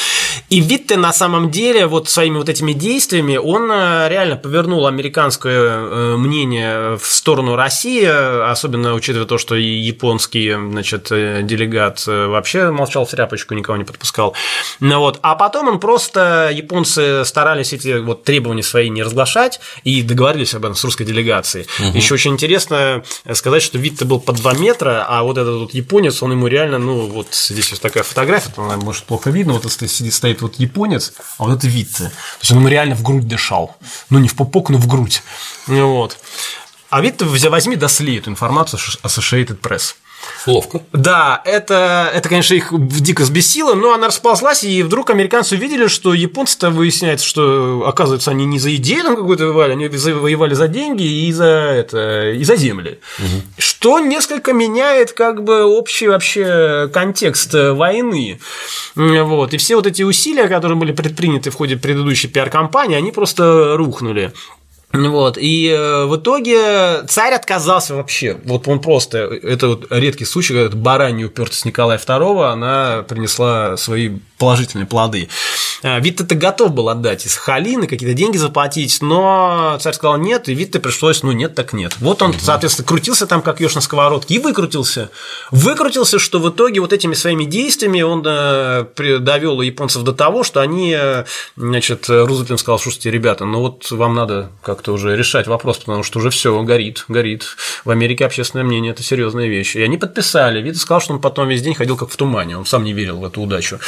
[0.51, 5.59] И Витте на самом деле вот своими вот этими действиями он э, реально повернул американское
[5.59, 8.05] э, мнение в сторону России,
[8.51, 13.85] особенно учитывая то, что и японский значит, э, делегат вообще молчал в тряпочку, никого не
[13.85, 14.35] подпускал.
[14.81, 15.21] Ну, вот.
[15.23, 20.65] А потом он просто, японцы старались эти вот требования свои не разглашать и договорились об
[20.65, 21.67] этом с русской делегацией.
[21.79, 21.97] Угу.
[21.97, 26.23] Еще очень интересно сказать, что Витте был по 2 метра, а вот этот вот японец,
[26.23, 29.71] он ему реально, ну вот здесь вот такая фотография, она может плохо видно, видно, вот
[29.71, 32.05] сидит, стоит вот японец, а вот это Витте.
[32.05, 33.77] То есть он ему реально в грудь дышал.
[34.11, 35.23] Ну, не в попок, но в грудь.
[35.67, 36.17] Вот.
[36.89, 39.95] А Витте возьми, досли эту информацию Associated Press.
[40.47, 40.83] Ловко.
[40.93, 46.13] Да, это, это, конечно, их дико сбесило, но она расползлась, и вдруг американцы увидели, что
[46.13, 51.03] японцы-то выясняется, что, оказывается, они не за идею там какую-то воевали, они воевали за деньги
[51.03, 52.99] и за, это, и за земли.
[53.19, 53.43] Угу.
[53.59, 58.41] Что несколько меняет как бы общий вообще контекст войны.
[58.95, 59.55] Вот.
[59.55, 64.33] И все вот эти усилия, которые были предприняты в ходе предыдущей пиар-кампании, они просто рухнули.
[64.95, 68.37] Вот, и э, в итоге царь отказался вообще.
[68.45, 74.19] Вот он просто, это вот редкий случай, когда баранья упертость Николая II, она принесла свои
[74.45, 75.31] положительные плоды.
[75.83, 80.55] Э, Витте-то готов был отдать из Халины какие-то деньги заплатить, но царь сказал нет, и
[80.55, 81.97] Витте пришлось, ну нет, так нет.
[82.01, 85.09] Вот он, соответственно, крутился там, как еж на сковородке, и выкрутился.
[85.51, 88.85] Выкрутился, что в итоге вот этими своими действиями он э,
[89.21, 91.25] довел японцев до того, что они, э,
[91.57, 96.19] значит, Рузвельт сказал, слушайте, ребята, ну вот вам надо как-то уже решать вопрос, потому что
[96.19, 97.57] уже все горит, горит.
[97.87, 99.75] В Америке общественное мнение– это серьезная вещь.
[99.75, 100.61] И они подписали.
[100.61, 103.21] Витте сказал, что он потом весь день ходил как в тумане, он сам не верил
[103.21, 103.81] в эту удачу.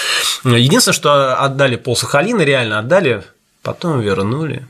[0.54, 3.24] Единственное, что отдали пол Сахалина, реально отдали,
[3.62, 4.66] потом вернули.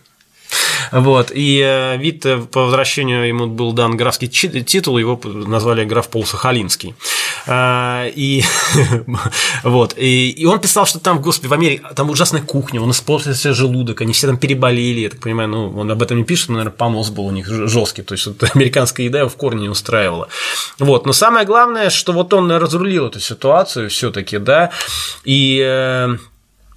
[0.92, 1.30] Вот.
[1.34, 6.24] И э, вид э, по возвращению ему был дан графский титул, его назвали граф Пол
[6.24, 6.94] Сахалинский.
[7.46, 8.42] А, и,
[9.62, 9.94] вот.
[9.96, 14.12] И, он писал, что там, господи, в Америке там ужасная кухня, он испортился желудок, они
[14.12, 17.10] все там переболели, я так понимаю, ну, он об этом не пишет, но, наверное, понос
[17.10, 20.28] был у них жесткий, то есть вот, американская еда его в корне не устраивала.
[20.78, 21.06] Вот.
[21.06, 24.70] Но самое главное, что вот он разрулил эту ситуацию все-таки, да,
[25.24, 26.16] и э,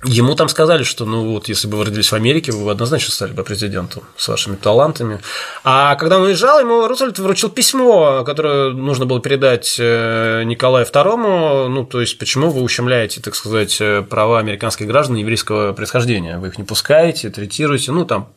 [0.06, 3.12] Ему там сказали, что, ну вот, если бы вы родились в Америке, вы бы однозначно
[3.12, 5.20] стали бы президентом с вашими талантами.
[5.66, 11.68] А когда он уезжал, ему Рузвельт вручил письмо, которое нужно было передать э, Николаю II,
[11.68, 16.48] ну, то есть, почему вы ущемляете, так сказать, э, права американских граждан еврейского происхождения, вы
[16.48, 18.30] их не пускаете, третируете, ну, там,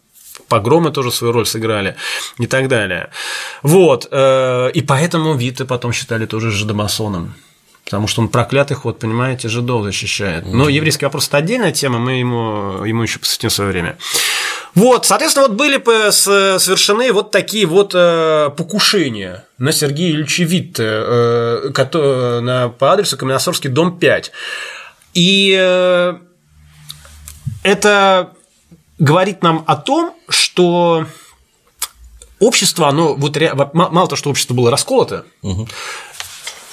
[0.49, 1.95] погромы тоже свою роль сыграли
[2.39, 3.11] и так далее.
[3.63, 7.37] Вот, э, и поэтому Вита потом считали тоже жидомасоном
[7.93, 10.47] потому что он проклятых, вот, понимаете, жидов защищает.
[10.47, 13.99] Но еврейский вопрос– это отдельная тема, мы ему, ему еще посвятим свое время.
[14.75, 15.77] Вот, соответственно, вот были
[16.11, 23.69] совершены вот такие вот э, покушения на Сергея Ильича Витте э, на, по адресу Каменосорский,
[23.69, 24.33] дом 5.
[25.13, 26.15] И э,
[27.63, 28.31] это
[28.99, 31.05] говорит нам о том, что
[32.43, 33.37] общество, оно вот
[33.75, 35.69] мало того, что общество было расколото, угу.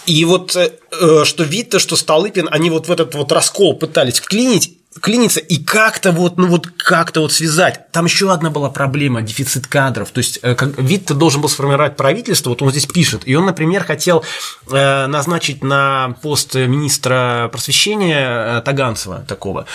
[0.09, 4.19] И вот э, э, что Витте, что Столыпин, они вот в этот вот раскол пытались
[4.19, 7.91] вклинить, клиниться и как-то вот, ну вот как-то вот связать.
[7.91, 10.09] Там еще одна была проблема– дефицит кадров.
[10.09, 13.45] То есть э, как Витте должен был сформировать правительство, вот он здесь пишет, и он,
[13.45, 14.25] например, хотел
[14.67, 19.67] назначить на пост министра просвещения Таганцева такого.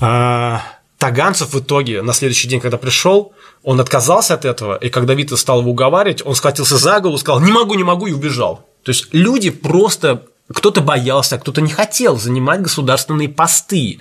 [0.00, 0.60] А,
[0.98, 3.32] Таганцев в итоге на следующий день, когда пришел,
[3.62, 7.40] он отказался от этого, и когда Витте стал его уговаривать, он схватился за голову, сказал
[7.40, 8.67] «не могу, не могу» и убежал.
[8.82, 14.00] То есть люди просто кто-то боялся, а кто-то не хотел занимать государственные посты.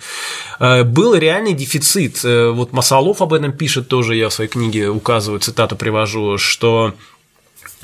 [0.59, 2.23] Э, был реальный дефицит.
[2.23, 6.93] Э, вот Масалов об этом пишет тоже, я в своей книге указываю, цитату привожу, что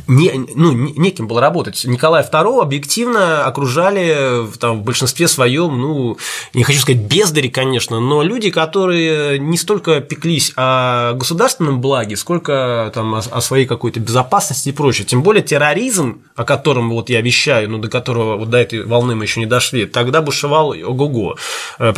[0.08, 1.86] не, ну, неким было работать.
[1.86, 6.18] Николая II объективно окружали там, в большинстве своем, ну,
[6.54, 12.92] не хочу сказать бездари, конечно, но люди, которые не столько пеклись о государственном благе, сколько
[12.94, 15.06] там, о, о своей какой-то безопасности и прочее.
[15.06, 19.16] Тем более терроризм, о котором вот я вещаю, но до которого вот до этой волны
[19.16, 21.38] мы еще не дошли, тогда бушевал ого-го.
[21.80, 21.94] Э,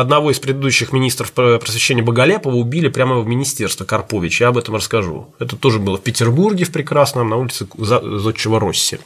[0.00, 5.34] одного из предыдущих министров просвещения Боголепова убили прямо в министерство Карпович, я об этом расскажу.
[5.40, 8.98] Это тоже было в Петербурге в прекрасном, на улице Зодчего Росси.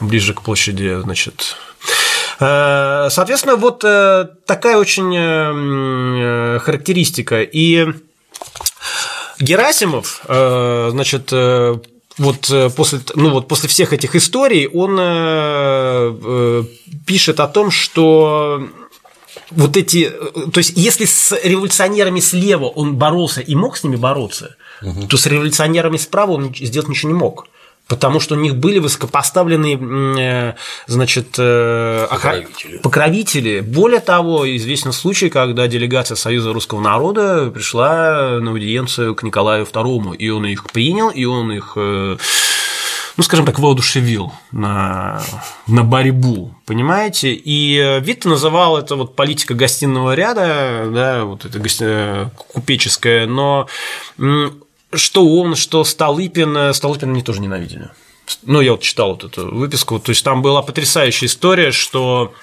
[0.00, 1.56] ближе к площади, значит,
[2.36, 5.12] Соответственно, вот такая очень
[6.58, 7.42] характеристика.
[7.42, 7.86] И
[9.38, 14.96] Герасимов, значит, вот после, ну вот после всех этих историй он
[17.06, 18.68] пишет о том, что
[19.50, 20.10] вот эти,
[20.52, 25.06] то есть если с революционерами слева он боролся и мог с ними бороться, угу.
[25.06, 27.46] то с революционерами справа он сделать ничего не мог.
[27.86, 30.54] Потому что у них были высокопоставленные, э,
[30.86, 32.78] значит, э, покровители.
[32.78, 33.60] покровители.
[33.60, 40.16] Более того, известен случай, когда делегация Союза русского народа пришла на аудиенцию к Николаю II,
[40.16, 42.16] и он их принял, и он их э,
[43.16, 45.22] ну, скажем так, воодушевил на,
[45.66, 47.32] на борьбу, понимаете?
[47.32, 52.30] И Витте называл это вот политика гостиного ряда, да, вот это гости...
[52.52, 53.68] купеческая, но
[54.98, 57.90] что он, что Столыпин, э, Столыпина они тоже ненавидели.
[58.42, 62.34] Ну, я вот читал вот эту выписку, то есть там была потрясающая история, что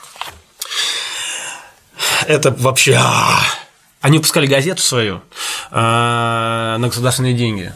[2.28, 2.95] это вообще...
[2.99, 3.39] А,
[3.99, 5.22] они выпускали газету свою
[5.72, 7.74] а, на государственные деньги.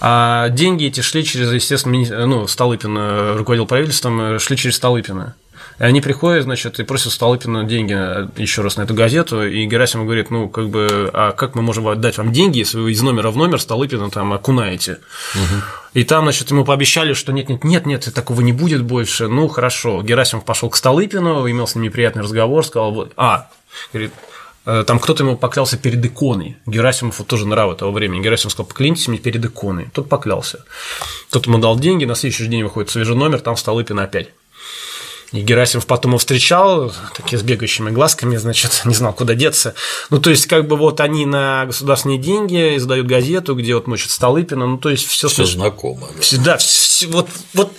[0.00, 5.36] А деньги эти шли через, естественно, ну, Столыпин э, руководил правительством, э, шли через Столыпина.
[5.82, 9.66] И они приходят, значит, и просят Столыпина деньги э, еще раз на эту газету, и
[9.66, 13.02] Герасимов говорит, ну, как бы, а как мы можем отдать вам деньги, если вы из
[13.02, 15.00] номера в номер Столыпина там окунаете?
[15.34, 15.62] Угу.
[15.94, 19.28] И там, значит, ему пообещали, что нет, нет, нет, нет, такого не будет больше.
[19.28, 20.02] Ну, хорошо.
[20.02, 23.50] Герасимов пошел к Столыпину, имел с ним неприятный разговор, сказал, вот, а,
[23.92, 24.12] говорит,
[24.64, 26.56] Э, там кто-то ему поклялся перед иконой.
[26.66, 28.22] Герасимов вот тоже нрава того времени.
[28.22, 29.88] Герасимов сказал, поклянитесь мне перед иконой.
[29.92, 30.64] Тот поклялся.
[31.30, 34.28] Тот ему дал деньги, на следующий день выходит свежий номер, там Столыпин опять.
[35.32, 39.74] И Герасимов потом его встречал, такие с бегающими глазками, значит, не знал, куда деться.
[40.10, 44.10] Ну, то есть, как бы вот они на государственные деньги издают газету, где вот мочат
[44.10, 46.08] Столыпина, ну, то есть, все Все знакомо.
[46.14, 47.72] Да, все, да все, вот, вот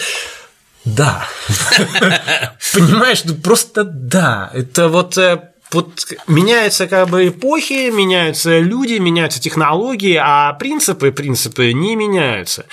[0.86, 1.26] да.
[2.74, 4.52] Понимаешь, ну просто да.
[4.54, 11.72] Это вот э, вот меняются как бы эпохи, меняются люди, меняются технологии, а принципы, принципы
[11.72, 12.66] не меняются.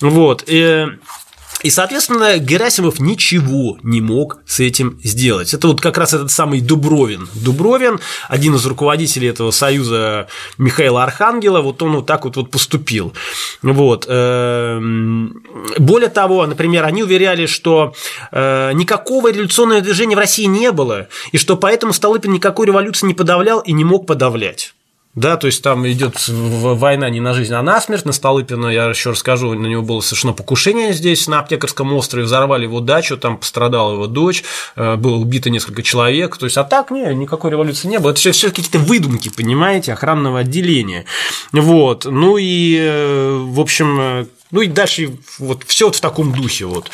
[0.00, 0.44] Вот.
[0.46, 0.86] И
[1.62, 5.54] и, соответственно, Герасимов ничего не мог с этим сделать.
[5.54, 7.28] Это вот как раз этот самый Дубровин.
[7.34, 13.12] Дубровин, один из руководителей этого союза Михаила Архангела, вот он вот так вот, вот поступил.
[13.62, 14.06] Вот.
[14.08, 15.42] Эм,
[15.78, 17.94] более того, например, они уверяли, что
[18.30, 23.14] э, никакого революционного движения в России не было, и что поэтому Столыпин никакой революции не
[23.14, 24.74] подавлял и не мог подавлять.
[25.14, 28.04] Да, то есть там идет война не на жизнь, а на смерть.
[28.04, 32.64] На Столыпина, я еще расскажу, на него было совершено покушение здесь, на Аптекарском острове, взорвали
[32.64, 34.44] его дачу, там пострадала его дочь,
[34.76, 36.36] э, было убито несколько человек.
[36.36, 38.10] То есть, а так, не, никакой революции не было.
[38.10, 41.04] Это все, какие-то выдумки, понимаете, охранного отделения.
[41.52, 42.04] Вот.
[42.04, 46.66] Ну и, э, в общем, э, ну и дальше вот все вот в таком духе
[46.66, 46.90] вот.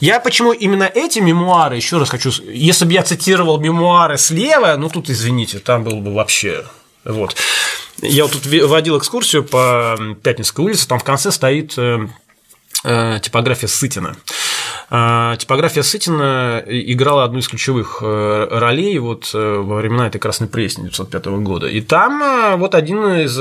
[0.00, 4.88] Я почему именно эти мемуары, еще раз хочу, если бы я цитировал мемуары слева, ну
[4.88, 6.64] тут извините, там было бы вообще
[7.08, 7.34] вот.
[8.00, 12.06] Я вот тут водил экскурсию по Пятницкой улице, там в конце стоит э,
[12.84, 14.16] э, типография Сытина.
[14.90, 20.82] А, типография Сытина играла одну из ключевых э, ролей вот во времена этой Красной Пресни
[20.82, 21.66] 1905 года.
[21.66, 23.36] И там вот один из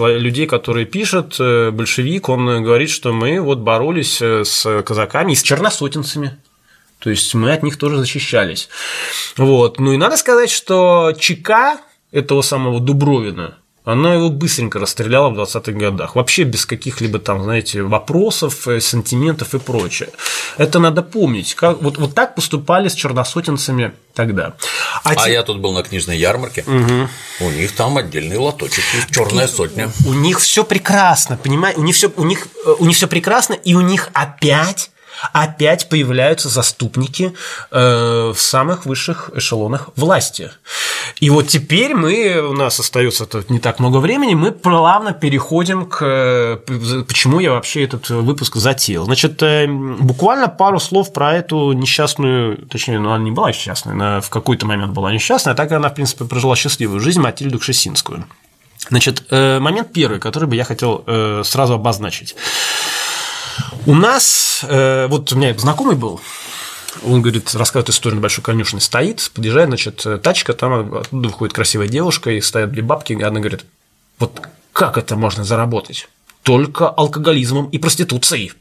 [0.00, 6.36] людей, который пишет, большевик, он говорит, что мы вот боролись с казаками и с черносотенцами.
[6.98, 8.68] То есть мы от них тоже защищались.
[9.36, 9.78] Вот.
[9.78, 11.78] Ну и надо сказать, что ЧК
[12.12, 16.14] этого самого Дубровина, она его быстренько расстреляла в 20-х годах.
[16.14, 20.10] Вообще без каких-либо там, знаете, вопросов, э, сантиментов и прочее.
[20.58, 21.54] Это надо помнить.
[21.54, 24.54] Как, вот, вот так поступали с черносотенцами тогда.
[25.02, 25.32] А, а те...
[25.32, 26.62] я тут был на книжной ярмарке.
[26.66, 27.46] Угу.
[27.46, 29.90] У них там отдельный лоточек, черная сотня.
[30.06, 31.80] У них все прекрасно, понимаете?
[31.80, 34.90] У них все у них, э, у них все прекрасно, и у них опять
[35.32, 37.34] опять появляются заступники
[37.70, 40.50] э, в самых высших эшелонах власти.
[41.20, 45.86] И вот теперь мы, у нас остается тут не так много времени, мы плавно переходим
[45.86, 46.02] к...
[46.02, 46.56] Э,
[47.06, 49.04] почему я вообще этот выпуск затеял.
[49.04, 54.20] Значит, э, буквально пару слов про эту несчастную, точнее, ну, она не была несчастной, она
[54.20, 58.24] в какой-то момент была несчастной, а так она, в принципе, прожила счастливую жизнь Матильду Кшесинскую.
[58.88, 61.04] Значит, момент первый, который бы я хотел
[61.44, 62.34] сразу обозначить.
[63.86, 66.20] У нас, э, вот у меня знакомый был,
[67.04, 71.88] он говорит, рассказывает историю на большой конюшне, стоит, подъезжает, значит, тачка, там оттуда выходит красивая
[71.88, 73.64] девушка, и стоят две бабки, и она говорит,
[74.18, 74.40] вот
[74.72, 76.08] как это можно заработать?
[76.42, 78.52] только алкоголизмом и проституцией.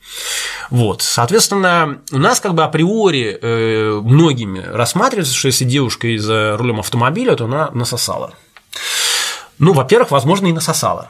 [0.70, 1.02] Вот.
[1.02, 7.36] Соответственно, у нас как бы априори э, многими рассматривается, что если девушка за рулем автомобиля,
[7.36, 8.34] то она насосала.
[9.60, 11.10] Ну, во-первых, возможно, и насосала.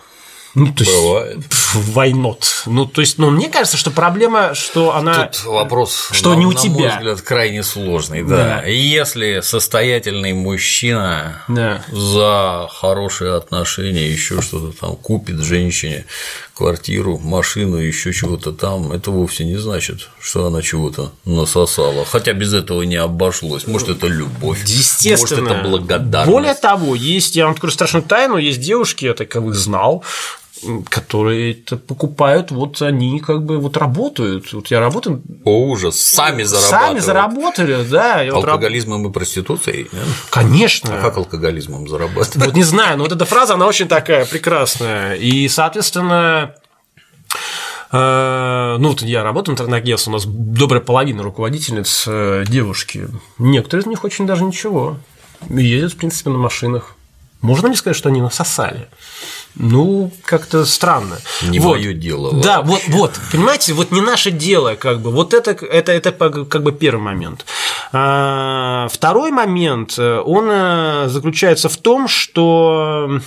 [0.56, 1.38] Ну, то Бывает.
[1.74, 2.64] Войнот.
[2.66, 5.28] Ну, то есть, ну, мне кажется, что проблема, что она.
[5.28, 6.74] Тут вопрос, что на, не у на тебя.
[6.74, 8.62] мой взгляд, крайне сложный, да.
[8.62, 8.64] да.
[8.64, 11.84] Если состоятельный мужчина да.
[11.92, 16.06] за хорошие отношения, еще что-то там купит женщине
[16.60, 22.04] квартиру, машину, еще чего-то там, это вовсе не значит, что она чего-то насосала.
[22.04, 23.66] Хотя без этого не обошлось.
[23.66, 24.62] Может, это любовь.
[24.66, 25.42] Естественно.
[25.42, 26.30] Может, это благодарность.
[26.30, 30.04] Более того, есть, я вам открою страшную тайну, есть девушки, я таковых знал,
[30.90, 34.52] которые это покупают, вот они как бы вот работают.
[34.54, 35.22] Вот я работаю.
[35.44, 36.88] О, ужас, сами зарабатывают.
[36.88, 38.22] Сами заработали, да.
[38.22, 39.10] Алкоголизмом вот...
[39.10, 39.90] и проституцией?
[40.30, 40.98] Конечно.
[40.98, 42.36] А как алкоголизмом зарабатывать?
[42.36, 45.16] Вот не знаю, но вот эта фраза, она очень такая прекрасная.
[45.16, 46.56] И, соответственно,
[47.92, 53.08] э, ну, вот я работаю в интернет-агентстве, у нас добрая половина руководительниц э, девушки.
[53.38, 54.98] Некоторые из них очень даже ничего.
[55.50, 56.96] Ездят, в принципе, на машинах.
[57.42, 58.90] Можно ли сказать, что они насосали?
[59.60, 61.20] Ну, как-то странно.
[61.44, 61.76] Не вот.
[61.76, 62.34] мое дело.
[62.34, 65.12] Да, вот, вот, понимаете, вот не наше дело, как бы.
[65.12, 67.46] Вот это, это, это как бы первый момент.
[67.92, 73.20] А, второй момент, он э, заключается в том, что,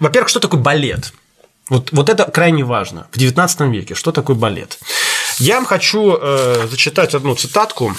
[0.00, 1.12] во-первых, что такое балет?
[1.68, 3.06] Вот, вот это крайне важно.
[3.12, 4.78] В XIX веке что такое балет?
[5.38, 7.94] Я вам хочу э, зачитать одну цитатку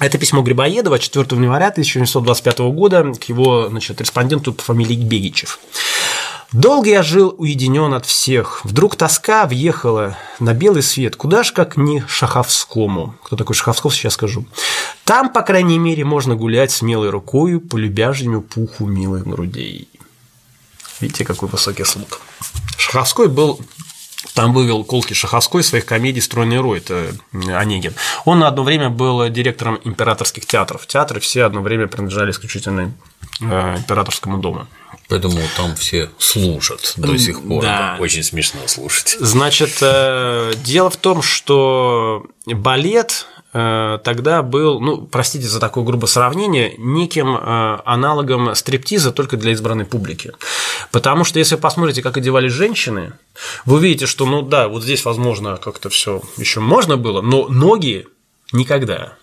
[0.00, 5.60] это письмо Грибоедова 4 января 1925 года к его значит, респонденту по фамилии Бегичев.
[6.52, 8.64] Долго я жил уединен от всех.
[8.64, 11.16] Вдруг тоска въехала на белый свет.
[11.16, 13.16] Куда ж как не Шаховскому.
[13.24, 14.46] Кто такой Шаховсков, сейчас скажу.
[15.04, 19.88] Там, по крайней мере, можно гулять смелой рукою по любяжьему пуху милых грудей.
[21.00, 22.20] Видите, какой высокий слуг.
[22.76, 23.60] Шаховской был
[24.32, 27.94] там вывел Колки Шаховской своих комедий «Стройный рой», это Онегин.
[28.24, 30.86] Он на одно время был директором императорских театров.
[30.86, 32.92] Театры все одно время принадлежали исключительно
[33.40, 34.66] э, императорскому дому.
[35.14, 37.62] Поэтому там все слушат до сих пор.
[37.62, 37.96] Да.
[38.00, 39.16] Очень смешно слушать.
[39.20, 46.08] Значит, э, дело в том, что балет Э, тогда был, ну, простите за такое грубое
[46.08, 50.32] сравнение, неким э, аналогом стриптиза только для избранной публики.
[50.90, 53.12] Потому что если вы посмотрите, как одевались женщины,
[53.64, 58.08] вы увидите, что, ну да, вот здесь, возможно, как-то все еще можно было, но ноги
[58.50, 59.16] никогда.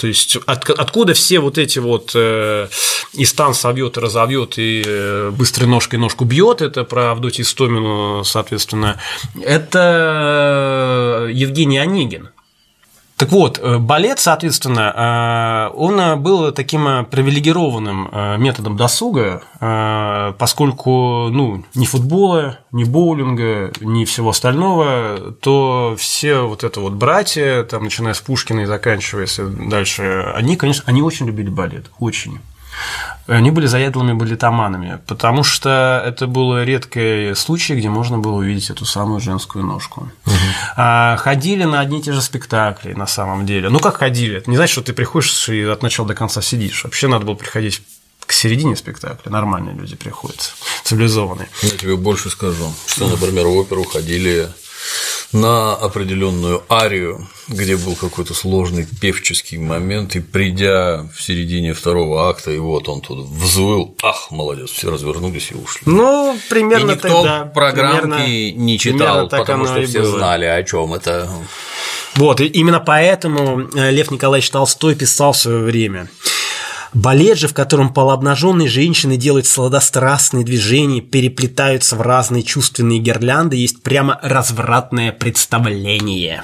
[0.00, 2.68] То есть от, откуда все вот эти вот э,
[3.12, 8.24] и стан совьет и разовьет, и э, быстрой ножкой ножку бьет, это про Авдотью Истомину,
[8.24, 8.98] соответственно,
[9.42, 12.30] это э, Евгений Онегин.
[13.20, 19.42] Так вот, э, балет, соответственно, э, он был таким привилегированным э, методом досуга,
[20.38, 27.62] поскольку ну, ни футбола, ни боулинга, ни всего остального, то все вот это вот братья,
[27.64, 29.28] там, начиная с Пушкина и заканчивая
[29.68, 32.40] дальше, они, конечно, они очень любили балет, очень
[33.26, 38.84] они были заядлыми балетоманами, потому что это был редкий случай, где можно было увидеть эту
[38.84, 40.10] самую женскую ножку.
[40.26, 40.34] Угу.
[40.76, 43.68] А, ходили на одни и те же спектакли на самом деле.
[43.68, 44.38] Ну, как ходили?
[44.38, 46.84] Это не значит, что ты приходишь и от начала до конца сидишь.
[46.84, 47.82] Вообще надо было приходить
[48.26, 50.54] к середине спектакля нормальные люди приходят,
[50.84, 51.48] цивилизованные.
[51.62, 54.48] Я тебе больше скажу, что, например, в оперу ходили
[55.32, 62.50] на определенную арию, где был какой-то сложный певческий момент, и придя в середине второго акта,
[62.50, 65.82] и вот он тут взвыл, ах, молодец, все развернулись и ушли.
[65.86, 70.18] Ну, примерно и никто тогда, программки примерно, не читал, потому что все было.
[70.18, 71.30] знали, о чем это.
[72.16, 76.08] Вот, и именно поэтому э, Лев Николаевич Толстой писал в свое время.
[76.92, 83.82] Балет же, в котором полуобнаженные женщины делают сладострастные движения, переплетаются в разные чувственные гирлянды, есть
[83.82, 86.42] прямо развратное представление.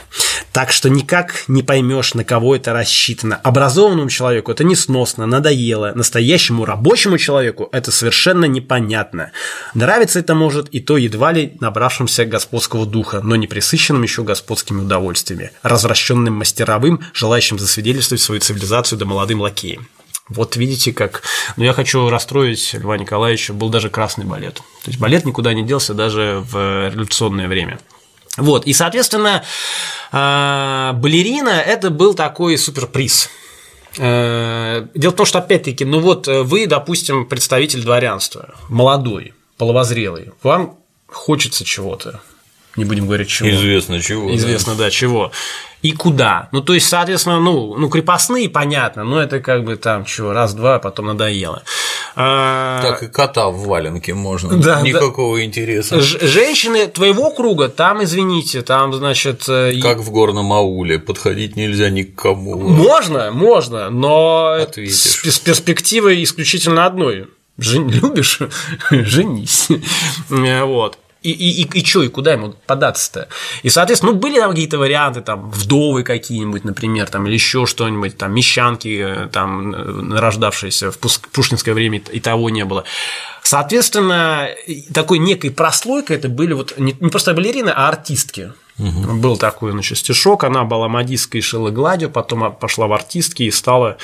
[0.53, 3.37] Так что никак не поймешь, на кого это рассчитано.
[3.43, 5.93] Образованному человеку это несносно, надоело.
[5.95, 9.33] Настоящему рабочему человеку это совершенно непонятно.
[9.75, 14.81] Нравится это может и то едва ли набравшимся господского духа, но не присыщенным еще господскими
[14.81, 19.89] удовольствиями, развращенным мастеровым, желающим засвидетельствовать свою цивилизацию да молодым лакеем.
[20.29, 21.23] Вот видите как.
[21.57, 24.57] Но я хочу расстроить Льва Николаевича, был даже красный балет.
[24.57, 27.79] То есть балет никуда не делся даже в революционное время.
[28.37, 29.45] Вот, и, соответственно,
[30.13, 33.31] а, балерина– это был такой суперприз.
[33.99, 40.79] Э, дело в том, что, опять-таки, ну вот вы, допустим, представитель дворянства, молодой, половозрелый, вам
[41.07, 42.21] хочется чего-то,
[42.77, 43.51] не будем говорить чего.
[43.51, 44.35] Известно чего.
[44.35, 45.33] Известно, да, да чего.
[45.83, 46.49] И куда.
[46.53, 50.79] Ну, то есть, соответственно, ну, ну, крепостные, понятно, но это как бы там чего, раз-два,
[50.79, 51.63] потом надоело.
[52.17, 52.81] А...
[52.83, 54.57] Так и кота в валенке можно.
[54.57, 55.45] Да, Никакого да.
[55.45, 56.01] интереса.
[56.01, 59.45] Ж- женщины твоего круга, там, извините, там, значит.
[59.49, 62.57] Э, как в горном ауле, подходить нельзя никому.
[62.59, 65.23] Можно, можно, но Ответишь.
[65.31, 67.29] с перспективой исключительно одной.
[67.59, 67.89] Жен...
[67.89, 68.41] Любишь?
[68.91, 69.69] Женись.
[70.29, 70.99] вот.
[71.27, 73.29] И, и, и, и что, и куда ему податься-то?
[73.63, 78.17] И, соответственно, ну, были там какие-то варианты, там, вдовы какие-нибудь, например, там, или еще что-нибудь,
[78.17, 82.85] там, мещанки, э, там, рождавшиеся в пушкинское время, и того не было.
[83.43, 84.49] Соответственно,
[84.93, 88.53] такой некой прослойкой это были вот не, не просто балерины, а артистки.
[88.79, 89.15] Угу.
[89.15, 93.51] Был такой значит, стишок, она была модисткой и шила гладью, потом пошла в артистки и
[93.51, 93.97] стала,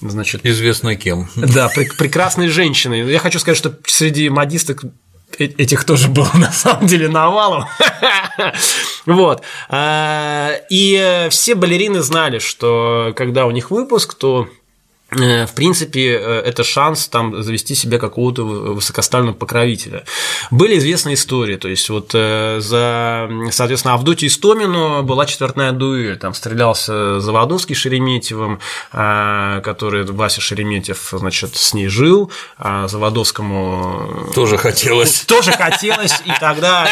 [0.00, 0.46] значит…
[0.46, 1.28] Известно кем.
[1.36, 3.10] Да, пр- прекрасной женщиной.
[3.10, 4.84] Я хочу сказать, что среди модисток
[5.40, 7.66] этих тоже было на самом деле навалом.
[9.06, 9.42] вот.
[9.68, 14.63] А, и все балерины знали, что когда у них выпуск, то Э,
[15.14, 20.04] в принципе, э, это шанс там завести себе какого-то высокоставленного покровителя.
[20.50, 26.34] Были известные истории, то есть вот э, за, соответственно, Авдотью Истомину была четвертная дуэль, там
[26.34, 28.60] стрелялся Заводовский Шереметьевым,
[28.90, 34.30] который Вася Шереметьев, значит, с ней жил, а Заводовскому...
[34.34, 35.20] Тоже хотелось.
[35.22, 36.88] Тоже хотелось, и тогда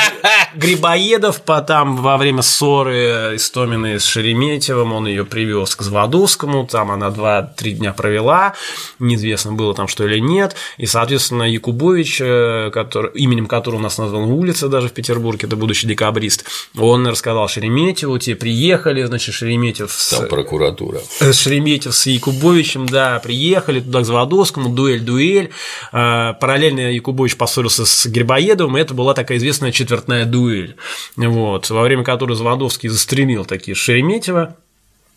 [0.55, 7.11] Грибоедов там во время ссоры Истоминой с Шереметьевым, он ее привез к Заводовскому, там она
[7.11, 8.55] два-три дня провела провела,
[8.99, 13.97] неизвестно было там что или нет, и, соответственно, Якубович, э, который, именем которого у нас
[13.97, 16.45] названа улица даже в Петербурге, это будущий декабрист,
[16.77, 20.11] он рассказал Шереметьеву, те приехали, значит, Шереметьев с...
[20.11, 21.01] Там прокуратура.
[21.21, 25.51] С Шереметьев с Якубовичем, да, приехали туда к Заводовскому, дуэль-дуэль,
[25.93, 30.77] э, параллельно Якубович поссорился с Грибоедовым, и это была такая известная четвертная дуэль,
[31.17, 34.57] вот, во время которой Заводовский застрелил такие Шереметьева,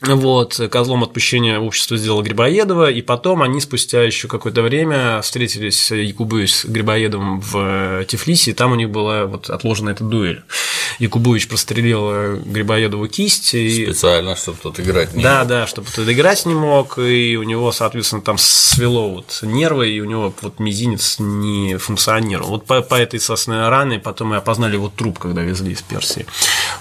[0.02, 6.54] вот, козлом отпущения общества сделал Грибоедова, и потом они спустя еще какое-то время встретились Якубович
[6.54, 10.44] с Грибоедовым в Тифлисе, и там у них была вот отложена эта дуэль.
[11.00, 13.54] Якубович прострелил Грибоедову кисть.
[13.54, 13.86] И...
[13.86, 15.48] Специально, чтобы тот играть не да, мог.
[15.48, 19.90] Да, да, чтобы тот играть не мог, и у него, соответственно, там свело вот нервы,
[19.90, 22.50] и у него вот мизинец не функционировал.
[22.50, 26.26] Вот по, по этой, собственно, ране потом мы опознали вот труп, когда везли из Персии.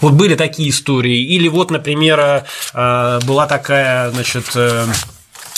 [0.00, 1.22] Вот были такие истории.
[1.22, 4.56] Или вот, например, э, была такая, значит,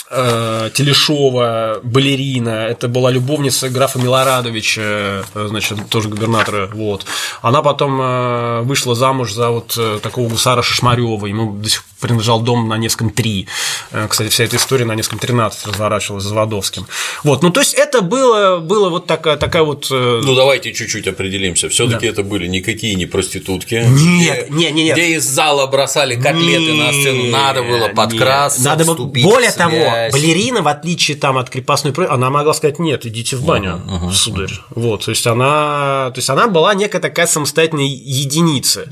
[0.09, 7.05] э, э, Телешова, балерина, это была любовница графа Милорадовича, значит, тоже губернатора, вот.
[7.41, 12.77] Она потом вышла замуж за вот такого гусара Шишмарева, ему до сих принадлежал дом на
[12.77, 13.47] Невском 3.
[13.91, 16.87] Э, кстати, вся эта история на Невском 13 разворачивалась за Водовским.
[17.23, 19.87] Вот, ну то есть это было, было вот такая, такая вот…
[19.91, 21.69] Э, ну давайте чуть-чуть определимся.
[21.69, 22.11] все таки да.
[22.11, 23.83] это были никакие не проститутки.
[23.87, 24.95] Нет, нет, нет.
[24.95, 29.75] Где из зала бросали котлеты нет, на сцену, надо было подкрасться, надо было, Более того,
[30.11, 34.11] балерина, в отличие там от крепостной она могла сказать, нет, идите в баню, uh-huh, uh-huh,
[34.11, 34.51] сударь.
[34.51, 34.73] Uh-huh.
[34.75, 38.87] Вот, то есть она, то есть она была некая такая самостоятельная единица.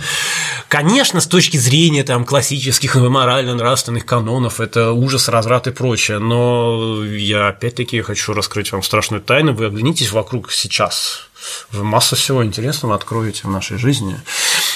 [0.68, 6.19] Конечно, с точки зрения там классических морально-нравственных канонов, это ужас, разврат и прочее.
[6.19, 9.53] Но я опять-таки хочу раскрыть вам страшную тайну.
[9.53, 11.30] Вы оглянитесь вокруг сейчас.
[11.72, 14.19] Вы массу всего интересного откроете в нашей жизни.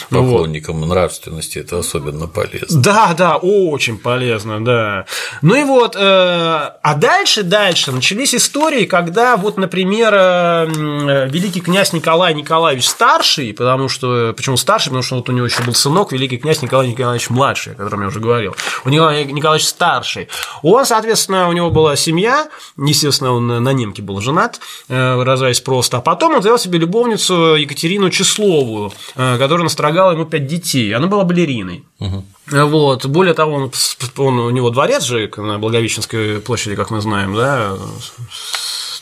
[0.10, 0.88] Поклонникам вот.
[0.88, 2.82] нравственности это особенно полезно.
[2.82, 5.06] Да, да, очень полезно, да.
[5.42, 11.94] Ну и вот, э, а дальше, дальше начались истории, когда вот, например, э, великий князь
[11.94, 16.12] Николай Николаевич старший, потому что, почему старший, потому что вот у него еще был сынок,
[16.12, 18.56] великий князь Николай Николаевич младший, о котором я уже говорил,
[18.86, 20.28] у Николая Николаевич старший,
[20.64, 25.98] он, соответственно, у него была семья, естественно, он на немке был женат, э, выражаясь просто,
[25.98, 30.94] а потом он завел себе любовницу Екатерину Числову, э, которая настрогала предлагала ему пять детей.
[30.94, 31.84] Она была балериной.
[32.00, 32.24] Угу.
[32.68, 33.06] Вот.
[33.06, 33.72] Более того, он,
[34.18, 37.78] он, у него дворец же на Благовещенской площади, как мы знаем, да,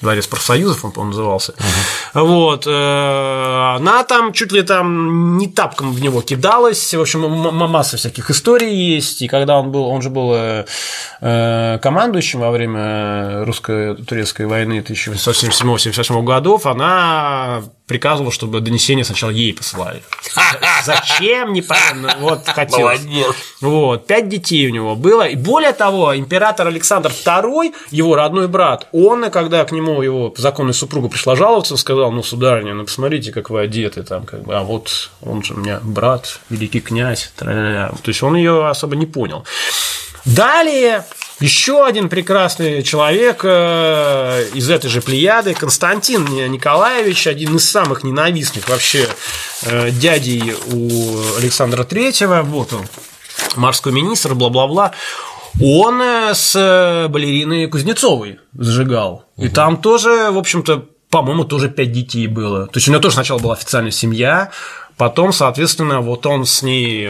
[0.01, 1.53] дворец профсоюзов, он, по-моему, назывался.
[1.53, 2.23] Uh-huh.
[2.23, 2.67] Вот.
[2.67, 6.93] Э, она там чуть ли там не тапком в него кидалась.
[6.93, 9.21] В общем, масса всяких историй есть.
[9.21, 10.65] И когда он был, он же был э,
[11.21, 20.01] э, командующим во время русско-турецкой войны 1877-1878 годов, она приказывала, чтобы донесение сначала ей посылали.
[20.85, 21.53] Зачем?
[21.53, 22.15] Непонятно.
[22.19, 23.03] Вот хотелось.
[23.03, 23.35] Молодец.
[23.61, 24.07] Вот.
[24.07, 25.23] Пять детей у него было.
[25.23, 30.73] И более того, император Александр II, его родной брат, он, когда к нему его законная
[30.73, 34.64] супруга пришла жаловаться, сказал, ну, сударыня, ну, посмотрите, как вы одеты там, как бы, а
[34.64, 37.89] вот он же у меня брат, великий князь, тра-ля-ля.
[37.89, 39.45] то есть он ее особо не понял.
[40.26, 41.05] Далее
[41.39, 48.68] еще один прекрасный человек э, из этой же плеяды, Константин Николаевич, один из самых ненавистных
[48.68, 49.07] вообще
[49.64, 52.88] э, дядей у Александра Третьего, вот он,
[53.55, 54.93] морской министр, бла-бла-бла,
[55.61, 59.25] он э, с балериной Кузнецовой зажигал.
[59.35, 59.45] Угу.
[59.45, 62.67] И там тоже, в общем-то, по-моему, тоже пять детей было.
[62.67, 64.51] То есть у него тоже сначала была официальная семья,
[64.97, 67.09] Потом, соответственно, вот он с ней...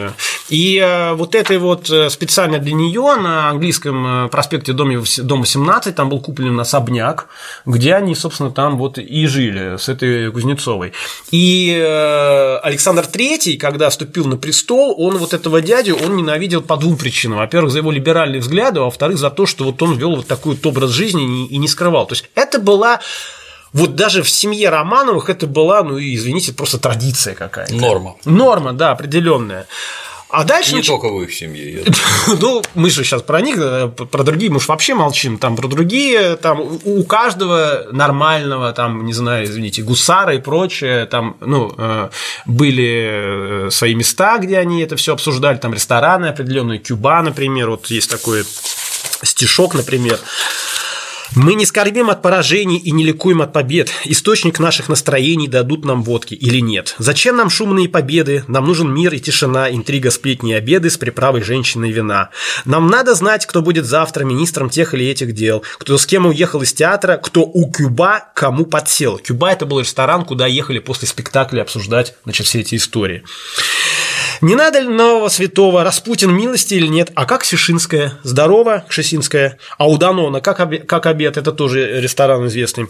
[0.50, 0.82] И
[1.14, 4.90] вот этой вот специально для нее на английском проспекте Дом
[5.40, 7.28] 18 там был куплен особняк,
[7.66, 10.92] где они, собственно, там вот и жили с этой Кузнецовой.
[11.30, 11.72] И
[12.62, 17.38] Александр III, когда вступил на престол, он вот этого дядю, он ненавидел по двум причинам.
[17.38, 20.54] Во-первых, за его либеральные взгляды, а во-вторых, за то, что вот он вел вот такой
[20.54, 22.06] вот образ жизни и не скрывал.
[22.06, 23.00] То есть это была
[23.72, 27.74] вот даже в семье Романовых это была, ну, извините, просто традиция какая-то.
[27.74, 28.16] Норма.
[28.24, 29.66] Норма, да, определенная.
[30.30, 30.74] А дальше...
[30.74, 31.84] Не только в их семье.
[32.40, 33.56] ну, мы же сейчас про них,
[33.94, 35.38] про другие мы уж вообще молчим.
[35.38, 41.36] Там про другие, там у каждого нормального, там, не знаю, извините, гусара и прочее, там,
[41.40, 42.10] ну, э,
[42.44, 47.86] были э, свои места, где они это все обсуждали, там рестораны определенные, Кюба, например, вот
[47.86, 48.44] есть такой
[49.22, 50.18] стишок, например,
[51.34, 53.90] мы не скорбим от поражений и не ликуем от побед.
[54.04, 56.94] Источник наших настроений дадут нам водки или нет.
[56.98, 58.44] Зачем нам шумные победы?
[58.48, 62.30] Нам нужен мир и тишина, интрига, сплетни и обеды с приправой женщины и вина.
[62.64, 66.62] Нам надо знать, кто будет завтра министром тех или этих дел, кто с кем уехал
[66.62, 69.18] из театра, кто у Кюба кому подсел.
[69.18, 73.22] Кюба– это был ресторан, куда ехали после спектакля обсуждать значит, все эти истории.
[74.40, 75.82] Не надо ли нового святого?
[75.82, 77.10] Распутин милости или нет?
[77.14, 78.18] А как Сишинская?
[78.22, 79.58] Здорово, Кшесинская.
[79.78, 81.36] А у Данона как, обед, как обед?
[81.36, 82.86] Это тоже ресторан известный.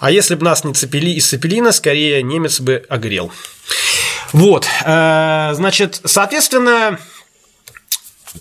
[0.00, 3.30] А если бы нас не цепили из Цепелина, скорее немец бы огрел.
[4.32, 6.98] Вот, э, значит, соответственно,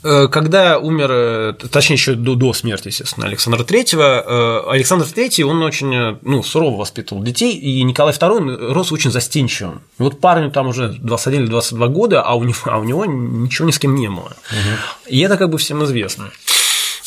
[0.02, 4.24] когда умер, э, точнее, еще до, до смерти, естественно, Александра Третьего,
[4.68, 9.82] э, Александр Третий, он очень ну, сурово воспитывал детей, и Николай II рос очень застенчивым.
[10.00, 13.06] И вот парню там уже 21 или 22 года, а у него, а у него
[13.06, 14.36] ничего ни с кем не было.
[14.52, 15.10] Угу.
[15.10, 16.32] И это как бы всем известно.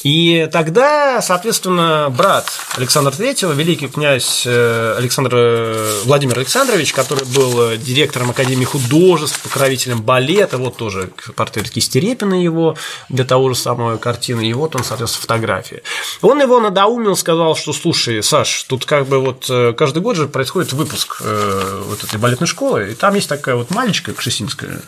[0.04, 7.76] И тогда, соответственно, брат Александра III, великий князь э, Александр э, Владимир Александрович, который был
[7.76, 12.76] директором Академии художеств, покровителем балета, вот тоже портрет Кистерепина его
[13.08, 15.82] для того же самого картины, и вот он, соответственно, фотография.
[16.22, 20.28] Он его надоумил, сказал, что, слушай, Саш, тут как бы вот э, каждый год же
[20.28, 24.80] происходит выпуск вот этой балетной школы, и там есть такая вот мальчика Кшесинская,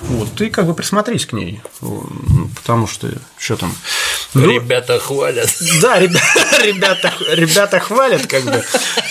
[0.00, 1.62] вот, ты как бы присмотрись к ней,
[2.56, 3.08] потому что
[3.38, 3.72] что там,
[4.34, 5.48] ну, ребята хвалят.
[5.82, 8.62] Да, ребята, ребята, ребята хвалят, как бы.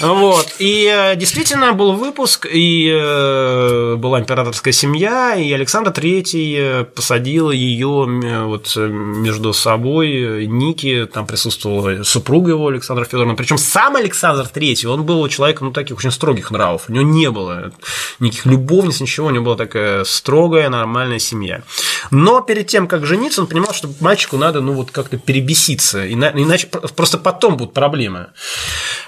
[0.01, 0.55] Вот.
[0.59, 7.51] И э, действительно был выпуск, и э, была императорская семья, и Александр Третий э, посадил
[7.51, 8.05] ее
[8.45, 13.35] вот между собой, Ники, там присутствовала супруга его, Александра Федоровна.
[13.35, 16.83] Причем сам Александр Третий, он был человеком, ну, таких очень строгих нравов.
[16.87, 17.71] У него не было
[18.19, 21.63] никаких любовниц, ничего, у него была такая строгая, нормальная семья.
[22.11, 26.67] Но перед тем, как жениться, он понимал, что мальчику надо, ну, вот как-то перебеситься, иначе
[26.67, 28.27] просто потом будут проблемы,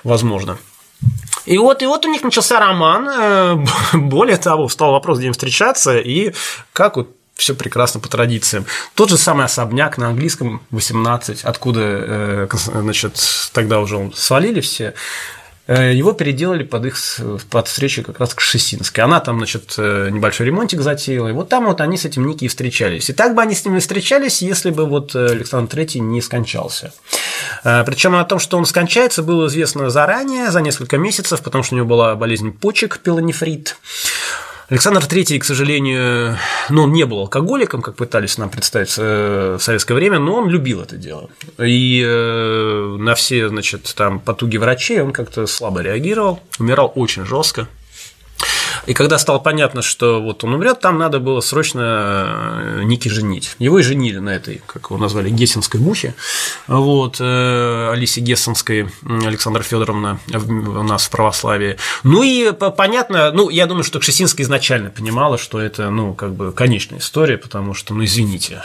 [0.03, 0.57] возможно.
[1.45, 3.09] И вот, и вот у них начался роман.
[3.09, 3.65] Э,
[3.97, 6.33] более того, встал вопрос, где им встречаться, и
[6.73, 8.65] как вот все прекрасно по традициям.
[8.93, 13.19] Тот же самый особняк на английском 18, откуда, э, значит,
[13.53, 14.93] тогда уже свалили все.
[15.71, 16.97] Э, его переделали под их
[17.49, 19.05] под встречу как раз к Шесинской.
[19.05, 22.43] Она там, значит, э, небольшой ремонтик затеяла, и вот там вот они с этим Ники
[22.43, 23.09] и встречались.
[23.09, 26.91] И так бы они с ними встречались, если бы вот э, Александр III не скончался.
[27.63, 31.77] Причем о том, что он скончается, было известно заранее, за несколько месяцев, потому что у
[31.77, 33.77] него была болезнь почек, пилонефрит.
[34.71, 36.37] Александр III, к сожалению,
[36.69, 40.81] ну, он не был алкоголиком, как пытались нам представить в советское время, но он любил
[40.81, 41.29] это дело.
[41.59, 47.67] И э, на все, значит, там потуги врачей он как-то слабо реагировал, умирал очень жестко.
[48.87, 51.81] И когда стало понятно, что вот он умрет, там надо было срочно
[52.79, 53.55] э, Ники женить.
[53.59, 56.15] Его и женили на этой, как его назвали, гессенской мухе.
[56.67, 61.77] Вот, э, Алисе Гессенской, Александра Федоровна у нас в православии.
[62.03, 66.51] Ну и понятно, ну, я думаю, что Кшесинская изначально понимала, что это, ну, как бы
[66.51, 68.61] конечная история, потому что, ну, извините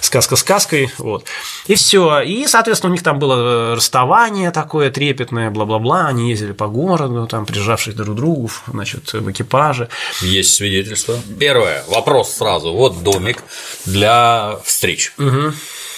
[0.00, 1.26] сказка сказкой, вот.
[1.66, 2.20] И все.
[2.20, 6.06] И, соответственно, у них там было расставание такое трепетное, бла-бла-бла.
[6.06, 9.88] Они ездили по городу, там, прижавшись друг к другу, значит, в экипаже.
[10.20, 11.18] Есть свидетельство.
[11.38, 11.84] Первое.
[11.88, 12.72] Вопрос сразу.
[12.72, 13.42] Вот домик
[13.84, 15.12] для встреч.
[15.18, 15.52] Угу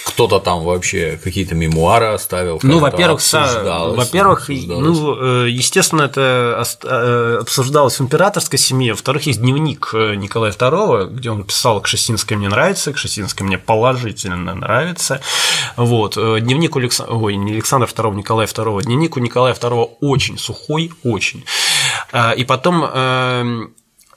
[0.05, 2.60] кто-то там вообще какие-то мемуары оставил.
[2.62, 3.20] Ну, во-первых,
[3.97, 8.93] во-первых, ну, э, естественно, это э, обсуждалось в императорской семье.
[8.93, 14.55] Во-вторых, есть дневник э, Николая II, где он писал «Кшесинская мне нравится», «Кшесинская мне положительно
[14.55, 15.20] нравится».
[15.76, 16.14] Вот.
[16.14, 18.82] Дневник у Александра, ой, не Александра II, Николая II.
[18.82, 21.44] Дневник у Николая II очень сухой, очень.
[22.36, 23.74] И потом эм,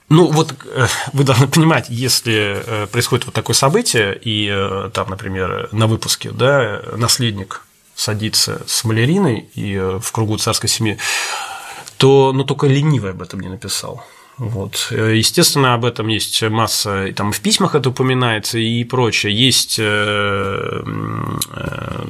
[0.08, 5.10] ну, вот э, вы должны понимать, если э, происходит вот такое событие, и э, там,
[5.10, 7.62] например, на выпуске, да, наследник
[7.94, 10.98] садится с маляриной и в кругу царской семьи,
[11.98, 14.02] то, ну, только ленивый об этом не написал.
[14.38, 14.88] Вот.
[14.92, 19.36] Естественно, об этом есть масса, и там в письмах это упоминается и прочее.
[19.36, 20.82] Есть э,
[21.52, 22.04] э,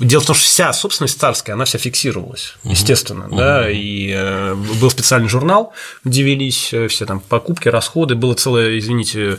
[0.00, 3.36] дело в том, что вся собственность царская, она вся фиксировалась, естественно, угу.
[3.36, 9.36] да, и э, был специальный журнал, где велись все там покупки, расходы, было целое, извините,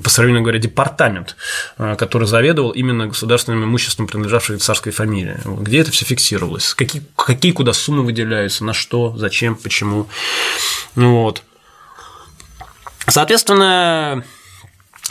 [0.00, 1.34] по современному говоря, департамент,
[1.76, 7.72] который заведовал именно государственным имуществом, принадлежавшим царской фамилии, где это все фиксировалось, какие, какие куда
[7.72, 10.06] суммы выделяются, на что, зачем, почему.
[10.94, 11.42] Ну вот.
[13.08, 14.24] Соответственно,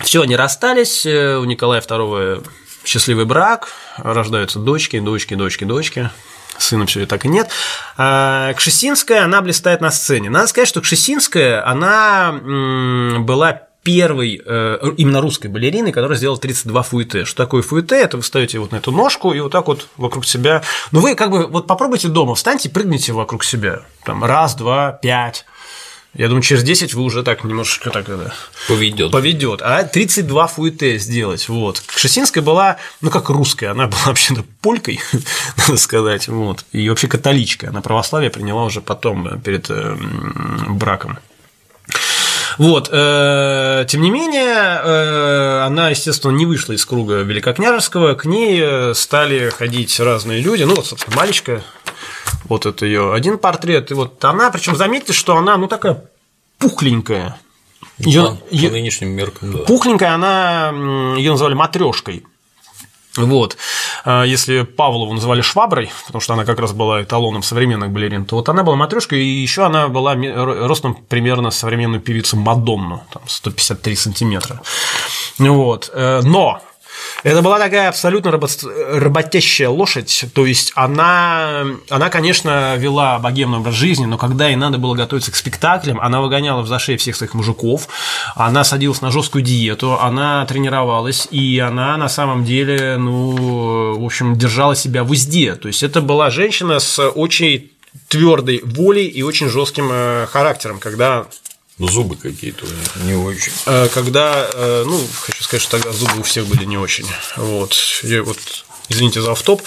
[0.01, 2.45] все, они расстались, у Николая II
[2.87, 6.09] счастливый брак, рождаются дочки, дочки, дочки, дочки.
[6.57, 7.49] Сына все так и нет.
[7.97, 10.29] А Кшесинская, она блистает на сцене.
[10.29, 12.31] Надо сказать, что Кшесинская, она
[13.19, 17.25] была первой э, именно русской балериной, которая сделала 32 фуэте.
[17.25, 17.95] Что такое фуэте?
[17.95, 20.61] Это вы ставите вот на эту ножку и вот так вот вокруг себя.
[20.91, 23.83] Ну, вы как бы вот попробуйте дома, встаньте, прыгните вокруг себя.
[24.03, 25.45] Там раз, два, пять.
[26.17, 28.33] Я думаю, через 10 вы уже так немножечко так это
[28.67, 29.11] поведет.
[29.11, 29.61] Поведет.
[29.61, 31.47] А 32 фуэте сделать.
[31.47, 31.79] Вот.
[31.85, 34.99] Кшесинская была, ну как русская, она была вообще-то полькой,
[35.57, 36.27] надо сказать.
[36.27, 36.65] Вот.
[36.71, 37.69] И вообще католичка.
[37.69, 39.95] Она православие приняла уже потом, э, перед э,
[40.69, 41.19] браком.
[42.57, 49.51] Вот, э, тем не менее, она, естественно, не вышла из круга Великокняжеского, к ней стали
[49.51, 51.61] ходить разные люди, ну, вот, собственно, Малечка,
[52.45, 53.91] вот это ее один портрет.
[53.91, 56.05] И вот она, причем заметьте, что она, ну, такая
[56.57, 57.39] пухленькая.
[57.99, 59.59] Ее, по, по нынешним меркам, да.
[59.59, 60.71] Пухленькая, она
[61.17, 62.23] ее называли матрешкой.
[63.17, 63.57] Вот.
[64.05, 68.35] А если Павлову называли шваброй, потому что она как раз была эталоном современных балерин, то
[68.35, 73.95] вот она была матрешкой, и еще она была ростом примерно современную певицу Мадонну, там 153
[73.95, 74.61] сантиметра.
[75.39, 75.89] Вот.
[75.93, 76.61] Э, но
[77.27, 84.05] это была такая абсолютно работящая лошадь, то есть она, она, конечно, вела богемный образ жизни,
[84.05, 87.89] но когда ей надо было готовиться к спектаклям, она выгоняла в зашей всех своих мужиков,
[88.35, 94.37] она садилась на жесткую диету, она тренировалась, и она на самом деле, ну, в общем,
[94.37, 95.55] держала себя в узде.
[95.55, 97.71] То есть это была женщина с очень
[98.07, 101.25] твердой волей и очень жестким э, характером, когда
[101.77, 102.65] ну, зубы какие-то
[103.03, 103.51] не очень.
[103.65, 107.05] Э, когда, э, ну, хочу сказать, что тогда зубы у всех были не очень.
[107.35, 107.75] Вот.
[108.03, 108.37] Я вот
[108.89, 109.61] извините за автоп,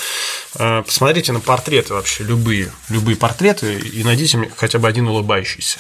[0.57, 5.79] э, посмотрите на портреты вообще, любые, любые портреты, и найдите хотя бы один улыбающийся.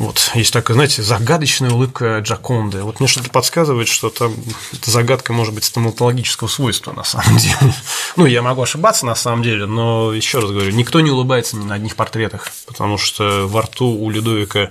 [0.00, 2.82] Вот, есть такая, знаете, загадочная улыбка Джаконды.
[2.82, 4.34] Вот мне что-то подсказывает, что там
[4.72, 7.56] эта загадка может быть стоматологического свойства на самом деле.
[8.16, 11.64] Ну, я могу ошибаться на самом деле, но еще раз говорю, никто не улыбается ни
[11.64, 14.70] на одних портретах, потому что во рту у Людовика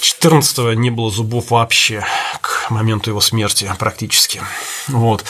[0.00, 2.02] 14 не было зубов вообще
[2.40, 4.42] к моменту его смерти практически.
[4.88, 5.22] Вот.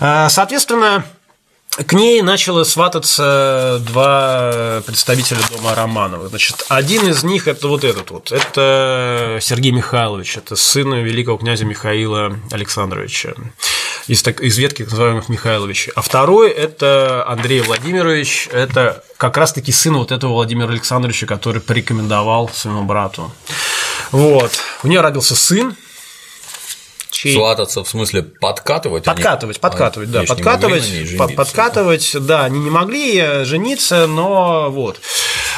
[0.00, 1.04] Э, соответственно,
[1.76, 6.28] к ней начало свататься два представителя дома Романовых.
[6.28, 8.30] Значит, один из них это вот этот вот.
[8.30, 13.34] Это Сергей Михайлович, это сын великого князя Михаила Александровича
[14.06, 15.92] из, так, из ветки называемых Михайловичей.
[15.96, 22.48] А второй это Андрей Владимирович, это как раз-таки сын вот этого Владимира Александровича, который порекомендовал
[22.50, 23.32] своему брату.
[24.12, 24.52] Вот.
[24.84, 25.74] У нее родился сын,
[27.14, 27.34] чей...
[27.34, 29.04] Свататься, в смысле, подкатывать?
[29.04, 29.62] Подкатывать, они...
[29.62, 32.44] подкатывать, да, подкатывать, жениться, подкатывать, да.
[32.44, 35.00] они не могли э, жениться, но вот.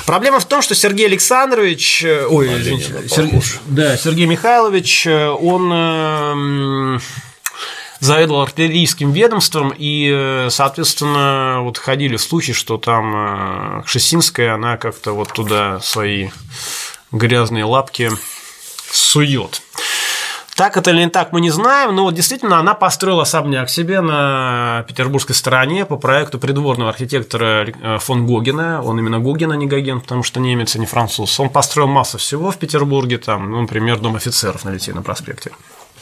[0.05, 7.01] Проблема в том, что Сергей Александрович, э, ой, извините, Сергей, да, Сергей Михайлович, э, он
[7.99, 15.81] заведовал артиллерийским ведомством, и, соответственно, вот ходили слухи, что там Кшесинская, она как-то вот туда
[15.81, 16.29] свои
[17.11, 18.11] грязные лапки
[18.91, 19.63] сует.
[20.57, 24.01] Так это или не так, мы не знаем, но вот действительно она построила особняк себе
[24.01, 28.83] на петербургской стороне по проекту придворного архитектора э, фон Гогена.
[28.83, 31.39] Он именно Гогена, а не Гоген, потому что немец, а не француз.
[31.39, 35.51] Он построил массу всего в Петербурге, там, ну, например, Дом офицеров на Литейном проспекте.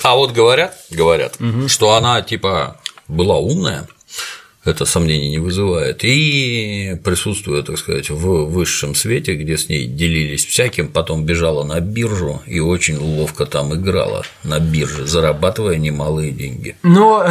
[0.02, 1.68] А вот говорят, говорят, угу.
[1.68, 2.76] что она типа
[3.08, 3.88] была умная,
[4.64, 10.44] это сомнений не вызывает, и присутствуя, так сказать, в высшем свете, где с ней делились
[10.44, 16.76] всяким, потом бежала на биржу и очень ловко там играла на бирже, зарабатывая немалые деньги.
[16.82, 17.26] Но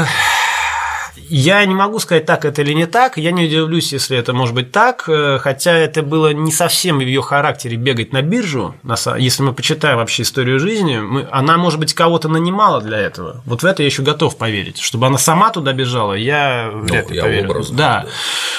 [1.35, 3.18] я не могу сказать, так это или не так.
[3.18, 5.05] Я не удивлюсь, если это может быть так.
[5.07, 8.76] Э, хотя это было не совсем в ее характере бегать на биржу.
[9.18, 13.41] Если мы почитаем вообще историю жизни, мы, она, может быть, кого-то нанимала для этого.
[13.47, 14.77] Вот в это я еще готов поверить.
[14.77, 17.49] Чтобы она сама туда бежала, я вряд ли ну, поверю.
[17.49, 18.01] Образно, да.
[18.03, 18.10] да.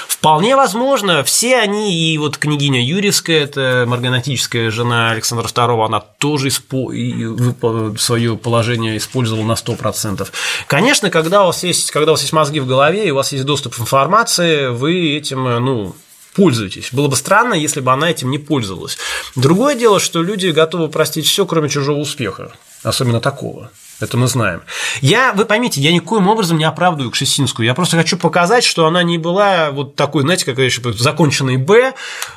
[0.09, 6.51] Вполне возможно, все они, и вот княгиня Юрьевская, это марганатическая жена Александра II, она тоже
[6.51, 10.27] свое положение использовала на 100%.
[10.67, 13.33] Конечно, когда у вас есть, когда у вас есть мозги в голове, и у вас
[13.33, 15.95] есть доступ к информации, вы этим, ну,
[16.35, 16.91] пользуйтесь.
[16.93, 18.99] Было бы странно, если бы она этим не пользовалась.
[19.37, 23.71] Другое дело, что люди готовы простить все, кроме чужого успеха, особенно такого.
[24.01, 24.63] Это мы знаем.
[25.01, 27.65] Я, вы поймите, я никоим образом не оправдываю Кшесинскую.
[27.65, 31.95] Я просто хочу показать, что она не была вот такой, знаете, как еще законченной Б,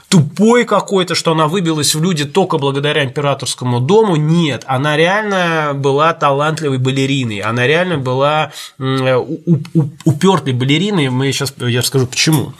[0.07, 4.15] тупой какой-то, что она выбилась в люди только благодаря императорскому дому.
[4.15, 7.39] Нет, она реально была талантливой балериной.
[7.39, 11.09] Она реально была упертой балериной.
[11.09, 12.53] Мы сейчас, я расскажу почему.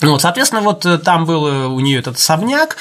[0.00, 2.76] Ну, вот, соответственно, вот э, там был э, у нее этот особняк,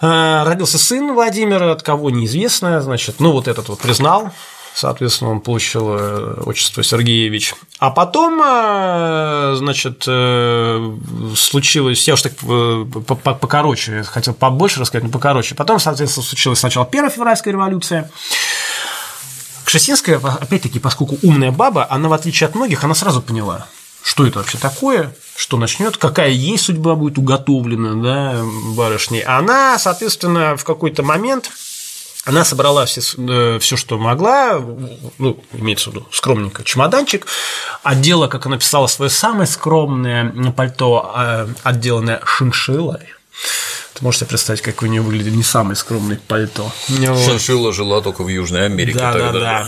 [0.00, 4.32] э, родился сын Владимира, от кого неизвестно, значит, ну, вот этот вот признал,
[4.74, 5.88] соответственно, он получил
[6.46, 7.54] отчество Сергеевич.
[7.78, 8.38] А потом,
[9.56, 10.02] значит,
[11.38, 12.32] случилось, я уж так
[13.40, 15.54] покороче, хотел побольше рассказать, но покороче.
[15.54, 18.10] Потом, соответственно, случилась сначала Первая февральская революция.
[19.64, 23.66] Кшесинская, опять-таки, поскольку умная баба, она, в отличие от многих, она сразу поняла,
[24.02, 28.44] что это вообще такое, что начнет, какая ей судьба будет уготовлена да,
[28.76, 29.22] барышней.
[29.22, 31.50] Она, соответственно, в какой-то момент
[32.24, 34.60] она собрала все, э, все, что могла,
[35.18, 37.26] ну, имеется в виду скромненько, чемоданчик,
[37.82, 43.00] отдела, как она писала, свое самое скромное пальто, а, отделанное шиншиллой.
[43.94, 46.70] Ты можешь себе представить, как у нее выглядит не самое скромное пальто.
[46.88, 48.98] Шиншилла жила только в Южной Америке.
[48.98, 49.32] Да, тогда.
[49.32, 49.66] да, да.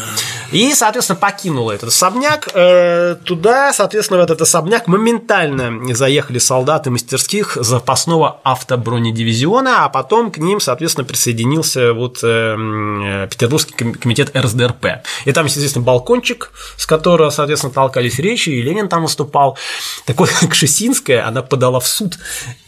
[0.51, 2.49] И, соответственно, покинула этот особняк.
[2.55, 10.39] Э, туда, соответственно, в этот особняк моментально заехали солдаты мастерских запасного автобронедивизиона, а потом к
[10.39, 14.87] ним, соответственно, присоединился вот э, Петербургский комитет РСДРП.
[15.25, 19.57] И там, естественно, балкончик, с которого, соответственно, толкались речи, и Ленин там выступал.
[20.05, 22.19] Так вот, Кшесинская, она подала в суд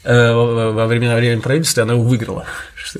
[0.04, 2.44] э, во времена времени правительства, она его выиграла.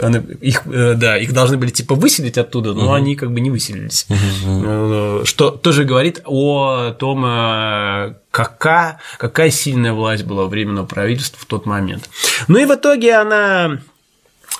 [0.01, 2.93] Она, их, да, их должны были типа выселить оттуда, но угу.
[2.95, 4.07] они как бы не выселились.
[4.09, 4.62] Угу.
[4.65, 11.45] Э, что тоже говорит о том, э, какая, какая сильная власть была временного правительства в
[11.45, 12.09] тот момент.
[12.49, 13.79] Ну и в итоге она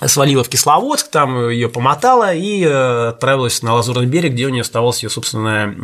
[0.05, 4.61] свалила в Кисловодск, там ее помотала и э, отправилась на Лазурный берег, где у нее
[4.61, 5.75] оставалась ее собственная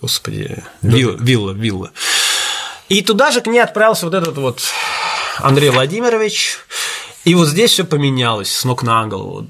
[0.00, 1.90] господи, вилла, вилла, вилла.
[2.88, 4.62] И туда же к ней отправился вот этот вот
[5.38, 6.58] Андрей Владимирович,
[7.24, 9.46] и вот здесь все поменялось с ног на голову.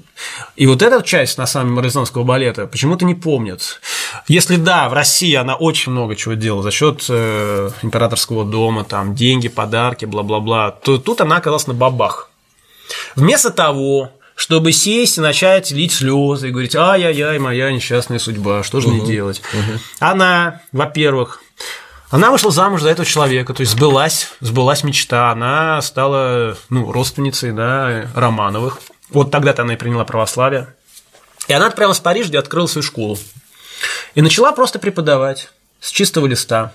[0.55, 3.79] И вот эта часть, на самом деле, Морозонского балета почему-то не помнят.
[4.27, 9.15] Если да, в России она очень много чего делала за счет э, императорского дома, там
[9.15, 12.29] деньги, подарки, бла-бла-бла, то тут она оказалась на бабах.
[13.15, 18.79] Вместо того, чтобы сесть и начать лить слезы и говорить, ай-яй-яй, моя несчастная судьба, что
[18.81, 19.41] же угу, мне делать?
[19.53, 19.79] Угу.
[19.99, 21.43] Она, во-первых,
[22.09, 27.51] она вышла замуж за этого человека, то есть сбылась, сбылась мечта, она стала ну, родственницей
[27.51, 28.79] да, Романовых.
[29.09, 30.73] Вот тогда-то она и приняла православие.
[31.47, 33.17] И она отправилась в Париж, где открыла свою школу.
[34.15, 36.73] И начала просто преподавать с чистого листа.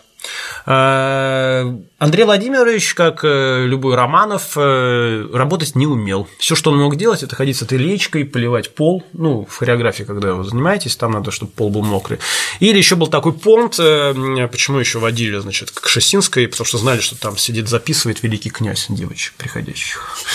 [0.66, 6.28] Э, Андрей Владимирович, как э, любой Романов, э, работать не умел.
[6.38, 9.04] Все, что он мог делать, это ходить с этой лечкой, поливать пол.
[9.12, 12.18] Ну, в хореографии, когда вы занимаетесь, там надо, чтобы пол был мокрый.
[12.60, 17.16] Или еще был такой понт, почему еще водили, значит, к Шестинской, потому что знали, что
[17.16, 20.18] там сидит, записывает великий князь девочек приходящих.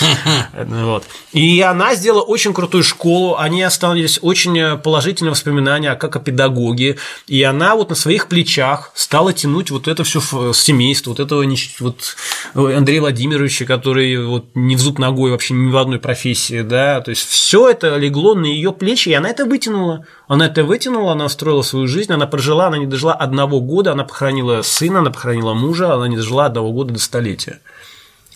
[0.80, 1.04] Вот.
[1.32, 7.42] И она сделала очень крутую школу, они остановились очень положительные воспоминания, как о педагоге, и
[7.42, 10.20] она вот на своих плечах стала тянуть вот это все
[10.52, 11.44] семейство, вот этого
[11.80, 12.16] вот
[12.54, 17.10] Андрея Владимировича, который вот не в зуб ногой вообще ни в одной профессии, да, то
[17.10, 20.06] есть все это легло на ее плечи, и она это вытянула.
[20.28, 24.04] Она это вытянула, она строила свою жизнь, она прожила, она не дожила одного года, она
[24.04, 27.60] похоронила сына, она похоронила мужа, она не дожила одного года до столетия.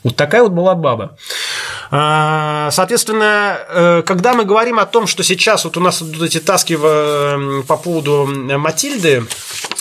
[0.02, 1.16] Вот такая вот была баба.
[1.90, 6.40] А, соответственно, э, когда мы говорим о том, что сейчас вот у нас идут эти
[6.40, 9.26] таски по поводу Матильды,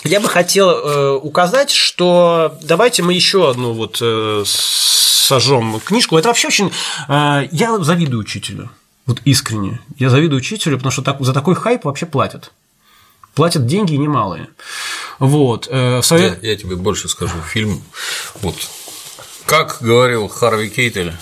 [0.04, 6.18] я бы хотел э, указать, что давайте мы еще одну вот э, сожжем книжку.
[6.18, 6.72] Это вообще очень...
[7.08, 8.70] Я завидую учителю.
[9.06, 9.80] Вот искренне.
[9.98, 12.52] Я завидую учителю, потому что за такой хайп вообще платят.
[13.34, 14.48] Платят деньги немалые.
[15.20, 15.66] Вот.
[15.66, 16.44] Совет...
[16.44, 17.36] Я, я тебе больше скажу.
[17.52, 17.82] Фильм
[18.42, 18.56] вот
[19.46, 21.14] как говорил Харви Кейтель,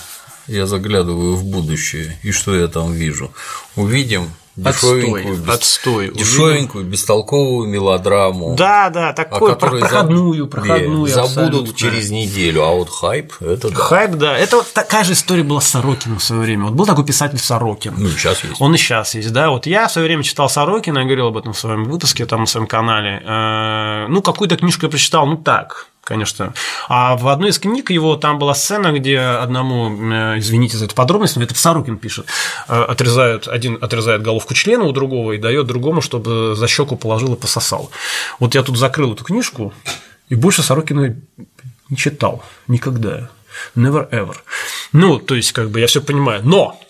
[0.46, 3.32] я заглядываю в будущее, и что я там вижу?
[3.76, 6.14] Увидим дешевенькую, отстой, отстой.
[6.14, 8.54] дешевенькую бестолковую мелодраму.
[8.56, 11.06] Да, да, такую проходную, проходную.
[11.06, 11.74] Забудут абсолютно.
[11.74, 13.74] через неделю, а вот хайп это да.
[13.74, 14.36] Хайп, да.
[14.36, 16.64] Это вот такая же история была с Сорокином в свое время.
[16.64, 17.94] Вот был такой писатель Сорокин.
[17.96, 18.60] Ну, сейчас есть.
[18.60, 19.50] Он и сейчас есть, да.
[19.50, 22.40] Вот я в свое время читал Сорокина, я говорил об этом в своем выпуске, там
[22.40, 23.22] на своем канале.
[23.24, 26.54] Э, ну, какую-то книжку я прочитал, ну так, конечно.
[26.88, 30.94] А в одной из книг его там была сцена, где одному, э, извините за эту
[30.94, 32.26] подробность, но это Сорокин пишет,
[32.68, 37.34] э, отрезают, один отрезает головку члена у другого и дает другому, чтобы за щеку положил
[37.34, 37.90] и пососал.
[38.38, 39.72] Вот я тут закрыл эту книжку,
[40.28, 41.16] и больше Сорокина
[41.88, 42.42] Не читал.
[42.68, 43.28] Никогда.
[43.76, 44.36] Never ever.
[44.92, 46.40] Ну, то есть, как бы я все понимаю.
[46.42, 46.80] Но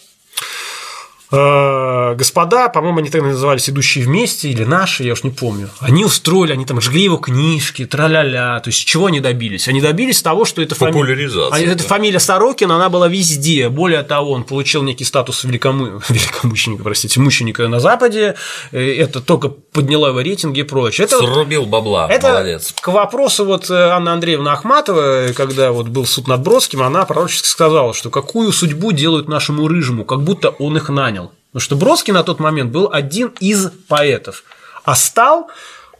[1.32, 6.52] господа, по-моему, они тогда назывались «Идущие вместе» или «Наши», я уж не помню, они устроили,
[6.52, 9.68] они там жгли его книжки, тра-ля-ля, то есть чего они добились?
[9.68, 11.14] Они добились того, что это фамилия...
[11.24, 11.84] Это да.
[11.84, 13.68] фамилия Сорокина, она была везде.
[13.68, 16.02] Более того, он получил некий статус великому...
[16.08, 18.34] великомученика, простите, мученика на Западе,
[18.72, 21.06] э, это только подняло его рейтинги и прочее.
[21.06, 22.74] Это Срубил бабла, это молодец.
[22.80, 27.46] К вопросу вот э, Анна Андреевна Ахматова, когда вот был суд над Бродским, она пророчески
[27.46, 31.21] сказала, что какую судьбу делают нашему рыжему, как будто он их нанял.
[31.52, 34.44] Потому что Бродский на тот момент был один из поэтов.
[34.84, 35.50] А стал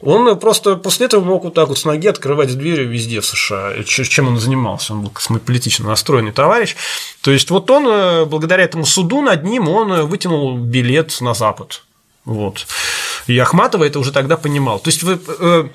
[0.01, 3.83] он просто после этого мог вот так вот с ноги открывать двери везде в США,
[3.85, 4.93] чем он занимался.
[4.93, 6.75] Он был космополитично настроенный товарищ.
[7.21, 11.83] То есть вот он, э, благодаря этому суду над ним, он вытянул билет на Запад.
[12.25, 12.67] Вот.
[13.27, 14.79] И Ахматова это уже тогда понимал.
[14.79, 15.69] То есть вы, э,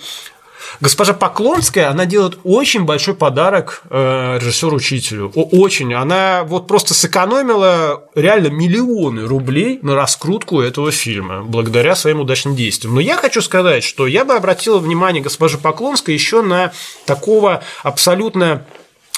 [0.80, 5.30] Госпожа Поклонская, она делает очень большой подарок э, режиссеру-учителю.
[5.34, 5.94] Очень.
[5.94, 12.94] Она вот просто сэкономила реально миллионы рублей на раскрутку этого фильма благодаря своим удачным действиям.
[12.94, 16.72] Но я хочу сказать, что я бы обратил внимание госпожи Поклонской еще на
[17.06, 18.64] такого абсолютно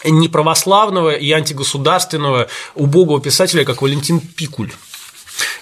[0.05, 4.71] неправославного и антигосударственного убогого писателя, как Валентин Пикуль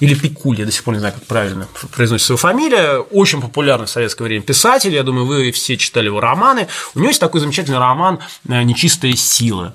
[0.01, 3.87] или Пикуль, я до сих пор не знаю, как правильно произносится его фамилия, очень популярный
[3.87, 6.69] в советское время писатель, я думаю, вы все читали его романы.
[6.95, 9.75] У него есть такой замечательный роман э, «Нечистая сила».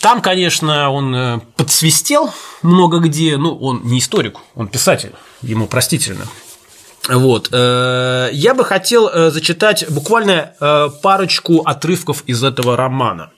[0.00, 2.32] Там, конечно, он э, подсвистел
[2.62, 6.26] много где, ну, он не историк, он писатель, ему простительно.
[7.08, 7.48] Вот.
[7.52, 10.54] Э, я бы хотел зачитать буквально
[11.02, 13.30] парочку отрывков из этого романа.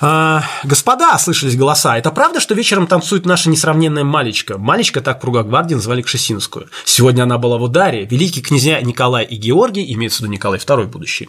[0.00, 1.98] А, «Господа!»– слышались голоса.
[1.98, 6.68] «Это правда, что вечером танцует наша несравненная Малечка?» Малечка так круга гвардии называли Кшесинскую.
[6.84, 8.04] Сегодня она была в ударе.
[8.04, 11.28] Великие князья Николай и Георгий, имеется в виду Николай II будущий,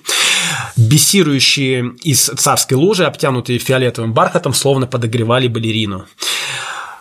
[0.78, 6.06] бессирующие из царской ложи, обтянутые фиолетовым бархатом, словно подогревали балерину.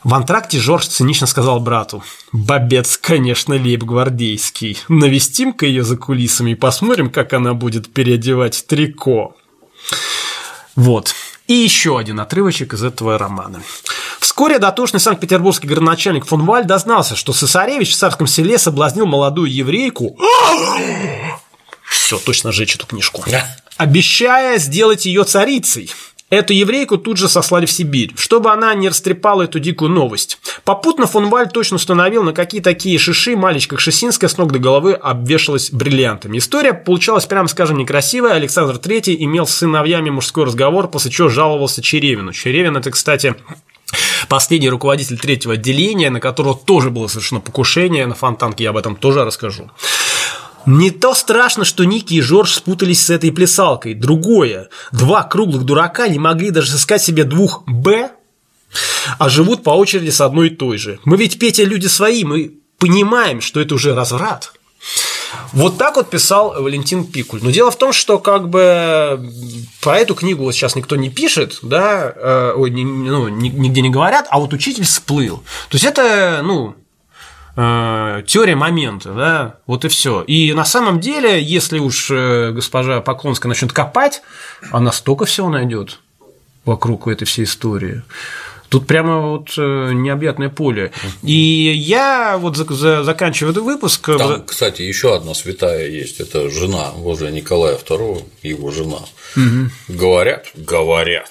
[0.04, 4.78] В антракте Жорж цинично сказал брату, «Бобец, конечно, лейб-гвардейский.
[4.88, 9.36] Навестим-ка ее за кулисами и посмотрим, как она будет переодевать трико».
[10.76, 11.12] Вот.
[11.48, 13.62] И еще один отрывочек из этого романа.
[14.20, 20.16] Вскоре дотошный санкт-петербургский городначальник фон Валь дознался, что Сосаревич в царском селе соблазнил молодую еврейку.
[21.88, 23.24] Все, точно сжечь эту книжку.
[23.78, 25.90] Обещая сделать ее царицей.
[26.30, 30.38] Эту еврейку тут же сослали в Сибирь, чтобы она не растрепала эту дикую новость.
[30.64, 34.92] Попутно фон Валь точно установил, на какие такие шиши малечка Кшесинская с ног до головы
[34.92, 36.36] обвешалась бриллиантами.
[36.36, 38.34] История получалась, прямо скажем, некрасивая.
[38.34, 42.34] Александр III имел с сыновьями мужской разговор, после чего жаловался Черевину.
[42.34, 43.34] Черевин– это, кстати,
[44.28, 48.96] Последний руководитель третьего отделения, на которого тоже было совершено покушение на фонтанке, я об этом
[48.96, 49.70] тоже расскажу.
[50.66, 53.94] Не то страшно, что Ники и Жорж спутались с этой плясалкой.
[53.94, 54.68] Другое.
[54.92, 58.10] Два круглых дурака не могли даже сыскать себе двух «Б»,
[59.18, 60.98] а живут по очереди с одной и той же.
[61.04, 64.52] Мы ведь, Петя, люди свои, мы понимаем, что это уже разврат.
[65.52, 67.40] Вот так вот писал Валентин Пикуль.
[67.42, 69.30] Но дело в том, что как бы
[69.80, 74.26] про эту книгу вот сейчас никто не пишет, да, э, ой, ну, нигде не говорят,
[74.30, 75.38] а вот учитель всплыл.
[75.68, 76.76] То есть это, ну,
[77.60, 80.22] Э, теория момента, да, вот и все.
[80.22, 84.22] И на самом деле, если уж э, госпожа Поклонская начнет копать,
[84.70, 85.98] она столько всего найдет
[86.64, 88.02] вокруг этой всей истории.
[88.68, 90.92] Тут прямо вот э, необъятное поле.
[91.24, 94.06] И я вот за, за, заканчиваю этот выпуск.
[94.06, 96.20] Там, кстати, еще одна святая есть.
[96.20, 99.00] Это жена возле Николая II, его жена.
[99.34, 99.70] Угу.
[99.98, 101.30] Говорят, говорят,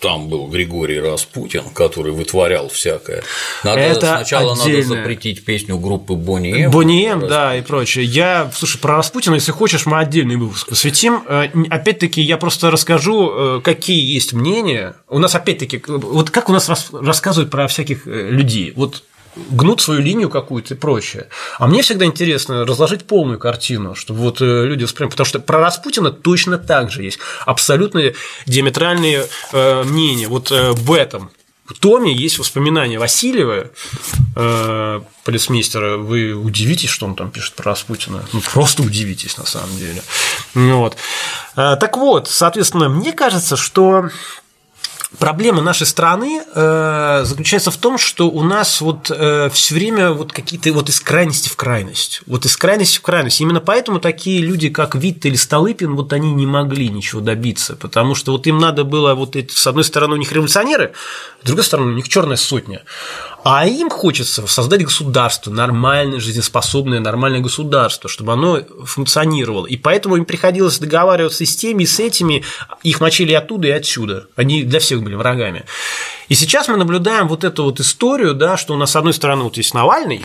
[0.00, 3.22] там был Григорий Распутин, который вытворял всякое.
[3.64, 4.78] Надо это сначала отдельно.
[4.78, 6.70] надо запретить песню группы Бонни М.
[6.70, 8.04] Бонни М, да, и прочее.
[8.04, 11.24] Я, слушай, про Распутина, если хочешь, мы отдельный выпуск посвятим.
[11.26, 14.94] Э, опять-таки, я просто расскажу, э, какие есть мнения.
[15.08, 18.72] У нас, опять-таки, вот как у нас рассказывают про всяких э, людей.
[18.76, 19.02] Вот
[19.50, 21.28] гнут свою линию какую-то и прочее.
[21.58, 25.58] А мне всегда интересно разложить полную картину, чтобы вот э, люди воспринимали, потому что про
[25.60, 28.12] Распутина точно так же есть абсолютно
[28.46, 30.28] диаметральные э, мнения.
[30.28, 31.30] Вот э, в этом
[31.80, 33.70] Томе есть воспоминания Васильева,
[34.36, 35.98] э, полисмейстера.
[35.98, 38.24] Вы удивитесь, что он там пишет про Распутина.
[38.32, 40.02] Ну, просто удивитесь, на самом деле.
[40.54, 40.96] Вот.
[41.54, 44.08] Так вот, соответственно, мне кажется, что
[45.16, 50.32] Проблема нашей страны э, заключается в том, что у нас вот э, все время вот
[50.32, 53.40] какие-то вот из крайности в крайность, вот из крайности в крайность.
[53.40, 58.14] Именно поэтому такие люди, как Витт или Столыпин, вот они не могли ничего добиться, потому
[58.14, 60.92] что вот им надо было вот эти, с одной стороны у них революционеры,
[61.42, 62.82] с другой стороны у них черная сотня.
[63.44, 69.64] А им хочется создать государство, нормальное, жизнеспособное, нормальное государство, чтобы оно функционировало.
[69.66, 72.44] И поэтому им приходилось договариваться с теми, с этими,
[72.82, 74.26] их мочили оттуда и отсюда.
[74.36, 75.64] Они для всех были врагами.
[76.28, 79.44] И сейчас мы наблюдаем вот эту вот историю, да, что у нас, с одной стороны,
[79.44, 80.24] вот есть Навальный,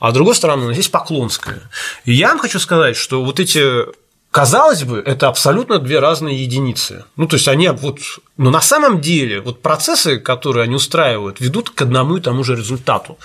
[0.00, 1.70] а с другой стороны, у нас есть Поклонская.
[2.04, 3.86] И я вам хочу сказать, что вот эти
[4.32, 7.04] Казалось бы, это абсолютно две разные единицы.
[7.16, 7.98] Ну, то есть они вот...
[8.38, 12.56] Но на самом деле вот процессы, которые они устраивают, ведут к одному и тому же
[12.56, 13.18] результату.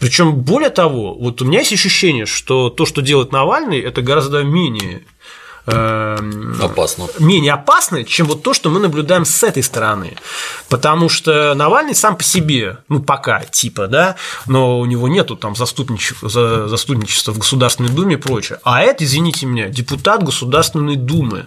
[0.00, 4.42] Причем более того, вот у меня есть ощущение, что то, что делает Навальный, это гораздо
[4.42, 5.04] менее
[5.66, 7.08] опасно.
[7.18, 10.16] менее опасно, чем вот то, что мы наблюдаем с этой стороны.
[10.68, 14.16] Потому что Навальный сам по себе, ну пока типа, да,
[14.46, 16.28] но у него нету там заступничества,
[16.68, 18.60] заступничества в Государственной Думе и прочее.
[18.62, 21.46] А это, извините меня, депутат Государственной Думы,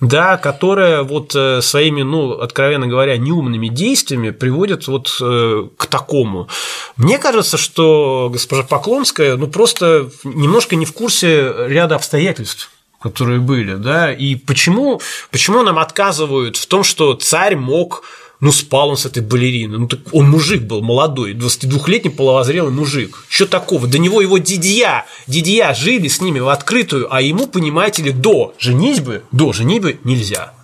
[0.00, 6.48] да, которая вот э, своими, ну, откровенно говоря, неумными действиями приводит вот э, к такому.
[6.96, 12.70] Мне кажется, что госпожа Поклонская, ну, просто немножко не в курсе ряда обстоятельств
[13.02, 15.00] которые были, да, и почему,
[15.30, 18.04] почему нам отказывают в том, что царь мог
[18.42, 19.78] ну, спал он с этой балериной.
[19.78, 23.24] Ну, так он мужик был молодой, 22-летний половозрелый мужик.
[23.28, 23.86] Что такого?
[23.86, 28.52] До него его дидья, дидья жили с ними в открытую, а ему, понимаете ли, до
[28.58, 30.54] женитьбы, до женитьбы нельзя.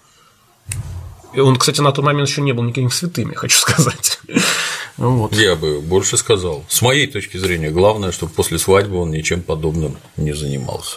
[1.35, 4.19] И он, кстати, на тот момент еще не был никаким святым, я хочу сказать.
[4.97, 5.36] Вот.
[5.36, 6.65] Я бы больше сказал.
[6.69, 10.97] С моей точки зрения, главное, чтобы после свадьбы он ничем подобным не занимался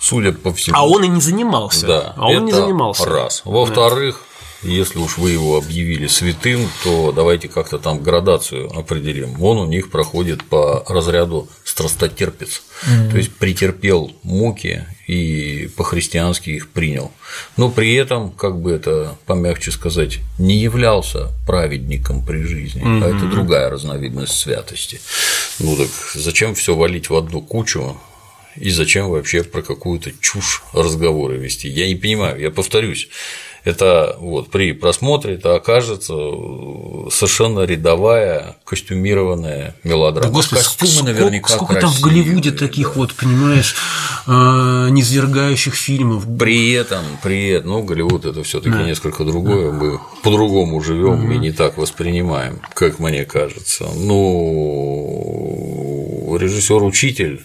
[0.00, 0.76] судя по всему.
[0.76, 1.86] А он и не занимался.
[1.86, 3.04] Да, а он не занимался.
[3.06, 3.42] Раз.
[3.44, 4.20] Во-вторых,
[4.62, 4.68] да.
[4.68, 9.40] если уж вы его объявили святым, то давайте как-то там градацию определим.
[9.42, 13.10] Он у них проходит по разряду страстотерпец, mm-hmm.
[13.10, 17.12] то есть претерпел муки и по-христиански их принял.
[17.56, 23.04] Но при этом, как бы это помягче сказать, не являлся праведником при жизни, mm-hmm.
[23.04, 25.00] а это другая разновидность святости.
[25.60, 27.96] Ну так зачем все валить в одну кучу?
[28.60, 31.68] И зачем вообще про какую-то чушь разговоры вести?
[31.68, 33.08] Я не понимаю, я повторюсь,
[33.64, 36.14] это вот при просмотре это окажется
[37.10, 40.28] совершенно рядовая костюмированная мелодрама.
[40.28, 42.58] Да, господи, Костюмы сколько, наверняка сколько красивые, там в Голливуде да.
[42.58, 43.76] таких вот, понимаешь,
[44.26, 46.24] э, низвергающих фильмов.
[46.38, 48.84] При этом, при этом, ну, Голливуд это все таки да.
[48.84, 49.76] несколько другое, да.
[49.76, 51.32] мы по-другому живем угу.
[51.32, 53.86] и не так воспринимаем, как мне кажется.
[53.94, 55.28] Ну,
[56.38, 57.44] режиссер-учитель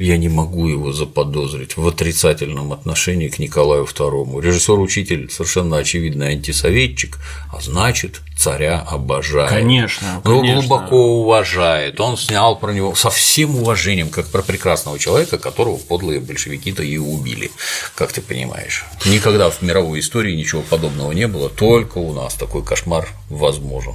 [0.00, 4.40] я не могу его заподозрить в отрицательном отношении к Николаю II.
[4.40, 7.18] Режиссер-учитель совершенно очевидный антисоветчик,
[7.52, 9.50] а значит, царя обожает.
[9.50, 10.50] Конечно, конечно.
[10.52, 12.00] Его глубоко уважает.
[12.00, 16.96] Он снял про него со всем уважением, как про прекрасного человека, которого подлые большевики-то и
[16.96, 17.50] убили,
[17.94, 18.86] как ты понимаешь.
[19.04, 23.94] Никогда в мировой истории ничего подобного не было, только у нас такой кошмар возможен.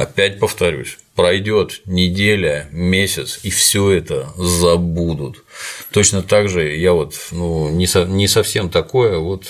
[0.00, 5.44] Опять повторюсь, пройдет неделя, месяц, и все это забудут.
[5.92, 9.44] Точно так же я вот ну, не, со, не совсем такое, вот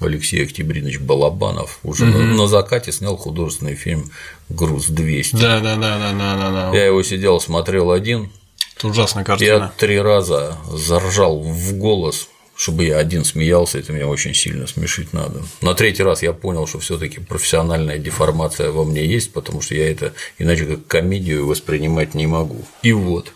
[0.00, 2.18] Алексей Октябринович Балабанов уже угу.
[2.18, 4.10] на, на закате снял художественный фильм
[4.48, 5.36] Груз 200.
[5.36, 6.76] Да, да, да, да, да, да, да.
[6.76, 8.32] Я его сидел, смотрел один.
[8.76, 9.48] Это ужасная картина.
[9.48, 15.12] Я три раза заржал в голос чтобы я один смеялся, это меня очень сильно смешить
[15.12, 15.42] надо.
[15.60, 19.74] На третий раз я понял, что все таки профессиональная деформация во мне есть, потому что
[19.74, 22.64] я это иначе как комедию воспринимать не могу.
[22.82, 23.32] И вот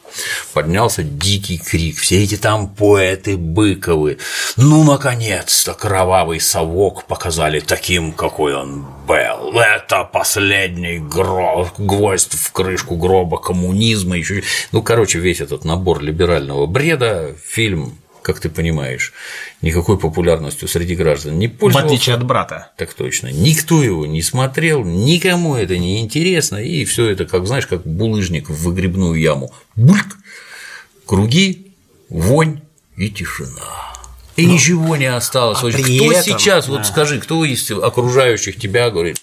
[0.54, 4.18] поднялся дикий крик, все эти там поэты Быковы,
[4.56, 9.60] ну, наконец-то кровавый совок показали таким, какой он был.
[9.60, 11.70] Это последний гро...
[11.76, 14.42] гвоздь в крышку гроба коммунизма, еще,
[14.72, 17.98] ну, короче, весь этот набор либерального бреда, фильм
[18.30, 19.12] как ты понимаешь,
[19.60, 21.88] никакой популярностью среди граждан не пользовался.
[21.88, 22.70] В отличие от брата.
[22.76, 23.32] Так точно.
[23.32, 28.48] Никто его не смотрел, никому это не интересно, и все это, как знаешь, как булыжник
[28.48, 29.52] в выгребную яму.
[29.74, 30.16] Бульк,
[31.06, 31.72] круги,
[32.08, 32.60] вонь
[32.96, 33.96] и тишина.
[34.40, 35.58] И ну, ничего не осталось.
[35.58, 36.72] А кто этом, сейчас, да.
[36.72, 39.18] вот скажи, кто из окружающих тебя говорит,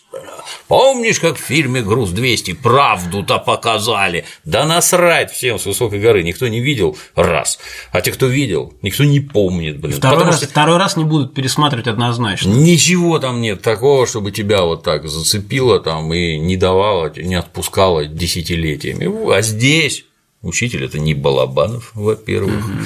[0.68, 4.26] Помнишь, как в фильме «Груз 200» правду-то показали?
[4.44, 7.58] Да насрать всем с высокой горы, никто не видел раз.
[7.92, 9.98] А те, кто видел, никто не помнит, блин.
[9.98, 10.48] Второй, раз, что...
[10.48, 12.50] второй раз не будут пересматривать однозначно.
[12.50, 18.06] Ничего там нет такого, чтобы тебя вот так зацепило там и не давало, не отпускало
[18.06, 19.34] десятилетиями.
[19.34, 20.04] А здесь
[20.42, 22.78] Учитель это не Балабанов, во-первых, угу.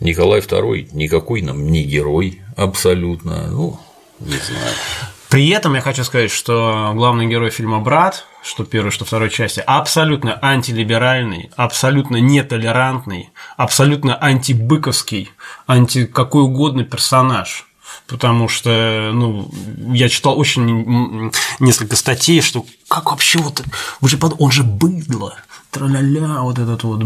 [0.00, 3.80] Николай II никакой нам не герой абсолютно, ну
[4.20, 4.74] не знаю.
[5.28, 9.60] При этом я хочу сказать, что главный герой фильма «Брат», что первой, что второй части,
[9.66, 15.30] абсолютно антилиберальный, абсолютно нетолерантный, абсолютно антибыковский,
[15.66, 17.66] анти какой угодно персонаж.
[18.06, 19.50] потому что, ну,
[19.92, 23.62] я читал очень несколько статей, что как вообще вот,
[24.00, 25.34] вы же он же быдло,
[25.76, 27.02] тра-ля-ля, вот этот вот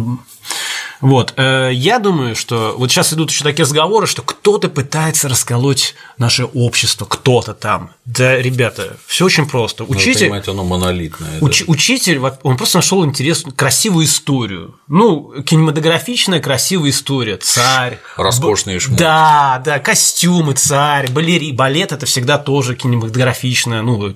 [1.01, 5.94] вот, э, я думаю, что вот сейчас идут еще такие разговоры, что кто-то пытается расколоть
[6.18, 7.93] наше общество, кто-то там.
[8.05, 9.85] Да, ребята, все очень просто.
[9.85, 11.39] Ну, учитель, понимаете, оно монолитное.
[11.40, 11.72] Уч, да.
[11.72, 14.78] Учитель, он просто нашел интересную, красивую историю.
[14.89, 17.39] Ну, кинематографичная, красивая история.
[17.39, 17.98] Царь.
[18.16, 19.01] Роскошные шмотки.
[19.01, 23.82] Да, да, костюмы, царь, балери, балет это всегда тоже кинематографичное.
[23.82, 24.14] Ну,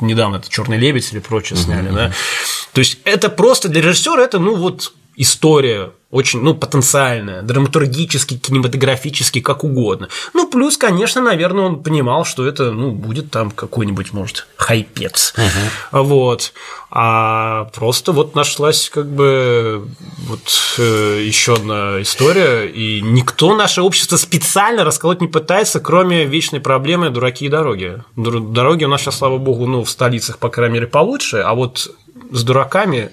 [0.00, 2.12] недавно это Черный лебедь или прочее сняли, да.
[2.72, 9.40] То есть это просто для режиссера это, ну, вот история очень, ну, потенциальная, драматургически, кинематографически,
[9.40, 10.08] как угодно.
[10.34, 15.34] Ну, плюс, конечно, наверное, он понимал, что это, ну, будет там какой-нибудь, может, хайпец.
[15.36, 16.04] Угу.
[16.04, 16.52] Вот.
[16.90, 19.88] А просто вот нашлась как бы
[20.28, 20.40] вот
[20.78, 27.10] э, еще одна история, и никто наше общество специально расколоть не пытается, кроме вечной проблемы
[27.10, 28.02] дураки и дороги.
[28.14, 31.90] Дороги у нас сейчас, слава богу, ну, в столицах, по крайней мере, получше, а вот
[32.30, 33.10] с дураками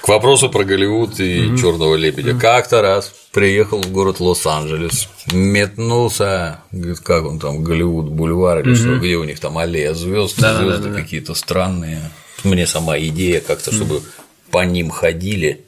[0.00, 1.58] к вопросу про Голливуд и mm-hmm.
[1.58, 2.30] черного лебедя.
[2.30, 2.40] Mm-hmm.
[2.40, 8.76] Как-то раз приехал в город Лос-Анджелес, метнулся, говорит, как он там, Голливуд, бульвар или mm-hmm.
[8.76, 12.10] что, где у них там аллея звезд, да, звезды да, да, какие-то странные.
[12.44, 14.50] Мне сама идея как-то, чтобы mm-hmm.
[14.50, 15.64] по ним ходили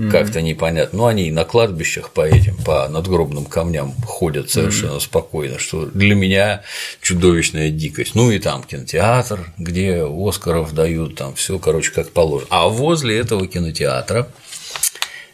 [0.00, 0.10] mm-hmm.
[0.10, 0.98] как-то непонятно.
[0.98, 5.00] Ну, они на кладбищах по этим, по надгробным камням ходят совершенно mm-hmm.
[5.00, 6.62] спокойно, что для меня
[7.02, 8.14] чудовищная дикость.
[8.14, 12.48] Ну и там кинотеатр, где Оскаров дают, там все, короче, как положено.
[12.50, 14.28] А возле этого кинотеатра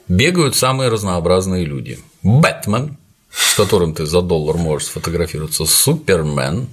[0.08, 1.98] бегают самые разнообразные люди.
[2.22, 2.96] Бэтмен,
[3.36, 6.68] с которым ты за доллар можешь сфотографироваться, Супермен.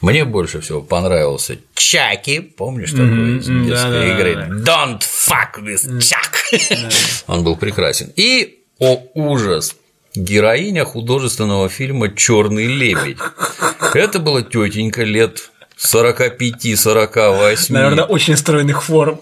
[0.00, 4.62] Мне больше всего понравился Чаки, помнишь такой из детской игры?
[4.64, 6.92] Don't fuck with Chuck.
[7.26, 8.10] Он был прекрасен.
[8.16, 9.76] И, о ужас,
[10.14, 13.18] героиня художественного фильма Черный лебедь.
[13.92, 17.72] Это была тетенька лет 45-48.
[17.72, 19.20] Наверное, очень стройных форм.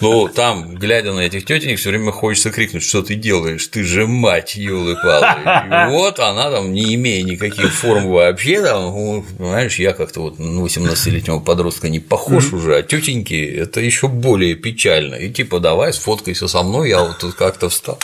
[0.00, 4.06] Ну, там, глядя на этих тетенек, все время хочется крикнуть, что ты делаешь, ты же
[4.06, 5.90] мать, елы палы.
[5.90, 11.40] Вот она там, не имея никаких форм вообще, там, знаешь, я как-то вот на 18-летнего
[11.40, 15.14] подростка не похож уже, а тетеньки это еще более печально.
[15.14, 17.98] И типа, давай, сфоткайся со мной, я вот тут как-то встал.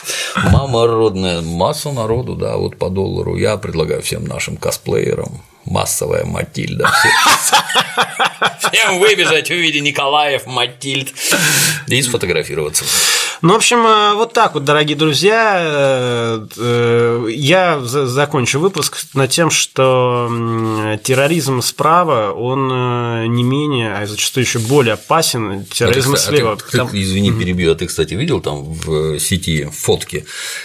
[0.50, 3.36] Мама родная, масса народу, да, вот по доллару.
[3.36, 6.90] Я предлагаю всем нашим косплеерам массовая Матильда.
[8.59, 11.12] Всем выбежать, увидеть Николаев, Матильд
[11.86, 12.84] и сфотографироваться.
[13.42, 19.28] Ну, в общем, э, вот так вот, дорогие друзья, э, э, я закончу выпуск на
[19.28, 20.30] тем, что
[21.02, 22.68] терроризм справа, он
[23.34, 26.52] не менее, а зачастую еще более опасен терроризм а ты, слева.
[26.52, 30.24] А ты, ты, извини, перебью, а ты, кстати, видел там в сети фотки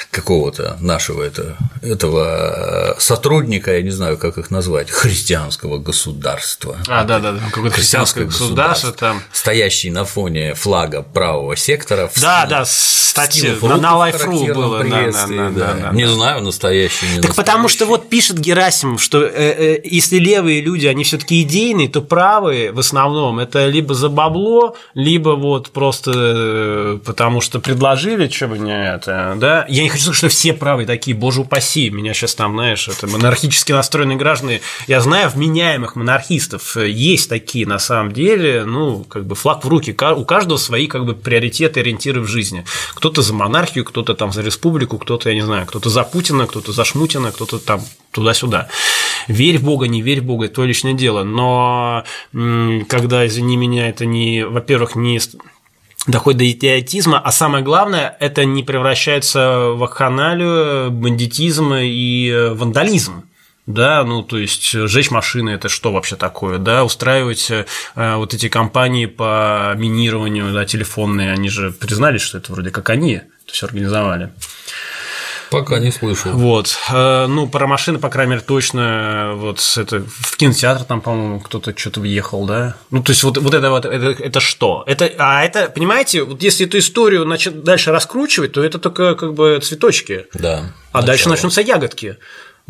[0.10, 6.78] какого-то нашего это, этого сотрудника, я не знаю, как их назвать, христианского государства.
[6.88, 9.22] А, да, да, да, какое-то христианское государство, там.
[9.34, 12.10] Стоящий на фоне флага правого сектора.
[12.22, 14.84] Да, да, кстати, на, на лайфру было.
[14.84, 17.36] Да, да, да, да, да, не знаю, настоящий, не Так настоящий.
[17.36, 21.90] потому что вот пишет Герасимов, что э, э, если левые люди, они все таки идейные,
[21.90, 28.28] то правые в основном это либо за бабло, либо вот просто э, потому что предложили,
[28.30, 29.66] что бы не это, да.
[29.68, 33.08] Я не хочу сказать, что все правые такие, боже упаси, меня сейчас там, знаешь, это
[33.08, 39.26] монархически настроенные граждане я знаю вменяемых монархистов, э, есть такие на самом деле, ну, как
[39.26, 42.51] бы флаг в руки, у каждого свои как бы приоритеты, ориентиры в жизни.
[42.94, 46.72] Кто-то за монархию, кто-то там за республику, кто-то, я не знаю, кто-то за Путина, кто-то
[46.72, 48.70] за Шмутина, кто-то там туда-сюда.
[49.28, 51.24] Верь в Бога, не верь в Бога, это твое личное дело.
[51.24, 52.04] Но
[52.88, 55.20] когда, извини меня, это не, во-первых, не
[56.08, 63.24] доходит до идиотизма, а самое главное, это не превращается в акханалию, бандитизм и э, вандализм
[63.66, 67.66] да, ну то есть сжечь машины это что вообще такое, да, устраивать э,
[67.96, 73.16] вот эти компании по минированию, да, телефонные, они же признались, что это вроде как они
[73.16, 74.32] это все организовали.
[75.52, 76.32] Пока не слышал.
[76.32, 76.78] Вот.
[76.90, 79.34] Э, ну, про машины, по крайней мере, точно.
[79.36, 82.78] Вот это в кинотеатр там, по-моему, кто-то что-то въехал, да.
[82.90, 84.86] Ну, то есть, вот, вот это вот это, это что?
[84.88, 89.34] Это, а это, понимаете, вот если эту историю начать дальше раскручивать, то это только как
[89.34, 90.26] бы цветочки.
[90.34, 90.72] Да.
[90.94, 91.08] А начало.
[91.08, 92.18] дальше начнутся ягодки.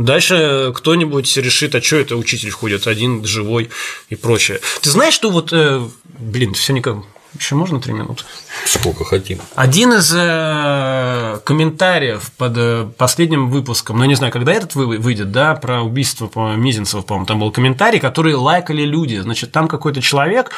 [0.06, 3.70] Дальше кто-нибудь решит, а что это учитель ходит один, живой
[4.10, 4.60] и прочее.
[4.82, 5.82] Ты знаешь, что вот, э,
[6.20, 6.98] блин, все никак.
[7.38, 8.26] Еще можно три минуты?
[8.66, 9.40] Сколько хотим.
[9.56, 15.56] Один из э, комментариев под э, последним выпуском, ну, не знаю, когда этот выйдет, да,
[15.56, 19.18] про убийство по Мизинцева, по-моему, там был комментарий, который лайкали люди.
[19.18, 20.52] Значит, там какой-то человек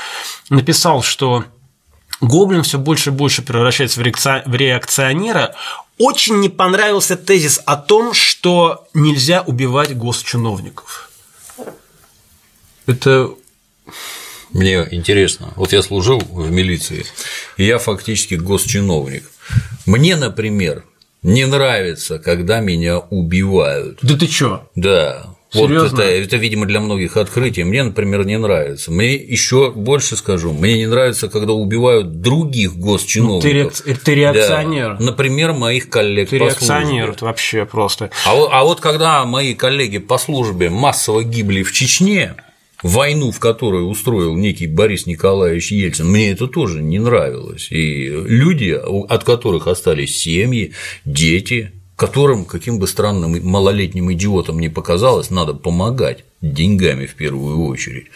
[0.49, 1.45] написал, что
[2.22, 5.56] Гоблин все больше и больше превращается в реакционера,
[5.98, 11.10] очень не понравился тезис о том, что нельзя убивать госчиновников.
[12.85, 13.30] Это
[14.52, 17.06] мне интересно, вот я служил в милиции,
[17.57, 19.30] и я фактически госчиновник.
[19.85, 20.85] Мне, например,
[21.23, 23.99] не нравится, когда меня убивают.
[24.02, 24.69] Да ты чё?
[24.76, 25.32] Да.
[25.54, 25.98] Серьезно?
[25.98, 27.66] Вот это, это, видимо, для многих открытие.
[27.66, 28.92] Мне, например, не нравится.
[28.92, 33.84] Мне еще больше скажу, мне не нравится, когда убивают других госчиновников.
[33.86, 34.98] Ну, ты, ты реакционер.
[34.98, 35.06] Да.
[35.06, 37.28] Например, моих коллег ты по реакционер службе.
[37.28, 38.10] вообще просто.
[38.26, 42.36] А, а вот когда мои коллеги по службе массово гибли в Чечне,
[42.82, 47.68] войну, в которую устроил некий Борис Николаевич Ельцин, мне это тоже не нравилось.
[47.72, 50.74] И люди, от которых остались семьи,
[51.06, 58.07] дети, которым, каким бы странным малолетним идиотом ни показалось, надо помогать деньгами в первую очередь.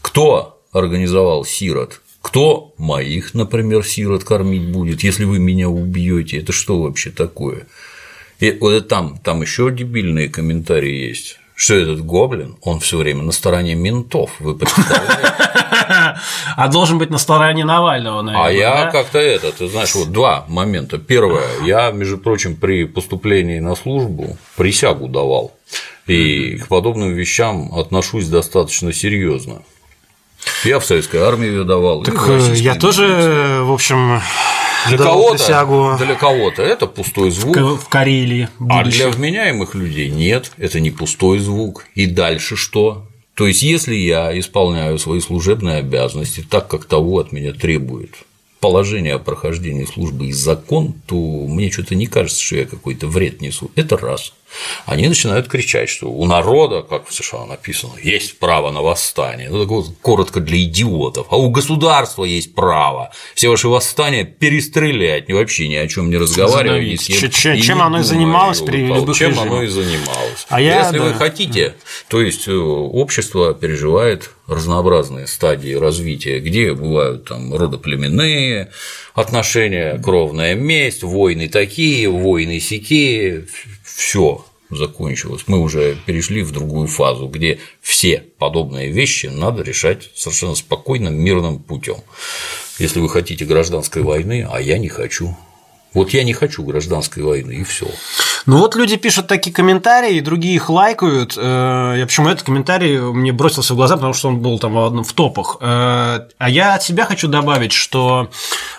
[0.00, 2.00] Кто организовал сирот?
[2.22, 6.38] Кто моих, например, сирот кормить будет, если вы меня убьете?
[6.38, 7.66] Это что вообще такое?
[8.40, 13.32] И вот там, там еще дебильные комментарии есть что этот гоблин, он все время на
[13.32, 15.34] стороне ментов, вы представляете?
[16.56, 18.48] А должен быть на стороне Навального, наверное.
[18.48, 18.90] А я да?
[18.90, 20.98] как-то это, ты знаешь, вот два момента.
[20.98, 25.52] Первое, я, между прочим, при поступлении на службу присягу давал,
[26.06, 29.62] и к подобным вещам отношусь достаточно серьезно.
[30.64, 32.02] Я в советской армии ее давал.
[32.02, 34.20] Так я тоже, в общем,
[34.86, 37.56] для кого-то, для кого-то это пустой звук.
[37.56, 38.48] В Карелии.
[38.68, 41.86] А для вменяемых людей нет, это не пустой звук.
[41.94, 43.06] И дальше что?
[43.34, 48.10] То есть, если я исполняю свои служебные обязанности так, как того от меня требует
[48.60, 53.40] положение о прохождении службы и закон, то мне что-то не кажется, что я какой-то вред
[53.40, 53.70] несу.
[53.76, 54.32] Это раз
[54.86, 59.50] они начинают кричать, что у народа, как в США написано, есть право на восстание.
[59.50, 61.26] Ну, так коротко для идиотов.
[61.30, 66.80] А у государства есть право все ваши восстания перестрелять, вообще ни о чем не разговаривая.
[66.80, 69.46] Ни с кем, чем, и чем оно и занималось при любых Чем режимах.
[69.46, 70.46] оно и занималось.
[70.48, 71.04] А я, Если да.
[71.04, 71.74] вы хотите,
[72.08, 78.70] то есть э, общество переживает разнообразные стадии развития, где бывают там родоплеменные
[79.14, 83.46] отношения, кровная месть, войны такие, войны сякие,
[83.94, 85.44] все закончилось.
[85.46, 91.58] Мы уже перешли в другую фазу, где все подобные вещи надо решать совершенно спокойным, мирным
[91.58, 91.96] путем.
[92.78, 95.36] Если вы хотите гражданской войны, а я не хочу.
[95.94, 97.86] Вот я не хочу гражданской войны, и все.
[98.46, 101.34] Ну вот люди пишут такие комментарии, другие их лайкают.
[101.36, 105.12] Э, я почему этот комментарий мне бросился в глаза, потому что он был там в
[105.12, 105.56] топах.
[105.60, 108.30] Э, а я от себя хочу добавить, что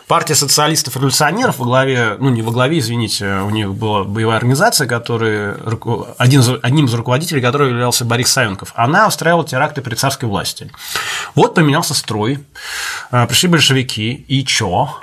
[0.08, 5.54] партия социалистов-революционеров во главе, ну не во главе, извините, у них была боевая организация, который,
[6.18, 10.72] один, одним из руководителей которой являлся Борис Савенков, она устраивала теракты при царской власти.
[11.36, 12.40] Вот поменялся строй,
[13.12, 14.96] э, пришли большевики, и чё?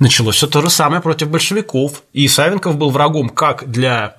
[0.00, 2.02] Началось все то же самое против большевиков.
[2.12, 4.16] И Савенков был врагом как для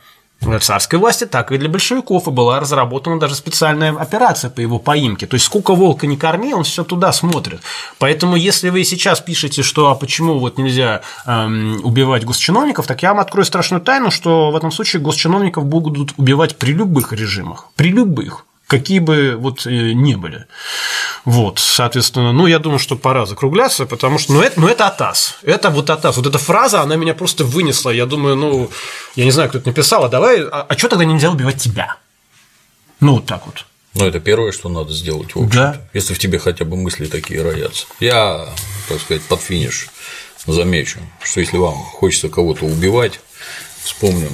[0.59, 5.27] царской власти, так и для большевиков, и была разработана даже специальная операция по его поимке.
[5.27, 7.61] То есть сколько волка не корми, он все туда смотрит.
[7.99, 13.09] Поэтому, если вы сейчас пишете, что а почему вот нельзя эм, убивать госчиновников, так я
[13.09, 17.89] вам открою страшную тайну, что в этом случае госчиновников будут убивать при любых режимах, при
[17.89, 20.45] любых какие бы вот э, не были.
[21.25, 25.39] Вот, соответственно, ну, я думаю, что пора закругляться, потому что, ну, это, ну, это АТАС,
[25.43, 28.71] это вот АТАС, вот эта фраза, она меня просто вынесла, я думаю, ну,
[29.15, 31.97] я не знаю, кто это написал, а давай, а, а что тогда нельзя убивать тебя?
[33.01, 33.65] Ну, вот так вот.
[33.93, 35.81] Ну, это первое, что надо сделать, в общем да.
[35.93, 37.87] если в тебе хотя бы мысли такие роятся.
[37.99, 38.47] Я,
[38.87, 39.89] так сказать, под финиш
[40.47, 43.19] замечу, что если вам хочется кого-то убивать,
[43.83, 44.31] вспомним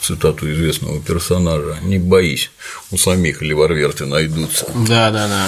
[0.00, 2.50] цитату известного персонажа, не боись,
[2.90, 4.66] у самих ливарверты найдутся.
[4.74, 5.46] Да, да, да.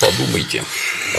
[0.00, 0.64] Подумайте.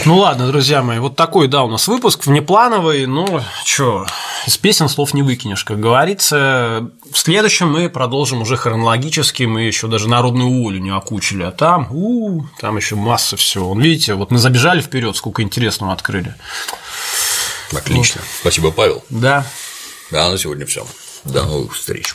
[0.04, 4.06] Ну ладно, друзья мои, вот такой, да, у нас выпуск внеплановый, ну, чё,
[4.46, 6.90] из песен слов не выкинешь, как говорится.
[7.10, 11.88] В следующем мы продолжим уже хронологически, мы еще даже народную волю не окучили, а там,
[11.90, 13.74] у, -у там еще масса всего.
[13.78, 16.34] Видите, вот мы забежали вперед, сколько интересного открыли.
[17.72, 18.20] Отлично.
[18.20, 18.30] Вот.
[18.40, 19.04] Спасибо, Павел.
[19.10, 19.46] Да.
[20.10, 20.86] Да, на сегодня все.
[21.24, 22.14] До новых встреч.